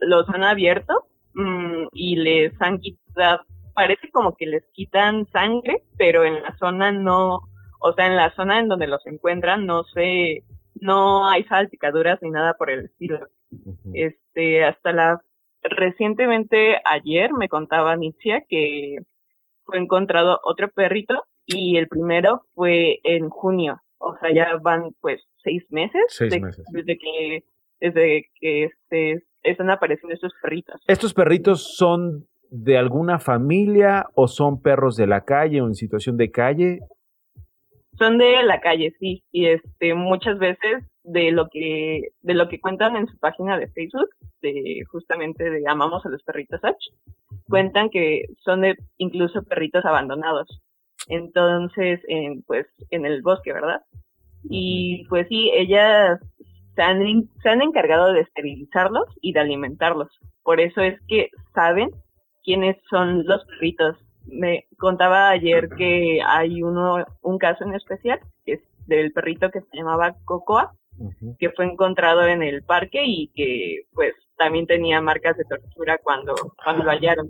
los 0.00 0.28
han 0.30 0.42
abierto 0.42 1.06
mm, 1.34 1.88
y 1.92 2.16
les 2.16 2.60
han 2.60 2.78
quitado 2.78 3.42
parece 3.80 4.10
como 4.10 4.36
que 4.36 4.46
les 4.46 4.64
quitan 4.72 5.26
sangre, 5.32 5.82
pero 5.96 6.24
en 6.24 6.42
la 6.42 6.54
zona 6.58 6.92
no, 6.92 7.40
o 7.80 7.92
sea, 7.94 8.06
en 8.06 8.16
la 8.16 8.30
zona 8.34 8.60
en 8.60 8.68
donde 8.68 8.86
los 8.86 9.06
encuentran 9.06 9.64
no 9.64 9.84
sé, 9.84 10.44
no 10.74 11.26
hay 11.26 11.44
salpicaduras 11.44 12.20
ni 12.20 12.30
nada 12.30 12.54
por 12.58 12.70
el 12.70 12.84
estilo. 12.84 13.26
Este, 13.94 14.64
hasta 14.64 14.92
la 14.92 15.20
recientemente 15.62 16.76
ayer 16.84 17.32
me 17.32 17.48
contaba 17.48 17.96
Nitzia 17.96 18.44
que 18.48 18.98
fue 19.64 19.78
encontrado 19.78 20.40
otro 20.44 20.68
perrito 20.70 21.24
y 21.46 21.78
el 21.78 21.88
primero 21.88 22.44
fue 22.54 23.00
en 23.02 23.30
junio. 23.30 23.80
O 23.98 24.16
sea, 24.18 24.32
ya 24.32 24.56
van 24.62 24.94
pues 25.00 25.22
seis 25.42 25.64
meses, 25.70 26.02
desde 26.18 26.98
que 26.98 27.44
desde 27.80 28.28
que 28.38 28.64
este, 28.64 29.24
están 29.42 29.70
apareciendo 29.70 30.14
estos 30.14 30.32
perritos. 30.42 30.80
¿Estos 30.86 31.14
perritos 31.14 31.76
son 31.76 32.26
de 32.50 32.76
alguna 32.76 33.18
familia 33.18 34.06
o 34.14 34.26
son 34.28 34.60
perros 34.60 34.96
de 34.96 35.06
la 35.06 35.24
calle 35.24 35.60
o 35.60 35.66
en 35.66 35.74
situación 35.74 36.16
de 36.16 36.30
calle? 36.30 36.80
Son 37.98 38.18
de 38.18 38.42
la 38.42 38.60
calle, 38.60 38.94
sí, 38.98 39.22
y 39.30 39.46
este 39.46 39.94
muchas 39.94 40.38
veces 40.38 40.84
de 41.04 41.32
lo 41.32 41.48
que 41.48 42.08
de 42.22 42.34
lo 42.34 42.48
que 42.48 42.60
cuentan 42.60 42.96
en 42.96 43.06
su 43.06 43.18
página 43.18 43.58
de 43.58 43.68
Facebook, 43.68 44.08
de 44.42 44.82
justamente 44.90 45.48
de 45.48 45.62
amamos 45.68 46.04
a 46.04 46.08
los 46.08 46.22
perritos 46.22 46.62
H, 46.64 46.76
cuentan 47.48 47.90
que 47.90 48.26
son 48.44 48.62
de 48.62 48.76
incluso 48.96 49.42
perritos 49.44 49.84
abandonados. 49.84 50.62
Entonces, 51.08 52.00
en, 52.08 52.42
pues 52.42 52.66
en 52.90 53.06
el 53.06 53.22
bosque, 53.22 53.52
¿verdad? 53.52 53.82
Y 54.44 55.06
pues 55.08 55.26
sí, 55.28 55.50
ellas 55.54 56.20
se 56.74 56.82
han, 56.82 57.02
se 57.42 57.48
han 57.48 57.62
encargado 57.62 58.12
de 58.12 58.20
esterilizarlos 58.20 59.06
y 59.20 59.32
de 59.32 59.40
alimentarlos. 59.40 60.08
Por 60.42 60.60
eso 60.60 60.80
es 60.80 60.98
que 61.08 61.30
saben 61.54 61.90
quiénes 62.50 62.76
son 62.90 63.24
los 63.26 63.44
perritos. 63.44 63.96
Me 64.26 64.66
contaba 64.76 65.30
ayer 65.30 65.68
que 65.78 66.20
hay 66.26 66.64
uno, 66.64 67.04
un 67.22 67.38
caso 67.38 67.62
en 67.62 67.74
especial, 67.74 68.18
que 68.44 68.54
es 68.54 68.60
del 68.88 69.12
perrito 69.12 69.50
que 69.52 69.60
se 69.60 69.76
llamaba 69.76 70.16
Cocoa, 70.24 70.72
que 71.38 71.50
fue 71.50 71.66
encontrado 71.66 72.26
en 72.26 72.42
el 72.42 72.64
parque 72.64 73.04
y 73.04 73.28
que 73.36 73.82
pues 73.92 74.14
también 74.36 74.66
tenía 74.66 75.00
marcas 75.00 75.36
de 75.36 75.44
tortura 75.44 75.98
cuando, 76.02 76.34
cuando 76.62 76.82
lo 76.82 76.90
hallaron. 76.90 77.28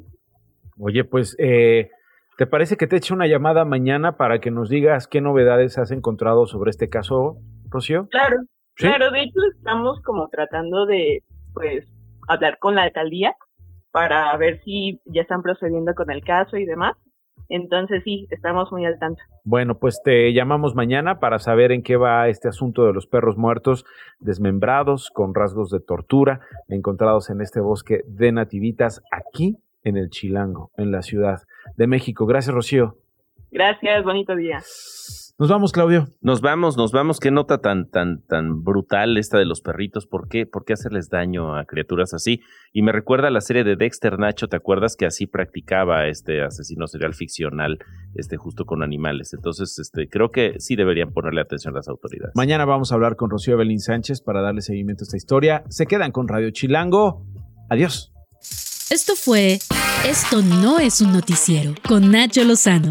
Oye, 0.78 1.04
pues, 1.04 1.36
eh, 1.38 1.90
¿te 2.38 2.46
parece 2.46 2.78
que 2.78 2.86
te 2.86 2.96
eche 2.96 3.12
una 3.12 3.26
llamada 3.26 3.66
mañana 3.66 4.16
para 4.16 4.40
que 4.40 4.50
nos 4.50 4.70
digas 4.70 5.06
qué 5.06 5.20
novedades 5.20 5.76
has 5.76 5.90
encontrado 5.90 6.46
sobre 6.46 6.70
este 6.70 6.88
caso, 6.88 7.36
Rocío? 7.68 8.08
Claro, 8.10 8.38
claro, 8.74 9.10
de 9.10 9.24
hecho 9.24 9.40
estamos 9.54 10.00
como 10.00 10.28
tratando 10.28 10.86
de, 10.86 11.22
pues, 11.52 11.86
hablar 12.26 12.58
con 12.58 12.74
la 12.74 12.84
alcaldía 12.84 13.36
para 13.92 14.36
ver 14.36 14.60
si 14.64 15.00
ya 15.06 15.22
están 15.22 15.42
procediendo 15.42 15.94
con 15.94 16.10
el 16.10 16.22
caso 16.22 16.56
y 16.56 16.64
demás. 16.64 16.96
Entonces 17.48 18.02
sí, 18.04 18.28
estamos 18.30 18.70
muy 18.70 18.84
al 18.86 18.98
tanto. 18.98 19.20
Bueno, 19.44 19.78
pues 19.78 20.00
te 20.04 20.32
llamamos 20.32 20.76
mañana 20.76 21.18
para 21.18 21.40
saber 21.40 21.72
en 21.72 21.82
qué 21.82 21.96
va 21.96 22.28
este 22.28 22.48
asunto 22.48 22.86
de 22.86 22.92
los 22.92 23.06
perros 23.06 23.36
muertos, 23.36 23.84
desmembrados, 24.20 25.10
con 25.10 25.34
rasgos 25.34 25.70
de 25.70 25.80
tortura, 25.80 26.40
encontrados 26.68 27.28
en 27.28 27.40
este 27.40 27.60
bosque 27.60 28.02
de 28.06 28.30
nativitas 28.30 29.02
aquí 29.10 29.56
en 29.82 29.96
el 29.96 30.10
Chilango, 30.10 30.70
en 30.76 30.92
la 30.92 31.02
Ciudad 31.02 31.40
de 31.76 31.86
México. 31.88 32.26
Gracias, 32.26 32.54
Rocío. 32.54 32.96
Gracias, 33.50 34.04
bonito 34.04 34.36
día. 34.36 34.60
Nos 35.40 35.48
vamos, 35.48 35.72
Claudio. 35.72 36.06
Nos 36.20 36.42
vamos, 36.42 36.76
nos 36.76 36.92
vamos. 36.92 37.18
Qué 37.18 37.30
nota 37.30 37.62
tan, 37.62 37.88
tan, 37.88 38.20
tan 38.26 38.62
brutal 38.62 39.16
esta 39.16 39.38
de 39.38 39.46
los 39.46 39.62
perritos. 39.62 40.04
¿Por 40.06 40.28
qué? 40.28 40.44
¿Por 40.44 40.66
qué 40.66 40.74
hacerles 40.74 41.08
daño 41.08 41.56
a 41.56 41.64
criaturas 41.64 42.12
así? 42.12 42.42
Y 42.74 42.82
me 42.82 42.92
recuerda 42.92 43.28
a 43.28 43.30
la 43.30 43.40
serie 43.40 43.64
de 43.64 43.74
Dexter 43.74 44.18
Nacho. 44.18 44.48
¿Te 44.48 44.56
acuerdas 44.56 44.96
que 44.96 45.06
así 45.06 45.26
practicaba 45.26 46.08
este 46.08 46.42
asesino 46.42 46.86
serial 46.86 47.14
ficcional, 47.14 47.78
este 48.14 48.36
justo 48.36 48.66
con 48.66 48.82
animales? 48.82 49.32
Entonces, 49.32 49.78
este, 49.78 50.10
creo 50.10 50.30
que 50.30 50.60
sí 50.60 50.76
deberían 50.76 51.14
ponerle 51.14 51.40
atención 51.40 51.72
las 51.72 51.88
autoridades. 51.88 52.36
Mañana 52.36 52.66
vamos 52.66 52.92
a 52.92 52.96
hablar 52.96 53.16
con 53.16 53.30
Rocío 53.30 53.54
Evelyn 53.54 53.80
Sánchez 53.80 54.20
para 54.20 54.42
darle 54.42 54.60
seguimiento 54.60 55.04
a 55.04 55.06
esta 55.06 55.16
historia. 55.16 55.64
Se 55.70 55.86
quedan 55.86 56.12
con 56.12 56.28
Radio 56.28 56.50
Chilango. 56.50 57.24
Adiós. 57.70 58.12
Esto 58.90 59.14
fue 59.16 59.54
Esto 60.06 60.42
no 60.42 60.80
es 60.80 61.00
un 61.00 61.14
noticiero 61.14 61.72
con 61.88 62.10
Nacho 62.10 62.44
Lozano 62.44 62.90